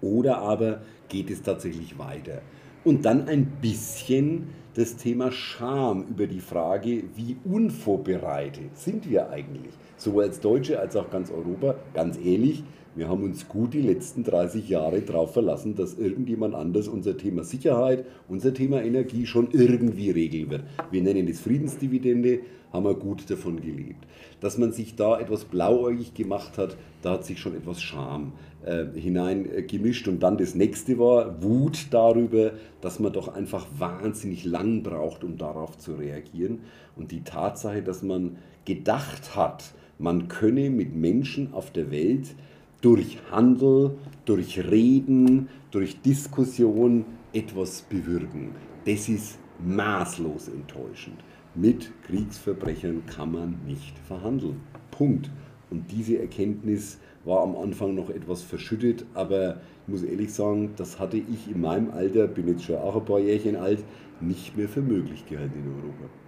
Oder 0.00 0.38
aber 0.38 0.82
geht 1.08 1.30
es 1.30 1.42
tatsächlich 1.42 1.98
weiter? 1.98 2.42
Und 2.84 3.04
dann 3.04 3.28
ein 3.28 3.46
bisschen 3.60 4.48
das 4.74 4.96
Thema 4.96 5.30
Scham 5.30 6.06
über 6.08 6.26
die 6.26 6.40
Frage, 6.40 7.04
wie 7.14 7.36
unvorbereitet 7.44 8.76
sind 8.76 9.08
wir 9.08 9.30
eigentlich, 9.30 9.74
sowohl 9.96 10.24
als 10.24 10.40
Deutsche 10.40 10.80
als 10.80 10.96
auch 10.96 11.10
ganz 11.10 11.30
Europa, 11.30 11.76
ganz 11.94 12.16
ehrlich, 12.16 12.64
wir 12.94 13.08
haben 13.08 13.22
uns 13.22 13.48
gut 13.48 13.72
die 13.72 13.80
letzten 13.80 14.22
30 14.22 14.68
Jahre 14.68 15.00
darauf 15.00 15.32
verlassen, 15.32 15.74
dass 15.74 15.94
irgendjemand 15.94 16.54
anders 16.54 16.88
unser 16.88 17.16
Thema 17.16 17.42
Sicherheit, 17.42 18.04
unser 18.28 18.52
Thema 18.52 18.82
Energie 18.82 19.26
schon 19.26 19.48
irgendwie 19.52 20.10
regeln 20.10 20.50
wird. 20.50 20.62
Wir 20.90 21.02
nennen 21.02 21.26
das 21.26 21.40
Friedensdividende, 21.40 22.40
haben 22.72 22.84
wir 22.84 22.94
gut 22.94 23.30
davon 23.30 23.60
gelebt. 23.60 24.06
Dass 24.40 24.58
man 24.58 24.72
sich 24.72 24.96
da 24.96 25.18
etwas 25.18 25.44
blauäugig 25.44 26.14
gemacht 26.14 26.58
hat, 26.58 26.76
da 27.02 27.12
hat 27.12 27.24
sich 27.24 27.40
schon 27.40 27.56
etwas 27.56 27.82
Scham 27.82 28.32
äh, 28.64 28.84
hineingemischt. 28.94 30.08
Und 30.08 30.22
dann 30.22 30.36
das 30.36 30.54
nächste 30.54 30.98
war 30.98 31.42
Wut 31.42 31.86
darüber, 31.90 32.52
dass 32.80 32.98
man 32.98 33.12
doch 33.12 33.28
einfach 33.28 33.66
wahnsinnig 33.78 34.44
lang 34.44 34.82
braucht, 34.82 35.24
um 35.24 35.38
darauf 35.38 35.78
zu 35.78 35.94
reagieren. 35.94 36.60
Und 36.96 37.10
die 37.10 37.24
Tatsache, 37.24 37.82
dass 37.82 38.02
man 38.02 38.36
gedacht 38.64 39.34
hat, 39.36 39.72
man 39.98 40.28
könne 40.28 40.70
mit 40.70 40.94
Menschen 40.94 41.52
auf 41.52 41.70
der 41.70 41.90
Welt 41.90 42.34
durch 42.82 43.18
Handel, 43.30 43.96
durch 44.24 44.58
Reden, 44.58 45.48
durch 45.70 46.02
Diskussion 46.02 47.04
etwas 47.32 47.82
bewirken. 47.82 48.50
Das 48.84 49.08
ist 49.08 49.38
maßlos 49.64 50.48
enttäuschend. 50.48 51.16
Mit 51.54 51.92
Kriegsverbrechern 52.06 53.06
kann 53.06 53.32
man 53.32 53.60
nicht 53.66 53.96
verhandeln. 54.06 54.60
Punkt. 54.90 55.30
Und 55.70 55.90
diese 55.90 56.18
Erkenntnis 56.18 56.98
war 57.24 57.42
am 57.42 57.56
Anfang 57.56 57.94
noch 57.94 58.10
etwas 58.10 58.42
verschüttet, 58.42 59.06
aber 59.14 59.60
ich 59.86 59.92
muss 59.92 60.02
ehrlich 60.02 60.34
sagen, 60.34 60.72
das 60.76 60.98
hatte 60.98 61.16
ich 61.16 61.50
in 61.50 61.60
meinem 61.60 61.90
Alter, 61.92 62.26
bin 62.26 62.48
jetzt 62.48 62.64
schon 62.64 62.76
auch 62.76 62.96
ein 62.96 63.04
paar 63.04 63.20
Jährchen 63.20 63.56
alt, 63.56 63.84
nicht 64.20 64.56
mehr 64.56 64.68
für 64.68 64.82
möglich 64.82 65.24
gehalten 65.26 65.60
in 65.60 65.68
Europa. 65.68 66.21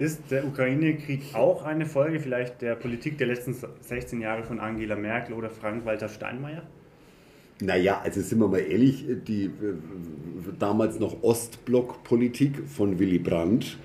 Ist 0.00 0.30
der 0.30 0.46
Ukraine-Krieg 0.46 1.34
auch 1.34 1.62
eine 1.62 1.84
Folge 1.84 2.20
vielleicht 2.20 2.62
der 2.62 2.74
Politik 2.74 3.18
der 3.18 3.26
letzten 3.26 3.54
16 3.82 4.22
Jahre 4.22 4.42
von 4.42 4.58
Angela 4.58 4.96
Merkel 4.96 5.34
oder 5.34 5.50
Frank-Walter 5.50 6.08
Steinmeier? 6.08 6.62
Naja, 7.60 8.00
also 8.02 8.22
sind 8.22 8.38
wir 8.38 8.48
mal 8.48 8.60
ehrlich, 8.60 9.04
die 9.28 9.44
äh, 9.44 9.50
damals 10.58 10.98
noch 10.98 11.22
Ostblock-Politik 11.22 12.62
von 12.66 12.98
Willy 12.98 13.18
Brandt, 13.18 13.76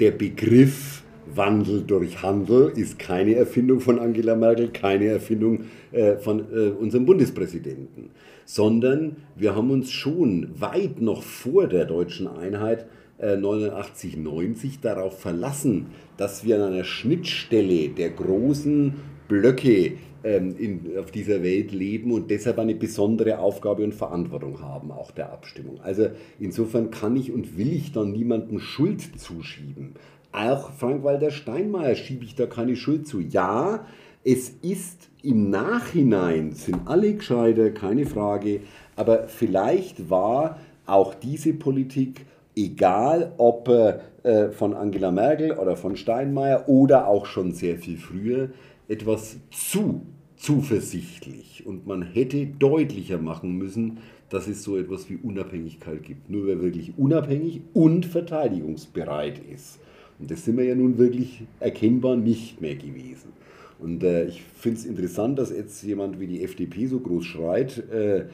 der 0.00 0.10
Begriff 0.10 1.04
Wandel 1.32 1.84
durch 1.84 2.20
Handel 2.24 2.72
ist 2.74 2.98
keine 2.98 3.36
Erfindung 3.36 3.78
von 3.78 4.00
Angela 4.00 4.34
Merkel, 4.34 4.70
keine 4.70 5.06
Erfindung 5.06 5.66
äh, 5.92 6.16
von 6.16 6.40
äh, 6.40 6.70
unserem 6.70 7.06
Bundespräsidenten, 7.06 8.10
sondern 8.44 9.18
wir 9.36 9.54
haben 9.54 9.70
uns 9.70 9.92
schon 9.92 10.48
weit 10.60 11.00
noch 11.00 11.22
vor 11.22 11.68
der 11.68 11.84
deutschen 11.84 12.26
Einheit 12.26 12.86
89, 13.22 14.16
90 14.16 14.80
darauf 14.80 15.20
verlassen, 15.20 15.86
dass 16.16 16.44
wir 16.44 16.56
an 16.56 16.72
einer 16.72 16.84
Schnittstelle 16.84 17.88
der 17.88 18.10
großen 18.10 18.94
Blöcke 19.28 19.92
ähm, 20.24 20.54
in, 20.58 20.98
auf 20.98 21.10
dieser 21.10 21.42
Welt 21.42 21.72
leben 21.72 22.12
und 22.12 22.30
deshalb 22.30 22.58
eine 22.58 22.74
besondere 22.74 23.38
Aufgabe 23.38 23.84
und 23.84 23.94
Verantwortung 23.94 24.60
haben, 24.60 24.90
auch 24.90 25.10
der 25.10 25.32
Abstimmung. 25.32 25.80
Also 25.82 26.10
insofern 26.38 26.90
kann 26.90 27.16
ich 27.16 27.32
und 27.32 27.56
will 27.56 27.72
ich 27.72 27.92
da 27.92 28.04
niemandem 28.04 28.58
Schuld 28.58 29.20
zuschieben. 29.20 29.94
Auch 30.32 30.72
Frank-Walter 30.72 31.30
Steinmeier 31.30 31.94
schiebe 31.94 32.24
ich 32.24 32.34
da 32.34 32.46
keine 32.46 32.76
Schuld 32.76 33.06
zu. 33.06 33.20
Ja, 33.20 33.86
es 34.24 34.50
ist 34.62 35.10
im 35.22 35.50
Nachhinein, 35.50 36.52
sind 36.52 36.80
alle 36.86 37.14
gescheiter, 37.14 37.70
keine 37.70 38.06
Frage, 38.06 38.60
aber 38.96 39.28
vielleicht 39.28 40.10
war 40.10 40.58
auch 40.86 41.14
diese 41.14 41.52
Politik 41.52 42.26
egal 42.56 43.32
ob 43.38 43.68
äh, 43.68 44.50
von 44.52 44.74
Angela 44.74 45.10
Merkel 45.10 45.52
oder 45.52 45.76
von 45.76 45.96
Steinmeier 45.96 46.68
oder 46.68 47.08
auch 47.08 47.26
schon 47.26 47.52
sehr 47.52 47.76
viel 47.76 47.96
früher, 47.96 48.50
etwas 48.88 49.36
zu 49.50 50.02
zuversichtlich. 50.36 51.64
Und 51.66 51.86
man 51.86 52.02
hätte 52.02 52.46
deutlicher 52.46 53.18
machen 53.18 53.56
müssen, 53.56 53.98
dass 54.28 54.48
es 54.48 54.64
so 54.64 54.76
etwas 54.76 55.08
wie 55.08 55.16
Unabhängigkeit 55.16 56.02
gibt. 56.02 56.30
Nur 56.30 56.46
wer 56.46 56.60
wirklich 56.60 56.94
unabhängig 56.96 57.60
und 57.74 58.06
verteidigungsbereit 58.06 59.40
ist. 59.54 59.78
Und 60.18 60.30
das 60.30 60.44
sind 60.44 60.56
wir 60.56 60.64
ja 60.64 60.74
nun 60.74 60.98
wirklich 60.98 61.42
erkennbar 61.60 62.16
nicht 62.16 62.60
mehr 62.60 62.74
gewesen. 62.74 63.32
Und 63.78 64.02
äh, 64.04 64.24
ich 64.24 64.42
finde 64.42 64.78
es 64.78 64.86
interessant, 64.86 65.38
dass 65.38 65.50
jetzt 65.50 65.82
jemand 65.82 66.18
wie 66.18 66.26
die 66.26 66.42
FDP 66.42 66.86
so 66.86 67.00
groß 67.00 67.24
schreit, 67.24 67.78
äh, 67.90 68.26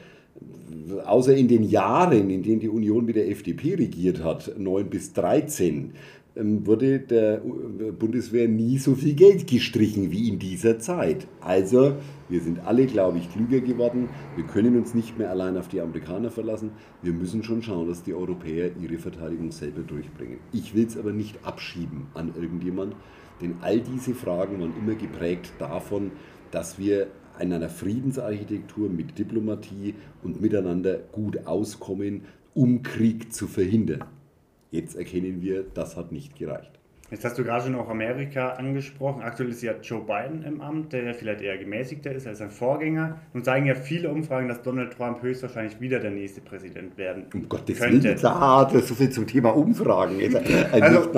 außer 1.05 1.35
in 1.35 1.47
den 1.47 1.63
Jahren, 1.63 2.29
in 2.29 2.43
denen 2.43 2.59
die 2.59 2.69
Union 2.69 3.05
mit 3.05 3.15
der 3.15 3.29
FDP 3.29 3.75
regiert 3.75 4.23
hat, 4.23 4.53
9 4.57 4.89
bis 4.89 5.13
13, 5.13 5.93
ähm, 6.35 6.65
wurde 6.65 6.99
der 6.99 7.41
Bundeswehr 7.97 8.47
nie 8.47 8.77
so 8.77 8.95
viel 8.95 9.13
Geld 9.13 9.47
gestrichen 9.47 10.11
wie 10.11 10.29
in 10.29 10.39
dieser 10.39 10.79
Zeit. 10.79 11.27
Also, 11.41 11.95
wir 12.29 12.41
sind 12.41 12.59
alle, 12.65 12.85
glaube 12.85 13.17
ich, 13.17 13.31
klüger 13.31 13.59
geworden. 13.59 14.09
Wir 14.35 14.45
können 14.45 14.77
uns 14.77 14.93
nicht 14.93 15.17
mehr 15.17 15.31
allein 15.31 15.57
auf 15.57 15.67
die 15.67 15.81
Amerikaner 15.81 16.29
verlassen. 16.29 16.71
Wir 17.01 17.13
müssen 17.13 17.43
schon 17.43 17.63
schauen, 17.63 17.87
dass 17.87 18.03
die 18.03 18.13
Europäer 18.13 18.71
ihre 18.79 18.99
Verteidigung 18.99 19.51
selber 19.51 19.81
durchbringen. 19.81 20.37
Ich 20.53 20.75
will 20.75 20.85
es 20.85 20.97
aber 20.97 21.11
nicht 21.11 21.43
abschieben 21.43 22.07
an 22.13 22.31
irgendjemand, 22.39 22.95
denn 23.41 23.55
all 23.61 23.81
diese 23.81 24.13
Fragen 24.13 24.61
waren 24.61 24.73
immer 24.79 24.95
geprägt 24.95 25.53
davon, 25.57 26.11
dass 26.51 26.77
wir 26.77 27.07
einer 27.39 27.69
Friedensarchitektur 27.69 28.89
mit 28.89 29.17
Diplomatie 29.17 29.95
und 30.23 30.41
miteinander 30.41 30.97
gut 31.11 31.45
auskommen, 31.47 32.21
um 32.53 32.83
Krieg 32.83 33.33
zu 33.33 33.47
verhindern. 33.47 34.03
Jetzt 34.71 34.95
erkennen 34.95 35.41
wir, 35.41 35.65
das 35.73 35.95
hat 35.95 36.11
nicht 36.11 36.35
gereicht. 36.35 36.78
Jetzt 37.11 37.25
hast 37.25 37.37
du 37.39 37.43
gerade 37.43 37.63
schon 37.65 37.75
auch 37.75 37.89
Amerika 37.89 38.49
angesprochen. 38.51 39.23
Aktuell 39.23 39.49
ist 39.49 39.63
ja 39.63 39.73
Joe 39.81 40.01
Biden 40.01 40.43
im 40.43 40.61
Amt, 40.61 40.93
der 40.93 41.03
ja 41.03 41.13
vielleicht 41.13 41.41
eher 41.41 41.57
gemäßigter 41.57 42.11
ist 42.11 42.27
als 42.27 42.37
sein 42.37 42.51
Vorgänger. 42.51 43.19
Nun 43.33 43.43
zeigen 43.43 43.65
ja 43.65 43.73
viele 43.73 44.09
Umfragen, 44.09 44.47
dass 44.47 44.61
Donald 44.61 44.93
Trump 44.95 45.21
höchstwahrscheinlich 45.23 45.79
wieder 45.81 45.99
der 45.99 46.11
nächste 46.11 46.41
Präsident 46.41 46.97
werden 46.97 47.25
um 47.33 47.49
Gottes 47.49 47.79
könnte. 47.79 48.03
Willen, 48.03 48.15
klar, 48.17 48.65
das 48.65 48.83
ist 48.83 48.87
so 48.89 48.95
viel 48.95 49.09
zum 49.09 49.25
Thema 49.25 49.55
Umfragen. 49.55 50.19
Jetzt, 50.19 50.35
äh, 50.35 50.81
also, 50.81 51.09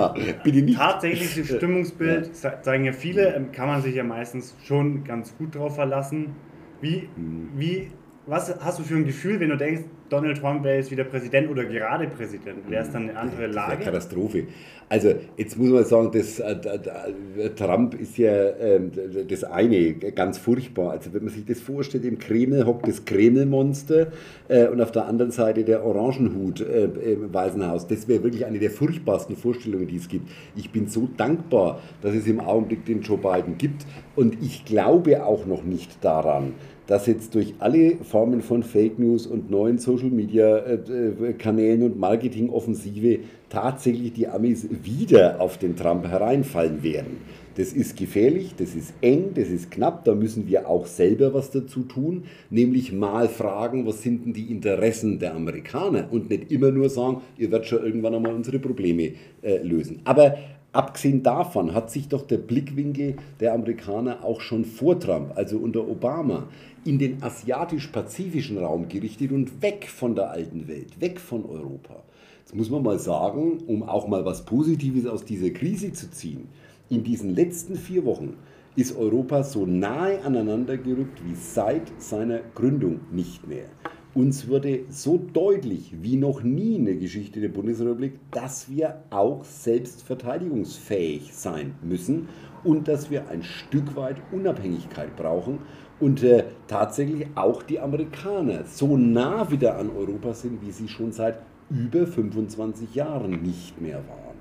bitte 0.44 0.62
nicht. 0.62 0.78
Tatsächliches 0.78 1.48
Stimmungsbild 1.58 2.32
ja. 2.42 2.62
zeigen 2.62 2.86
ja 2.86 2.94
viele, 2.94 3.36
ähm, 3.36 3.52
kann 3.52 3.68
man 3.68 3.82
sich 3.82 3.96
ja 3.96 4.04
meistens 4.04 4.56
schon 4.64 5.04
ganz 5.04 5.36
gut 5.38 5.56
drauf 5.56 5.76
verlassen. 5.76 6.36
Wie, 6.80 7.10
hm. 7.16 7.50
wie 7.56 7.92
was 8.26 8.54
hast 8.64 8.80
du 8.80 8.84
für 8.84 8.96
ein 8.96 9.06
Gefühl, 9.06 9.40
wenn 9.40 9.50
du 9.50 9.58
denkst, 9.58 9.84
Donald 10.12 10.38
Trump 10.40 10.66
wäre 10.66 10.76
jetzt 10.76 10.92
wieder 10.92 11.06
Präsident 11.06 11.50
oder 11.50 11.64
gerade 11.64 12.06
Präsident? 12.08 12.70
Wäre 12.70 12.84
es 12.84 12.92
dann 12.92 13.10
eine 13.10 13.18
andere 13.18 13.48
Lage? 13.48 13.78
Das 13.78 13.86
Katastrophe. 13.86 14.48
Also 14.90 15.14
jetzt 15.38 15.58
muss 15.58 15.70
man 15.70 15.86
sagen, 15.86 16.12
das, 16.12 16.40
äh, 16.40 16.52
äh, 16.52 17.50
Trump 17.52 17.94
ist 17.94 18.18
ja 18.18 18.30
äh, 18.30 18.82
das 19.26 19.46
eine 19.46 19.94
ganz 19.94 20.38
furchtbar. 20.38 20.92
Also 20.92 21.14
wenn 21.14 21.24
man 21.24 21.34
sich 21.34 21.46
das 21.46 21.62
vorstellt, 21.62 22.04
im 22.04 22.20
Kreml 22.20 22.66
hockt 22.66 22.90
das 22.90 23.06
Kremlmonster 23.06 24.08
äh, 24.50 24.68
und 24.68 24.82
auf 24.82 24.92
der 24.92 25.06
anderen 25.06 25.32
Seite 25.32 25.64
der 25.64 25.86
Orangenhut 25.86 26.60
äh, 26.60 26.88
im 27.14 27.34
Weißen 27.34 27.66
Haus. 27.66 27.88
Das 27.88 28.10
wäre 28.10 28.22
wirklich 28.22 28.46
eine 28.46 28.60
der 28.60 28.72
furchtbarsten 28.72 29.38
Vorstellungen, 29.38 29.88
die 29.88 29.96
es 29.96 30.10
gibt. 30.10 30.30
Ich 30.58 30.74
bin 30.74 30.90
so 30.90 31.08
dankbar, 31.16 31.80
dass 32.02 32.14
es 32.14 32.28
im 32.28 32.42
Augenblick 32.42 32.84
den 32.84 33.00
Joe 33.00 33.18
Biden 33.18 33.58
gibt 33.58 33.86
und 34.18 34.44
ich 34.44 34.66
glaube 34.66 35.24
auch 35.26 35.46
noch 35.46 35.64
nicht 35.64 36.04
daran, 36.04 36.56
dass 36.92 37.08
jetzt 37.08 37.36
durch 37.36 37.54
alle 37.60 37.96
Formen 38.04 38.42
von 38.42 38.64
Fake 38.64 39.00
News 39.00 39.26
und 39.26 39.50
neuen 39.50 39.78
Social 39.78 40.10
Media 40.10 40.58
äh, 40.58 40.74
äh, 40.74 41.34
Kanälen 41.38 41.84
und 41.84 41.98
Marketingoffensive 41.98 43.20
tatsächlich 43.48 44.12
die 44.12 44.28
Amis 44.28 44.68
wieder 44.84 45.40
auf 45.40 45.58
den 45.58 45.78
Trump 45.78 46.06
hereinfallen 46.06 46.84
werden. 46.84 47.20
Das 47.56 47.72
ist 47.72 47.96
gefährlich, 47.96 48.56
das 48.58 48.76
ist 48.76 48.94
eng, 49.00 49.32
das 49.36 49.48
ist 49.48 49.72
knapp, 49.72 50.04
da 50.04 50.14
müssen 50.14 50.50
wir 50.50 50.68
auch 50.68 50.86
selber 50.86 51.34
was 51.34 51.50
dazu 51.50 51.84
tun, 51.84 52.26
nämlich 52.50 52.92
mal 52.92 53.30
fragen, 53.30 53.86
was 53.86 54.02
sind 54.02 54.26
denn 54.26 54.34
die 54.34 54.52
Interessen 54.52 55.18
der 55.18 55.34
Amerikaner 55.34 56.10
und 56.12 56.30
nicht 56.30 56.52
immer 56.52 56.72
nur 56.72 56.90
sagen, 56.90 57.22
ihr 57.38 57.52
werdet 57.52 57.68
schon 57.68 57.86
irgendwann 57.86 58.16
einmal 58.16 58.34
unsere 58.34 58.60
Probleme 58.60 59.14
äh, 59.42 59.64
lösen. 59.64 60.02
Aber 60.04 60.36
Abgesehen 60.74 61.22
davon 61.22 61.74
hat 61.74 61.92
sich 61.92 62.08
doch 62.08 62.22
der 62.22 62.38
Blickwinkel 62.38 63.18
der 63.42 63.54
Amerikaner 63.54 64.24
auch 64.24 64.40
schon 64.40 64.64
vor 64.64 64.98
Trump, 64.98 65.34
also 65.36 65.58
unter 65.58 65.86
Obama, 65.86 66.48
in 66.84 66.98
den 66.98 67.22
asiatisch-pazifischen 67.22 68.58
Raum 68.58 68.88
gerichtet 68.88 69.32
und 69.32 69.62
weg 69.62 69.88
von 69.88 70.16
der 70.16 70.32
alten 70.32 70.68
Welt, 70.68 71.00
weg 71.00 71.20
von 71.20 71.46
Europa. 71.46 72.04
Jetzt 72.40 72.56
muss 72.56 72.70
man 72.70 72.84
mal 72.84 73.00
sagen, 73.00 73.60
um 73.68 73.84
auch 73.84 74.08
mal 74.08 74.26
was 74.26 74.46
Positives 74.46 75.06
aus 75.06 75.24
dieser 75.24 75.52
Krise 75.52 75.94
zu 75.94 76.10
ziehen, 76.10 76.48
in 76.90 77.04
diesen 77.04 77.36
letzten 77.36 77.76
vier 77.76 78.04
Wochen 78.06 78.36
ist 78.76 78.96
Europa 78.98 79.44
so 79.44 79.66
nahe 79.66 80.24
aneinander 80.24 80.78
gerückt 80.78 81.22
wie 81.26 81.36
seit 81.36 81.84
seiner 82.02 82.40
Gründung 82.56 83.02
nicht 83.12 83.48
mehr. 83.48 83.66
Uns 84.14 84.50
wurde 84.50 84.82
so 84.90 85.18
deutlich 85.18 85.94
wie 86.02 86.18
noch 86.18 86.44
nie 86.44 86.76
in 86.76 86.86
der 86.86 86.96
Geschichte 86.96 87.40
der 87.40 87.48
Bundesrepublik, 87.48 88.20
dass 88.32 88.70
wir 88.70 89.04
auch 89.10 89.46
selbst 89.46 90.04
verteidigungsfähig 90.04 91.34
sein 91.34 91.76
müssen 91.82 92.28
und 92.66 92.90
dass 92.90 93.10
wir 93.10 93.30
ein 93.30 93.44
Stück 93.44 93.96
weit 93.96 94.18
Unabhängigkeit 94.34 95.16
brauchen 95.16 95.60
und 96.02 96.24
äh, 96.24 96.44
tatsächlich 96.68 97.28
auch 97.36 97.64
die 97.64 97.80
Amerikaner 97.80 98.66
so 98.66 98.98
nah 98.98 99.50
wieder 99.52 99.78
an 99.78 99.90
Europa 99.96 100.34
sind, 100.34 100.62
wie 100.66 100.72
sie 100.72 100.88
schon 100.88 101.12
seit 101.12 101.40
über 101.70 102.06
25 102.06 102.96
Jahren 102.96 103.42
nicht 103.44 103.80
mehr 103.80 103.98
waren. 104.08 104.32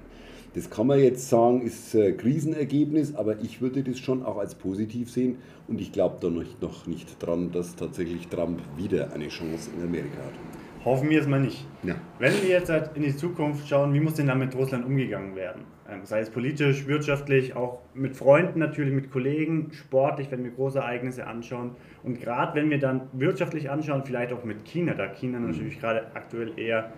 Das 0.54 0.68
kann 0.68 0.88
man 0.88 0.98
jetzt 0.98 1.28
sagen, 1.28 1.62
ist 1.62 1.94
ein 1.94 2.16
Krisenergebnis, 2.16 3.14
aber 3.14 3.38
ich 3.40 3.60
würde 3.60 3.84
das 3.84 4.00
schon 4.00 4.24
auch 4.24 4.38
als 4.38 4.56
positiv 4.56 5.10
sehen 5.10 5.36
und 5.68 5.80
ich 5.80 5.92
glaube 5.92 6.16
da 6.20 6.28
noch 6.28 6.86
nicht 6.88 7.24
dran, 7.24 7.52
dass 7.52 7.76
tatsächlich 7.76 8.26
Trump 8.26 8.58
wieder 8.76 9.12
eine 9.12 9.28
Chance 9.28 9.70
in 9.76 9.84
Amerika 9.84 10.18
hat. 10.18 10.59
Hoffen 10.84 11.10
wir 11.10 11.20
es 11.20 11.26
mal 11.26 11.40
nicht. 11.40 11.66
Ja. 11.82 11.94
Wenn 12.18 12.32
wir 12.42 12.48
jetzt 12.48 12.70
halt 12.70 12.90
in 12.94 13.02
die 13.02 13.14
Zukunft 13.14 13.68
schauen, 13.68 13.92
wie 13.92 14.00
muss 14.00 14.14
denn 14.14 14.28
da 14.28 14.34
mit 14.34 14.54
Russland 14.56 14.86
umgegangen 14.86 15.36
werden? 15.36 15.62
Ähm, 15.90 16.00
sei 16.04 16.20
es 16.20 16.30
politisch, 16.30 16.86
wirtschaftlich, 16.86 17.54
auch 17.54 17.80
mit 17.94 18.16
Freunden 18.16 18.60
natürlich, 18.60 18.94
mit 18.94 19.10
Kollegen, 19.10 19.70
sportlich, 19.72 20.30
wenn 20.30 20.42
wir 20.42 20.50
große 20.52 20.78
Ereignisse 20.78 21.26
anschauen. 21.26 21.72
Und 22.02 22.20
gerade 22.20 22.54
wenn 22.54 22.70
wir 22.70 22.78
dann 22.78 23.02
wirtschaftlich 23.12 23.68
anschauen, 23.68 24.04
vielleicht 24.06 24.32
auch 24.32 24.44
mit 24.44 24.64
China, 24.64 24.94
da 24.94 25.08
China 25.08 25.38
mhm. 25.38 25.50
natürlich 25.50 25.78
gerade 25.80 26.06
aktuell 26.14 26.52
eher 26.56 26.92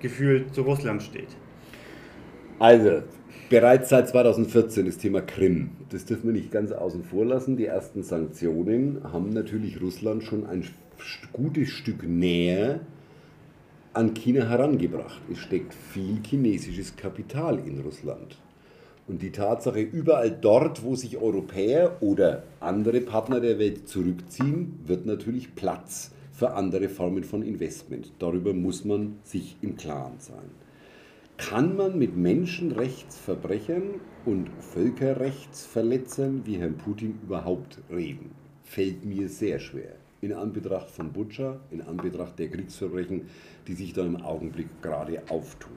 gefühlt 0.00 0.52
zu 0.52 0.62
Russland 0.62 1.02
steht. 1.02 1.36
Also, 2.58 3.02
bereits 3.50 3.90
seit 3.90 4.08
2014 4.08 4.86
das 4.86 4.98
Thema 4.98 5.20
Krim. 5.20 5.70
Das 5.90 6.06
dürfen 6.06 6.28
wir 6.28 6.32
nicht 6.32 6.50
ganz 6.50 6.72
außen 6.72 7.04
vor 7.04 7.24
lassen. 7.24 7.56
Die 7.56 7.66
ersten 7.66 8.02
Sanktionen 8.02 9.00
haben 9.12 9.30
natürlich 9.30 9.80
Russland 9.80 10.24
schon 10.24 10.46
ein 10.46 10.64
gutes 11.32 11.68
Stück 11.68 12.02
näher 12.02 12.80
an 13.96 14.12
China 14.12 14.46
herangebracht. 14.46 15.22
Es 15.32 15.38
steckt 15.38 15.72
viel 15.72 16.18
chinesisches 16.22 16.96
Kapital 16.96 17.58
in 17.58 17.80
Russland. 17.80 18.36
Und 19.08 19.22
die 19.22 19.30
Tatsache, 19.32 19.80
überall 19.80 20.30
dort, 20.30 20.84
wo 20.84 20.94
sich 20.96 21.16
Europäer 21.16 21.96
oder 22.02 22.42
andere 22.60 23.00
Partner 23.00 23.40
der 23.40 23.58
Welt 23.58 23.88
zurückziehen, 23.88 24.80
wird 24.84 25.06
natürlich 25.06 25.54
Platz 25.54 26.10
für 26.30 26.52
andere 26.52 26.90
Formen 26.90 27.24
von 27.24 27.42
Investment. 27.42 28.12
Darüber 28.18 28.52
muss 28.52 28.84
man 28.84 29.16
sich 29.22 29.56
im 29.62 29.76
Klaren 29.76 30.18
sein. 30.18 30.50
kann 31.38 31.76
man 31.76 31.98
mit 31.98 32.16
Menschenrechtsverbrechern 32.16 34.00
und 34.24 34.50
Völkerrechtsverletzern 34.58 36.42
wie 36.44 36.56
Herrn 36.56 36.76
Putin 36.76 37.18
überhaupt 37.22 37.78
reden? 37.90 38.30
Fällt 38.62 39.04
mir 39.04 39.28
sehr 39.28 39.58
schwer. 39.58 39.96
In 40.26 40.32
Anbetracht 40.32 40.90
von 40.90 41.12
Butscha, 41.12 41.60
in 41.70 41.82
Anbetracht 41.82 42.36
der 42.40 42.48
Kriegsverbrechen, 42.48 43.28
die 43.68 43.74
sich 43.74 43.92
da 43.92 44.04
im 44.04 44.16
Augenblick 44.16 44.82
gerade 44.82 45.22
auftun. 45.28 45.76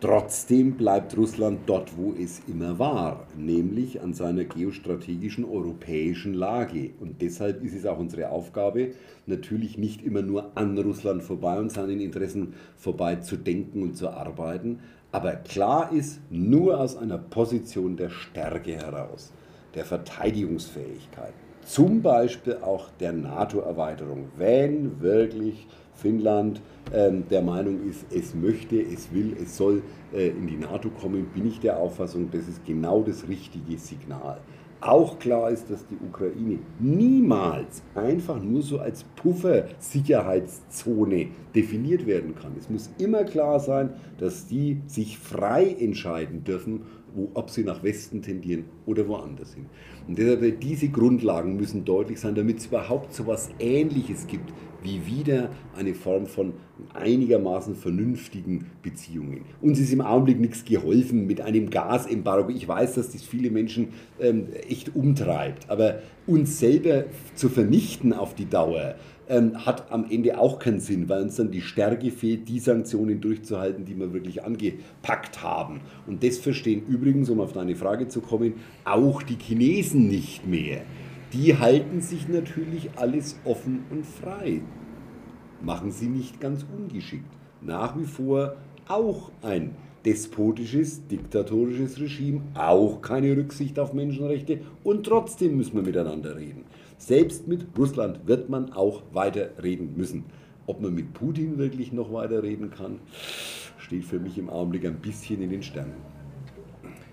Trotzdem 0.00 0.76
bleibt 0.76 1.16
Russland 1.16 1.62
dort, 1.66 1.96
wo 1.96 2.12
es 2.12 2.40
immer 2.46 2.78
war, 2.78 3.26
nämlich 3.36 4.00
an 4.00 4.14
seiner 4.14 4.44
geostrategischen 4.44 5.44
europäischen 5.44 6.34
Lage. 6.34 6.90
Und 7.00 7.20
deshalb 7.20 7.64
ist 7.64 7.74
es 7.74 7.84
auch 7.84 7.98
unsere 7.98 8.28
Aufgabe, 8.28 8.92
natürlich 9.26 9.76
nicht 9.76 10.04
immer 10.04 10.22
nur 10.22 10.56
an 10.56 10.78
Russland 10.78 11.24
vorbei 11.24 11.58
und 11.58 11.72
seinen 11.72 11.98
Interessen 11.98 12.54
vorbei 12.76 13.16
zu 13.16 13.36
denken 13.36 13.82
und 13.82 13.96
zu 13.96 14.08
arbeiten. 14.08 14.78
Aber 15.10 15.32
klar 15.32 15.90
ist, 15.90 16.20
nur 16.30 16.78
aus 16.78 16.96
einer 16.96 17.18
Position 17.18 17.96
der 17.96 18.10
Stärke 18.10 18.76
heraus, 18.76 19.32
der 19.74 19.84
Verteidigungsfähigkeit, 19.84 21.34
zum 21.64 22.02
Beispiel 22.02 22.58
auch 22.62 22.90
der 23.00 23.12
NATO-Erweiterung, 23.12 24.26
wenn 24.36 25.00
wirklich 25.00 25.66
Finnland 25.94 26.60
ähm, 26.92 27.24
der 27.30 27.40
Meinung 27.42 27.88
ist, 27.88 28.04
es 28.12 28.34
möchte, 28.34 28.78
es 28.80 29.12
will, 29.12 29.36
es 29.42 29.56
soll 29.56 29.82
äh, 30.12 30.28
in 30.28 30.46
die 30.46 30.56
NATO 30.56 30.90
kommen, 30.90 31.26
bin 31.34 31.46
ich 31.46 31.58
der 31.60 31.78
Auffassung, 31.78 32.30
das 32.30 32.46
ist 32.48 32.62
genau 32.64 33.02
das 33.02 33.26
richtige 33.28 33.78
Signal. 33.78 34.38
Auch 34.80 35.18
klar 35.18 35.50
ist, 35.50 35.68
dass 35.70 35.86
die 35.86 35.96
Ukraine 36.06 36.58
niemals 36.78 37.82
einfach 37.94 38.42
nur 38.42 38.60
so 38.60 38.80
als 38.80 39.04
Puffer-Sicherheitszone 39.16 41.28
definiert 41.54 42.06
werden 42.06 42.34
kann. 42.34 42.52
Es 42.58 42.68
muss 42.68 42.90
immer 42.98 43.24
klar 43.24 43.60
sein, 43.60 43.94
dass 44.18 44.46
die 44.46 44.82
sich 44.86 45.18
frei 45.18 45.74
entscheiden 45.80 46.44
dürfen, 46.44 46.82
wo, 47.14 47.30
ob 47.34 47.50
sie 47.50 47.64
nach 47.64 47.82
Westen 47.82 48.22
tendieren 48.22 48.64
oder 48.86 49.06
woanders 49.08 49.54
hin. 49.54 49.66
Und 50.06 50.18
deshalb 50.18 50.60
diese 50.60 50.88
Grundlagen 50.88 51.56
müssen 51.56 51.84
deutlich 51.84 52.20
sein, 52.20 52.34
damit 52.34 52.58
es 52.58 52.66
überhaupt 52.66 53.14
so 53.14 53.24
etwas 53.24 53.50
Ähnliches 53.58 54.26
gibt 54.26 54.52
wie 54.84 55.06
wieder 55.06 55.48
eine 55.74 55.94
Form 55.94 56.26
von 56.26 56.52
einigermaßen 56.92 57.74
vernünftigen 57.74 58.66
Beziehungen. 58.82 59.46
Uns 59.62 59.80
ist 59.80 59.92
im 59.92 60.02
Augenblick 60.02 60.38
nichts 60.38 60.64
geholfen 60.64 61.26
mit 61.26 61.40
einem 61.40 61.70
Gasembargo. 61.70 62.50
Ich 62.50 62.68
weiß, 62.68 62.94
dass 62.94 63.10
das 63.10 63.22
viele 63.22 63.50
Menschen 63.50 63.88
ähm, 64.20 64.48
echt 64.68 64.94
umtreibt, 64.94 65.70
aber 65.70 66.00
uns 66.26 66.58
selber 66.58 67.04
zu 67.34 67.48
vernichten 67.48 68.12
auf 68.12 68.34
die 68.34 68.48
Dauer, 68.48 68.96
ähm, 69.28 69.64
hat 69.64 69.90
am 69.90 70.06
Ende 70.10 70.38
auch 70.38 70.58
keinen 70.58 70.80
Sinn, 70.80 71.08
weil 71.08 71.22
uns 71.22 71.36
dann 71.36 71.50
die 71.50 71.60
Stärke 71.60 72.10
fehlt, 72.10 72.48
die 72.48 72.58
Sanktionen 72.58 73.20
durchzuhalten, 73.20 73.84
die 73.84 73.98
wir 73.98 74.12
wirklich 74.12 74.44
angepackt 74.44 75.42
haben. 75.42 75.80
Und 76.06 76.22
das 76.22 76.38
verstehen 76.38 76.82
übrigens, 76.86 77.30
um 77.30 77.40
auf 77.40 77.52
deine 77.52 77.76
Frage 77.76 78.08
zu 78.08 78.20
kommen, 78.20 78.54
auch 78.84 79.22
die 79.22 79.38
Chinesen 79.38 80.08
nicht 80.08 80.46
mehr. 80.46 80.82
Die 81.32 81.58
halten 81.58 82.00
sich 82.00 82.28
natürlich 82.28 82.90
alles 82.96 83.40
offen 83.44 83.84
und 83.90 84.06
frei. 84.06 84.60
Machen 85.62 85.90
sie 85.90 86.08
nicht 86.08 86.40
ganz 86.40 86.64
ungeschickt. 86.76 87.24
Nach 87.60 87.98
wie 87.98 88.04
vor 88.04 88.56
auch 88.86 89.30
ein 89.42 89.74
despotisches, 90.04 91.06
diktatorisches 91.06 91.98
Regime, 91.98 92.42
auch 92.54 93.00
keine 93.00 93.36
Rücksicht 93.36 93.78
auf 93.78 93.94
Menschenrechte 93.94 94.60
und 94.82 95.06
trotzdem 95.06 95.56
müssen 95.56 95.76
wir 95.76 95.82
miteinander 95.82 96.36
reden. 96.36 96.64
Selbst 96.96 97.48
mit 97.48 97.66
Russland 97.76 98.26
wird 98.26 98.48
man 98.48 98.72
auch 98.72 99.02
weiter 99.12 99.50
reden 99.62 99.94
müssen. 99.96 100.24
Ob 100.66 100.80
man 100.80 100.94
mit 100.94 101.12
Putin 101.12 101.58
wirklich 101.58 101.92
noch 101.92 102.12
weiter 102.12 102.42
reden 102.42 102.70
kann, 102.70 103.00
steht 103.78 104.04
für 104.04 104.18
mich 104.18 104.38
im 104.38 104.48
Augenblick 104.48 104.86
ein 104.86 105.00
bisschen 105.00 105.42
in 105.42 105.50
den 105.50 105.62
Sternen. 105.62 105.92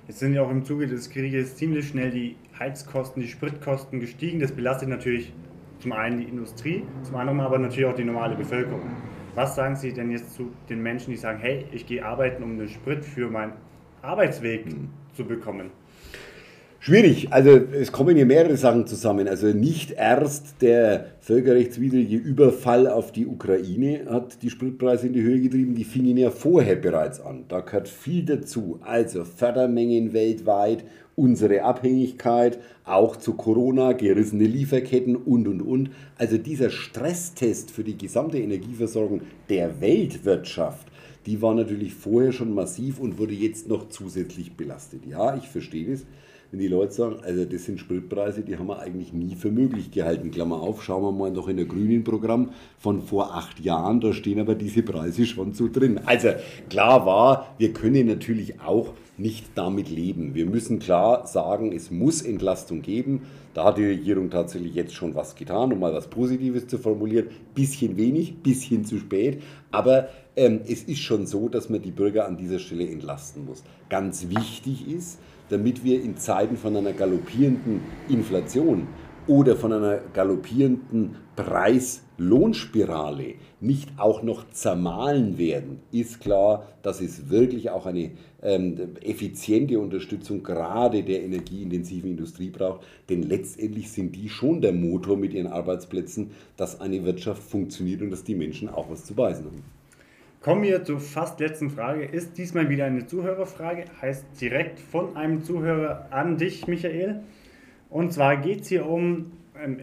Jetzt 0.08 0.20
sind 0.20 0.34
ja 0.34 0.44
auch 0.44 0.52
im 0.52 0.64
Zuge 0.64 0.88
des 0.88 1.10
Krieges 1.10 1.56
ziemlich 1.56 1.88
schnell 1.88 2.12
die 2.12 2.36
Heizkosten, 2.58 3.22
die 3.22 3.28
Spritkosten 3.28 4.00
gestiegen. 4.00 4.40
Das 4.40 4.52
belastet 4.52 4.90
natürlich 4.90 5.34
zum 5.80 5.94
einen 5.94 6.20
die 6.20 6.26
Industrie, 6.26 6.84
zum 7.04 7.16
anderen 7.16 7.40
aber 7.40 7.60
natürlich 7.60 7.86
auch 7.86 7.96
die 7.96 8.04
normale 8.04 8.36
Bevölkerung. 8.36 8.82
Was 9.36 9.56
sagen 9.56 9.76
Sie 9.76 9.94
denn 9.94 10.12
jetzt 10.12 10.34
zu 10.34 10.52
den 10.70 10.82
Menschen, 10.84 11.12
die 11.12 11.18
sagen, 11.18 11.40
hey, 11.40 11.66
ich 11.72 11.86
gehe 11.86 12.06
arbeiten, 12.06 12.44
um 12.44 12.58
den 12.58 12.68
Sprit 12.68 13.04
für 13.04 13.30
meinen 13.30 13.54
Arbeitsweg 14.02 14.66
mhm. 14.66 14.90
zu 15.14 15.26
bekommen? 15.26 15.72
Schwierig. 16.84 17.32
Also 17.32 17.52
es 17.52 17.92
kommen 17.92 18.16
hier 18.16 18.26
mehrere 18.26 18.58
Sachen 18.58 18.88
zusammen. 18.88 19.28
Also 19.28 19.46
nicht 19.50 19.92
erst 19.92 20.64
der 20.64 21.12
völkerrechtswidrige 21.20 22.18
Überfall 22.18 22.88
auf 22.88 23.12
die 23.12 23.28
Ukraine 23.28 24.08
hat 24.10 24.42
die 24.42 24.50
Spritpreise 24.50 25.06
in 25.06 25.14
die 25.14 25.22
Höhe 25.22 25.40
getrieben. 25.42 25.76
Die 25.76 25.84
fingen 25.84 26.18
ja 26.18 26.32
vorher 26.32 26.76
bereits 26.76 27.22
an. 27.22 27.46
Da 27.50 27.60
gehört 27.60 27.88
viel 27.88 28.26
dazu. 28.26 28.80
Also 28.82 29.26
Fördermengen 29.26 30.12
weltweit, 30.14 30.84
unsere 31.16 31.62
Abhängigkeit, 31.62 32.58
auch 32.84 33.16
zu 33.16 33.36
Corona, 33.36 33.92
gerissene 33.92 34.46
Lieferketten 34.46 35.16
und, 35.16 35.48
und, 35.48 35.62
und. 35.62 35.92
Also 36.18 36.40
dieser 36.40 36.72
Stresstest 36.72 37.70
für 37.70 37.84
die 37.84 38.00
gesamte 38.00 38.40
Energieversorgung 38.40 39.22
der 39.50 39.82
Weltwirtschaft, 39.82 40.88
die 41.28 41.44
war 41.44 41.54
natürlich 41.54 41.94
vorher 41.94 42.32
schon 42.32 42.56
massiv 42.56 43.00
und 43.00 43.20
wurde 43.20 43.36
jetzt 43.36 43.68
noch 43.70 43.90
zusätzlich 43.90 44.54
belastet. 44.54 45.06
Ja, 45.06 45.38
ich 45.38 45.48
verstehe 45.48 45.92
das 45.92 46.08
wenn 46.52 46.60
die 46.60 46.68
Leute 46.68 46.92
sagen, 46.92 47.16
also 47.24 47.46
das 47.46 47.64
sind 47.64 47.80
Spritpreise, 47.80 48.42
die 48.42 48.58
haben 48.58 48.68
wir 48.68 48.80
eigentlich 48.80 49.14
nie 49.14 49.36
für 49.36 49.52
möglich 49.52 49.90
gehalten. 49.92 50.32
Klammer 50.32 50.62
auf, 50.62 50.84
schauen 50.84 51.04
wir 51.04 51.12
mal 51.14 51.32
noch 51.32 51.48
in 51.48 51.56
der 51.56 51.66
grünen 51.66 52.04
Programm 52.04 52.52
von 52.78 53.02
vor 53.02 53.36
acht 53.36 53.62
Jahren, 53.62 54.02
da 54.02 54.12
stehen 54.12 54.40
aber 54.40 54.56
diese 54.56 54.84
Preise 54.84 55.26
schon 55.26 55.54
so 55.54 55.70
drin. 55.72 56.02
Also 56.06 56.30
klar 56.70 57.06
war, 57.06 57.56
wir 57.58 57.72
können 57.72 58.08
natürlich 58.08 58.60
auch 58.60 58.94
nicht 59.18 59.52
damit 59.56 59.90
leben. 59.90 60.36
Wir 60.36 60.46
müssen 60.46 60.80
klar 60.80 61.26
sagen, 61.26 61.72
es 61.72 61.90
muss 61.92 62.22
Entlastung 62.22 62.82
geben. 62.82 63.22
Da 63.54 63.66
hat 63.66 63.78
die 63.78 63.86
Regierung 63.86 64.30
tatsächlich 64.30 64.74
jetzt 64.74 64.94
schon 64.94 65.14
was 65.14 65.36
getan, 65.36 65.72
um 65.72 65.80
mal 65.80 65.94
was 65.94 66.08
Positives 66.08 66.68
zu 66.68 66.78
formulieren. 66.78 67.28
Bisschen 67.54 67.98
wenig, 67.98 68.42
bisschen 68.42 68.84
zu 68.84 68.98
spät. 68.98 69.42
Aber 69.72 70.10
ähm, 70.36 70.62
es 70.68 70.84
ist 70.84 71.00
schon 71.00 71.28
so, 71.28 71.50
dass 71.50 71.70
man 71.70 71.82
die 71.82 71.92
Bürger 71.92 72.26
an 72.28 72.38
dieser 72.38 72.60
Stelle 72.60 72.90
entlasten 72.90 73.46
muss. 73.46 73.64
Ganz 73.90 74.30
wichtig 74.30 74.90
ist, 74.90 75.20
damit 75.52 75.84
wir 75.84 76.02
in 76.02 76.18
Zeiten 76.18 76.58
von 76.58 76.76
einer 76.78 76.94
galoppierenden 76.94 77.82
Inflation 78.08 78.88
oder 79.28 79.56
von 79.56 79.72
einer 79.74 80.00
galoppierenden 80.14 81.18
Preis-Lohnspirale 81.36 83.36
nicht 83.60 83.92
auch 83.98 84.24
noch 84.24 84.50
zermahlen 84.50 85.38
werden, 85.38 85.82
ist 85.92 86.22
klar, 86.22 86.68
dass 86.82 87.02
es 87.02 87.30
wirklich 87.30 87.70
auch 87.70 87.86
eine 87.86 88.12
ähm, 88.42 88.96
effiziente 89.02 89.80
Unterstützung 89.80 90.42
gerade 90.42 91.04
der 91.04 91.22
energieintensiven 91.24 92.10
Industrie 92.12 92.50
braucht. 92.50 92.82
Denn 93.10 93.22
letztendlich 93.24 93.92
sind 93.92 94.16
die 94.16 94.30
schon 94.30 94.62
der 94.62 94.72
Motor 94.74 95.18
mit 95.18 95.34
ihren 95.34 95.48
Arbeitsplätzen, 95.48 96.32
dass 96.58 96.82
eine 96.82 97.04
Wirtschaft 97.04 97.44
funktioniert 97.44 98.02
und 98.02 98.10
dass 98.10 98.24
die 98.24 98.36
Menschen 98.36 98.70
auch 98.70 98.90
was 98.90 99.06
zu 99.06 99.14
beißen 99.14 99.46
haben. 99.46 99.81
Kommen 100.42 100.64
wir 100.64 100.84
zur 100.84 101.00
fast 101.00 101.40
letzten 101.40 101.70
Frage. 101.70 102.04
Ist 102.04 102.36
diesmal 102.40 102.68
wieder 102.68 102.86
eine 102.86 103.06
Zuhörerfrage, 103.06 103.86
heißt 104.02 104.26
direkt 104.42 104.80
von 104.80 105.16
einem 105.16 105.44
Zuhörer 105.44 106.08
an 106.10 106.38
dich, 106.38 106.66
Michael. 106.66 107.22
Und 107.92 108.12
zwar 108.12 108.38
geht 108.38 108.62
es 108.62 108.70
hier 108.70 108.88
um 108.88 109.34
ähm, 109.64 109.82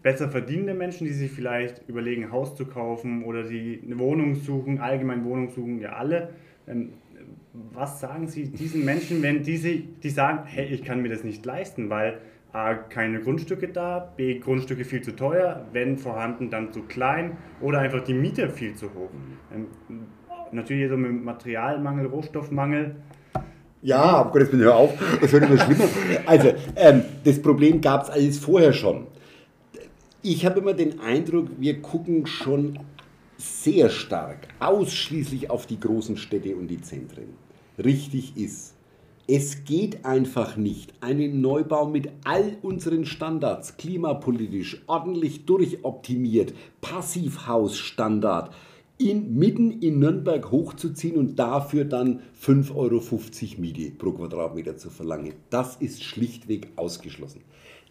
besser 0.00 0.28
verdienende 0.28 0.74
Menschen, 0.74 1.08
die 1.08 1.12
sich 1.12 1.32
vielleicht 1.32 1.88
überlegen, 1.88 2.30
Haus 2.30 2.54
zu 2.54 2.64
kaufen 2.64 3.24
oder 3.24 3.42
die 3.42 3.82
eine 3.84 3.98
Wohnung 3.98 4.36
suchen, 4.36 4.78
allgemein 4.78 5.24
Wohnung 5.24 5.50
suchen, 5.50 5.80
ja 5.80 5.94
alle. 5.94 6.28
Ähm, 6.68 6.90
was 7.72 7.98
sagen 7.98 8.28
Sie 8.28 8.50
diesen 8.50 8.84
Menschen, 8.84 9.20
wenn 9.20 9.42
diese, 9.42 9.74
die 9.78 10.10
sagen, 10.10 10.44
hey, 10.46 10.66
ich 10.66 10.84
kann 10.84 11.02
mir 11.02 11.08
das 11.08 11.24
nicht 11.24 11.44
leisten, 11.44 11.90
weil 11.90 12.20
A, 12.52 12.74
keine 12.74 13.20
Grundstücke 13.20 13.68
da, 13.68 14.12
B, 14.16 14.38
Grundstücke 14.38 14.84
viel 14.84 15.00
zu 15.00 15.16
teuer, 15.16 15.66
wenn 15.72 15.96
vorhanden, 15.96 16.50
dann 16.50 16.72
zu 16.72 16.82
klein 16.82 17.38
oder 17.60 17.78
einfach 17.78 18.04
die 18.04 18.12
Miete 18.12 18.50
viel 18.50 18.74
zu 18.74 18.86
hoch. 18.86 19.10
Ähm, 19.54 19.66
natürlich 20.52 20.90
so 20.90 20.96
mit 20.96 21.24
Materialmangel, 21.24 22.06
Rohstoffmangel. 22.06 22.96
Ja, 23.80 24.02
aber 24.02 24.32
Gott, 24.32 24.42
jetzt 24.42 24.50
bin 24.50 24.60
ich 24.60 24.66
hör 24.66 24.76
auf, 24.76 24.92
das 25.20 25.32
wird 25.32 25.44
immer 25.44 25.58
schlimmer. 25.58 25.84
Also, 26.26 26.52
ähm, 26.76 27.02
das 27.24 27.40
Problem 27.40 27.80
gab 27.80 28.04
es 28.04 28.10
alles 28.10 28.38
vorher 28.38 28.72
schon. 28.72 29.06
Ich 30.20 30.46
habe 30.46 30.60
immer 30.60 30.74
den 30.74 31.00
Eindruck, 31.00 31.48
wir 31.58 31.80
gucken 31.80 32.26
schon 32.26 32.78
sehr 33.38 33.88
stark 33.88 34.46
ausschließlich 34.60 35.50
auf 35.50 35.66
die 35.66 35.80
großen 35.80 36.16
Städte 36.16 36.54
und 36.54 36.68
die 36.68 36.80
Zentren. 36.80 37.34
Richtig 37.82 38.36
ist, 38.36 38.74
es 39.28 39.64
geht 39.64 40.04
einfach 40.04 40.56
nicht, 40.56 40.94
einen 41.00 41.40
Neubau 41.40 41.86
mit 41.86 42.10
all 42.24 42.56
unseren 42.62 43.04
Standards, 43.04 43.76
klimapolitisch, 43.76 44.82
ordentlich 44.86 45.46
durchoptimiert, 45.46 46.54
Passivhausstandard, 46.80 48.52
in, 48.98 49.36
mitten 49.36 49.80
in 49.80 49.98
Nürnberg 50.00 50.50
hochzuziehen 50.50 51.16
und 51.16 51.36
dafür 51.38 51.84
dann 51.84 52.20
5,50 52.40 52.74
Euro 52.74 53.60
Miete 53.60 53.90
pro 53.92 54.12
Quadratmeter 54.12 54.76
zu 54.76 54.90
verlangen. 54.90 55.34
Das 55.50 55.76
ist 55.76 56.02
schlichtweg 56.02 56.68
ausgeschlossen. 56.76 57.40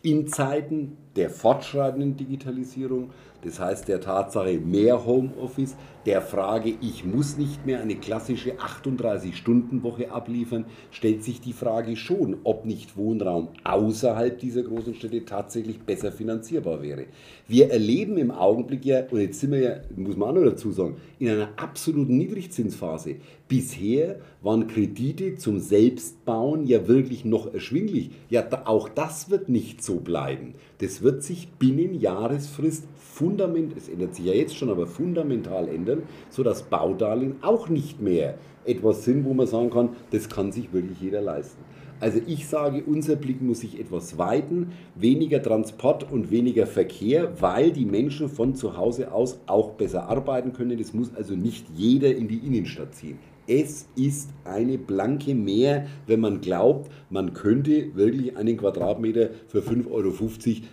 in 0.04 0.28
Zeiten 0.28 0.98
der 1.16 1.30
fortschreitenden 1.30 2.18
Digitalisierung, 2.18 3.12
das 3.44 3.60
heißt 3.60 3.88
der 3.88 4.02
Tatsache 4.02 4.60
mehr 4.60 5.06
Homeoffice, 5.06 5.76
der 6.06 6.22
Frage, 6.22 6.74
ich 6.82 7.06
muss 7.06 7.38
nicht 7.38 7.68
mehr 7.68 7.80
eine 7.80 7.96
klassische 7.96 8.54
38-Stunden-Woche 8.54 10.12
abliefern, 10.12 10.66
stellt 10.90 11.24
sich 11.24 11.42
die 11.42 11.54
Frage 11.54 11.96
schon, 11.96 12.38
ob 12.44 12.66
nicht 12.66 12.98
Wohnraum 12.98 13.50
außerhalb 13.64 14.40
dieser 14.40 14.64
großen 14.64 14.96
Städte 14.96 15.26
tatsächlich 15.26 15.80
besser 15.80 16.12
finanzierbar 16.12 16.82
wäre. 16.82 17.06
Wir 17.48 17.70
erleben 17.70 18.18
im 18.18 18.32
Augenblick 18.32 18.84
ja, 18.84 19.04
und 19.12 19.20
jetzt 19.20 19.42
sind 19.42 19.52
wir 19.52 19.60
ja, 19.60 19.76
muss 19.96 20.18
man 20.18 20.30
auch 20.30 20.42
noch 20.42 20.50
dazu 20.50 20.72
sagen, 20.72 20.96
in 21.20 21.30
einer 21.30 21.50
absoluten 21.58 22.18
Niedrigzinsphase. 22.18 23.18
Bisher 23.48 24.22
waren 24.42 24.68
Kredite 24.68 25.36
zum 25.36 25.60
Selbstbauen 25.60 26.66
ja 26.66 26.88
wirklich 26.88 27.26
noch 27.26 27.54
erschwinglich. 27.54 28.10
Ja, 28.30 28.48
auch 28.66 28.90
das 28.90 29.30
wird 29.30 29.50
nicht 29.50 29.84
so 29.84 30.00
bleiben. 30.00 30.56
Das 30.80 31.04
wird 31.04 31.22
sich 31.22 31.50
binnen 31.60 31.94
Jahresfrist 31.94 32.86
fundamental, 33.22 33.78
es 33.78 33.88
ändert 33.88 34.16
sich 34.16 34.26
ja 34.26 34.34
jetzt 34.34 34.58
schon, 34.58 34.70
aber 34.70 34.88
fundamental 34.88 35.68
ändern, 35.68 36.04
sodass 36.30 36.64
Baudarlehen 36.64 37.36
auch 37.42 37.70
nicht 37.70 38.02
mehr 38.02 38.40
etwas 38.66 39.06
sind, 39.06 39.26
wo 39.26 39.34
man 39.34 39.46
sagen 39.46 39.70
kann, 39.70 39.90
das 40.10 40.28
kann 40.28 40.52
sich 40.52 40.74
wirklich 40.74 41.00
jeder 41.00 41.22
leisten. 41.22 41.64
Also 42.00 42.20
ich 42.26 42.48
sage, 42.48 42.84
unser 42.84 43.16
Blick 43.16 43.44
muss 43.44 43.60
sich 43.60 43.80
etwas 43.80 44.18
weiten, 44.18 44.72
weniger 44.96 45.42
Transport 45.42 46.12
und 46.12 46.32
weniger 46.32 46.66
Verkehr, 46.66 47.40
weil 47.40 47.72
die 47.72 47.86
Menschen 47.86 48.28
von 48.28 48.56
zu 48.56 48.76
Hause 48.76 49.12
aus 49.12 49.40
auch 49.46 49.74
besser 49.74 50.10
arbeiten 50.10 50.52
können. 50.52 50.80
Das 50.80 50.94
muss 50.94 51.14
also 51.16 51.36
nicht 51.36 51.68
jeder 51.76 52.16
in 52.16 52.28
die 52.28 52.40
Innenstadt 52.40 52.96
ziehen. 52.96 53.20
Es 53.48 53.88
ist 53.96 54.30
eine 54.46 54.78
blanke 54.78 55.36
Mehr, 55.36 55.88
wenn 56.08 56.20
man 56.20 56.42
glaubt, 56.42 56.92
man 57.10 57.34
könnte 57.34 57.96
wirklich 57.96 58.38
einen 58.38 58.58
Quadratmeter 58.58 59.30
für 59.48 59.60
5,50 59.60 59.90
Euro 59.92 60.14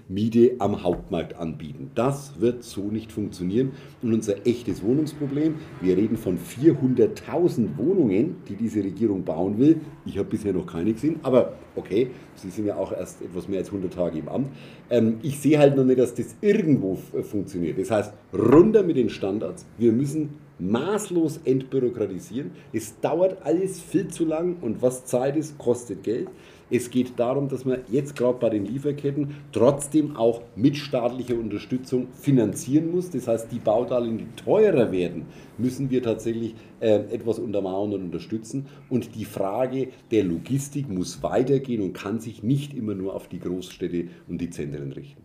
Miete 0.08 0.52
am 0.58 0.82
Hauptmarkt 0.82 1.36
anbieten. 1.36 1.90
Das 1.94 2.40
wird 2.40 2.62
so 2.62 2.82
nicht 2.82 3.10
funktionieren. 3.10 3.72
Und 4.02 4.12
unser 4.12 4.46
echtes 4.46 4.82
Wohnungsproblem, 4.82 5.54
wir 5.80 5.96
reden 5.96 6.16
von 6.16 6.38
400.000 6.38 7.76
Wohnungen, 7.76 8.36
die 8.48 8.54
diese 8.54 8.82
Regierung 8.84 9.24
bauen 9.24 9.58
will. 9.58 9.80
Ich 10.04 10.18
habe 10.18 10.28
bisher 10.28 10.52
noch 10.52 10.66
keine 10.66 10.92
gesehen, 10.92 11.20
aber 11.22 11.54
okay, 11.74 12.10
Sie 12.34 12.50
sind 12.50 12.66
ja 12.66 12.76
auch 12.76 12.92
erst 12.92 13.22
etwas 13.22 13.48
mehr 13.48 13.60
als 13.60 13.68
100 13.68 13.92
Tage 13.92 14.18
im 14.18 14.28
Amt. 14.28 14.48
Ähm, 14.90 15.18
ich 15.22 15.40
sehe 15.40 15.58
halt 15.58 15.76
noch 15.76 15.84
nicht, 15.84 15.98
dass 15.98 16.14
das 16.14 16.36
irgendwo 16.40 16.96
funktioniert. 17.22 17.78
Das 17.78 17.90
heißt, 17.90 18.12
runter 18.32 18.82
mit 18.82 18.96
den 18.96 19.10
Standards. 19.10 19.66
Wir 19.76 19.92
müssen 19.92 20.47
maßlos 20.58 21.40
entbürokratisieren. 21.44 22.50
Es 22.72 23.00
dauert 23.00 23.44
alles 23.44 23.80
viel 23.80 24.08
zu 24.08 24.24
lang 24.24 24.56
und 24.60 24.82
was 24.82 25.04
Zeit 25.04 25.36
ist, 25.36 25.58
kostet 25.58 26.02
Geld. 26.02 26.28
Es 26.70 26.90
geht 26.90 27.18
darum, 27.18 27.48
dass 27.48 27.64
man 27.64 27.80
jetzt 27.88 28.14
gerade 28.14 28.38
bei 28.38 28.50
den 28.50 28.66
Lieferketten 28.66 29.36
trotzdem 29.52 30.16
auch 30.16 30.42
mit 30.54 30.76
staatlicher 30.76 31.34
Unterstützung 31.34 32.08
finanzieren 32.12 32.90
muss. 32.90 33.10
Das 33.10 33.26
heißt, 33.26 33.50
die 33.50 33.58
Baudarlehen, 33.58 34.18
die 34.18 34.42
teurer 34.44 34.92
werden, 34.92 35.26
müssen 35.56 35.90
wir 35.90 36.02
tatsächlich 36.02 36.54
äh, 36.80 36.96
etwas 37.10 37.38
untermauern 37.38 37.94
und 37.94 38.02
unterstützen. 38.02 38.66
Und 38.90 39.14
die 39.14 39.24
Frage 39.24 39.88
der 40.10 40.24
Logistik 40.24 40.90
muss 40.90 41.22
weitergehen 41.22 41.80
und 41.80 41.94
kann 41.94 42.20
sich 42.20 42.42
nicht 42.42 42.74
immer 42.74 42.94
nur 42.94 43.14
auf 43.14 43.28
die 43.28 43.40
Großstädte 43.40 44.08
und 44.28 44.38
die 44.38 44.50
Zentren 44.50 44.92
richten. 44.92 45.22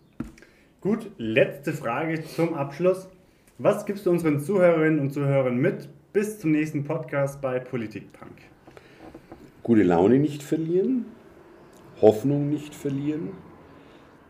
Gut, 0.80 1.10
letzte 1.18 1.74
Frage 1.74 2.24
zum 2.24 2.54
Abschluss. 2.54 3.10
Was 3.60 3.86
gibst 3.86 4.08
du 4.08 4.10
unseren 4.10 4.40
Zuhörerinnen 4.40 5.00
und 5.00 5.14
Zuhörern 5.14 5.58
mit? 5.58 5.88
Bis 6.12 6.40
zum 6.40 6.54
nächsten 6.54 6.86
Podcast 6.86 7.40
bei 7.40 7.60
Politikpunk? 7.60 8.32
Gute 9.62 9.84
Laune 9.84 10.18
nicht 10.18 10.42
verlieren, 10.42 11.06
Hoffnung 12.02 12.50
nicht 12.50 12.74
verlieren, 12.74 13.30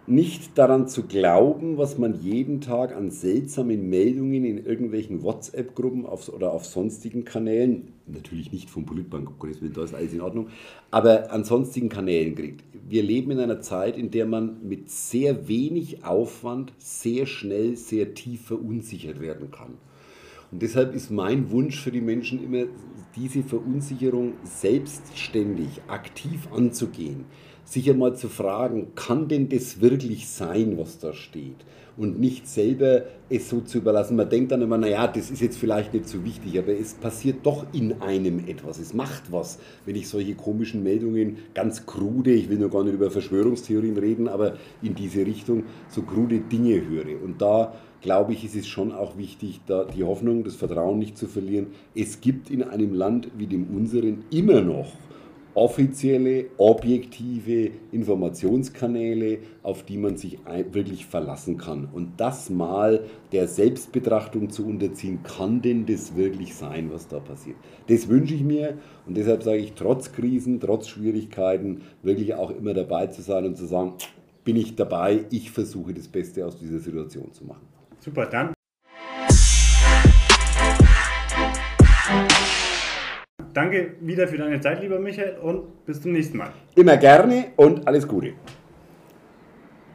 nicht 0.05 0.57
daran 0.57 0.87
zu 0.87 1.03
glauben, 1.03 1.77
was 1.77 1.97
man 1.97 2.21
jeden 2.21 2.59
Tag 2.59 2.93
an 2.93 3.09
seltsamen 3.09 3.89
Meldungen 3.89 4.43
in 4.43 4.65
irgendwelchen 4.65 5.23
WhatsApp-Gruppen 5.23 6.05
oder 6.05 6.51
auf 6.51 6.65
sonstigen 6.65 7.23
Kanälen, 7.23 7.93
natürlich 8.05 8.51
nicht 8.51 8.69
vom 8.69 8.85
Politbank, 8.85 9.29
um 9.41 9.73
da 9.73 9.83
ist 9.83 9.93
alles 9.93 10.13
in 10.13 10.21
Ordnung, 10.21 10.47
aber 10.91 11.31
an 11.31 11.45
sonstigen 11.45 11.87
Kanälen 11.87 12.35
kriegt. 12.35 12.63
Wir 12.87 13.01
leben 13.01 13.31
in 13.31 13.39
einer 13.39 13.61
Zeit, 13.61 13.97
in 13.97 14.11
der 14.11 14.25
man 14.25 14.67
mit 14.67 14.91
sehr 14.91 15.47
wenig 15.47 16.03
Aufwand 16.03 16.73
sehr 16.79 17.25
schnell, 17.25 17.77
sehr 17.77 18.13
tief 18.13 18.47
verunsichert 18.47 19.21
werden 19.21 19.51
kann. 19.51 19.77
Und 20.51 20.61
deshalb 20.61 20.93
ist 20.93 21.11
mein 21.11 21.49
Wunsch 21.49 21.79
für 21.79 21.91
die 21.91 22.01
Menschen 22.01 22.43
immer, 22.43 22.65
diese 23.15 23.43
Verunsicherung 23.43 24.33
selbstständig, 24.43 25.81
aktiv 25.87 26.47
anzugehen 26.51 27.25
sich 27.65 27.89
einmal 27.89 28.15
zu 28.15 28.29
fragen, 28.29 28.93
kann 28.95 29.27
denn 29.27 29.49
das 29.49 29.81
wirklich 29.81 30.27
sein, 30.27 30.77
was 30.77 30.99
da 30.99 31.13
steht? 31.13 31.55
Und 31.95 32.19
nicht 32.19 32.47
selber 32.47 33.03
es 33.29 33.49
so 33.49 33.61
zu 33.61 33.77
überlassen. 33.77 34.15
Man 34.15 34.27
denkt 34.27 34.51
dann 34.51 34.63
immer, 34.63 34.79
naja, 34.79 35.05
das 35.05 35.29
ist 35.29 35.41
jetzt 35.41 35.57
vielleicht 35.57 35.93
nicht 35.93 36.07
so 36.07 36.25
wichtig, 36.25 36.57
aber 36.57 36.73
es 36.73 36.95
passiert 36.95 37.45
doch 37.45 37.67
in 37.71 38.01
einem 38.01 38.47
etwas. 38.47 38.79
Es 38.79 38.95
macht 38.95 39.31
was, 39.31 39.59
wenn 39.85 39.95
ich 39.95 40.09
solche 40.09 40.33
komischen 40.33 40.81
Meldungen, 40.81 41.37
ganz 41.53 41.85
krude, 41.85 42.33
ich 42.33 42.49
will 42.49 42.57
nur 42.57 42.71
gar 42.71 42.83
nicht 42.83 42.95
über 42.95 43.11
Verschwörungstheorien 43.11 43.97
reden, 43.97 44.27
aber 44.27 44.57
in 44.81 44.95
diese 44.95 45.23
Richtung 45.23 45.65
so 45.87 46.01
krude 46.01 46.39
Dinge 46.39 46.81
höre. 46.87 47.21
Und 47.23 47.41
da 47.43 47.73
glaube 48.01 48.33
ich, 48.33 48.43
ist 48.43 48.55
es 48.55 48.67
schon 48.67 48.91
auch 48.91 49.17
wichtig, 49.17 49.61
da 49.65 49.85
die 49.85 50.03
Hoffnung, 50.03 50.43
das 50.43 50.55
Vertrauen 50.55 50.99
nicht 50.99 51.17
zu 51.17 51.27
verlieren. 51.27 51.67
Es 51.95 52.21
gibt 52.21 52.49
in 52.49 52.61
einem 52.61 52.93
Land 52.93 53.29
wie 53.37 53.47
dem 53.47 53.67
unseren 53.67 54.25
immer 54.29 54.61
noch 54.61 54.91
offizielle, 55.55 56.45
objektive 56.57 57.71
Informationskanäle, 57.91 59.39
auf 59.61 59.83
die 59.83 59.97
man 59.97 60.17
sich 60.17 60.39
wirklich 60.71 61.05
verlassen 61.05 61.57
kann. 61.57 61.87
Und 61.91 62.13
das 62.17 62.49
mal 62.49 63.03
der 63.31 63.47
Selbstbetrachtung 63.47 64.49
zu 64.49 64.65
unterziehen, 64.65 65.21
kann 65.23 65.61
denn 65.61 65.85
das 65.85 66.15
wirklich 66.15 66.55
sein, 66.55 66.91
was 66.91 67.07
da 67.07 67.19
passiert? 67.19 67.57
Das 67.87 68.07
wünsche 68.07 68.33
ich 68.33 68.43
mir 68.43 68.77
und 69.05 69.15
deshalb 69.15 69.43
sage 69.43 69.59
ich, 69.59 69.73
trotz 69.73 70.11
Krisen, 70.11 70.59
trotz 70.59 70.87
Schwierigkeiten, 70.87 71.81
wirklich 72.01 72.33
auch 72.33 72.51
immer 72.51 72.73
dabei 72.73 73.07
zu 73.07 73.21
sein 73.21 73.45
und 73.45 73.57
zu 73.57 73.65
sagen, 73.65 73.93
bin 74.43 74.55
ich 74.55 74.75
dabei, 74.75 75.25
ich 75.29 75.51
versuche 75.51 75.93
das 75.93 76.07
Beste 76.07 76.45
aus 76.45 76.57
dieser 76.57 76.79
Situation 76.79 77.31
zu 77.31 77.45
machen. 77.45 77.65
Super, 77.99 78.25
dann 78.25 78.53
Danke 83.53 83.91
wieder 84.01 84.27
für 84.27 84.37
deine 84.37 84.59
Zeit, 84.59 84.81
lieber 84.81 84.99
Michael, 84.99 85.37
und 85.41 85.85
bis 85.85 86.01
zum 86.01 86.11
nächsten 86.13 86.37
Mal. 86.37 86.51
Immer 86.75 86.97
gerne 86.97 87.51
und 87.55 87.87
alles 87.87 88.07
Gute. 88.07 88.33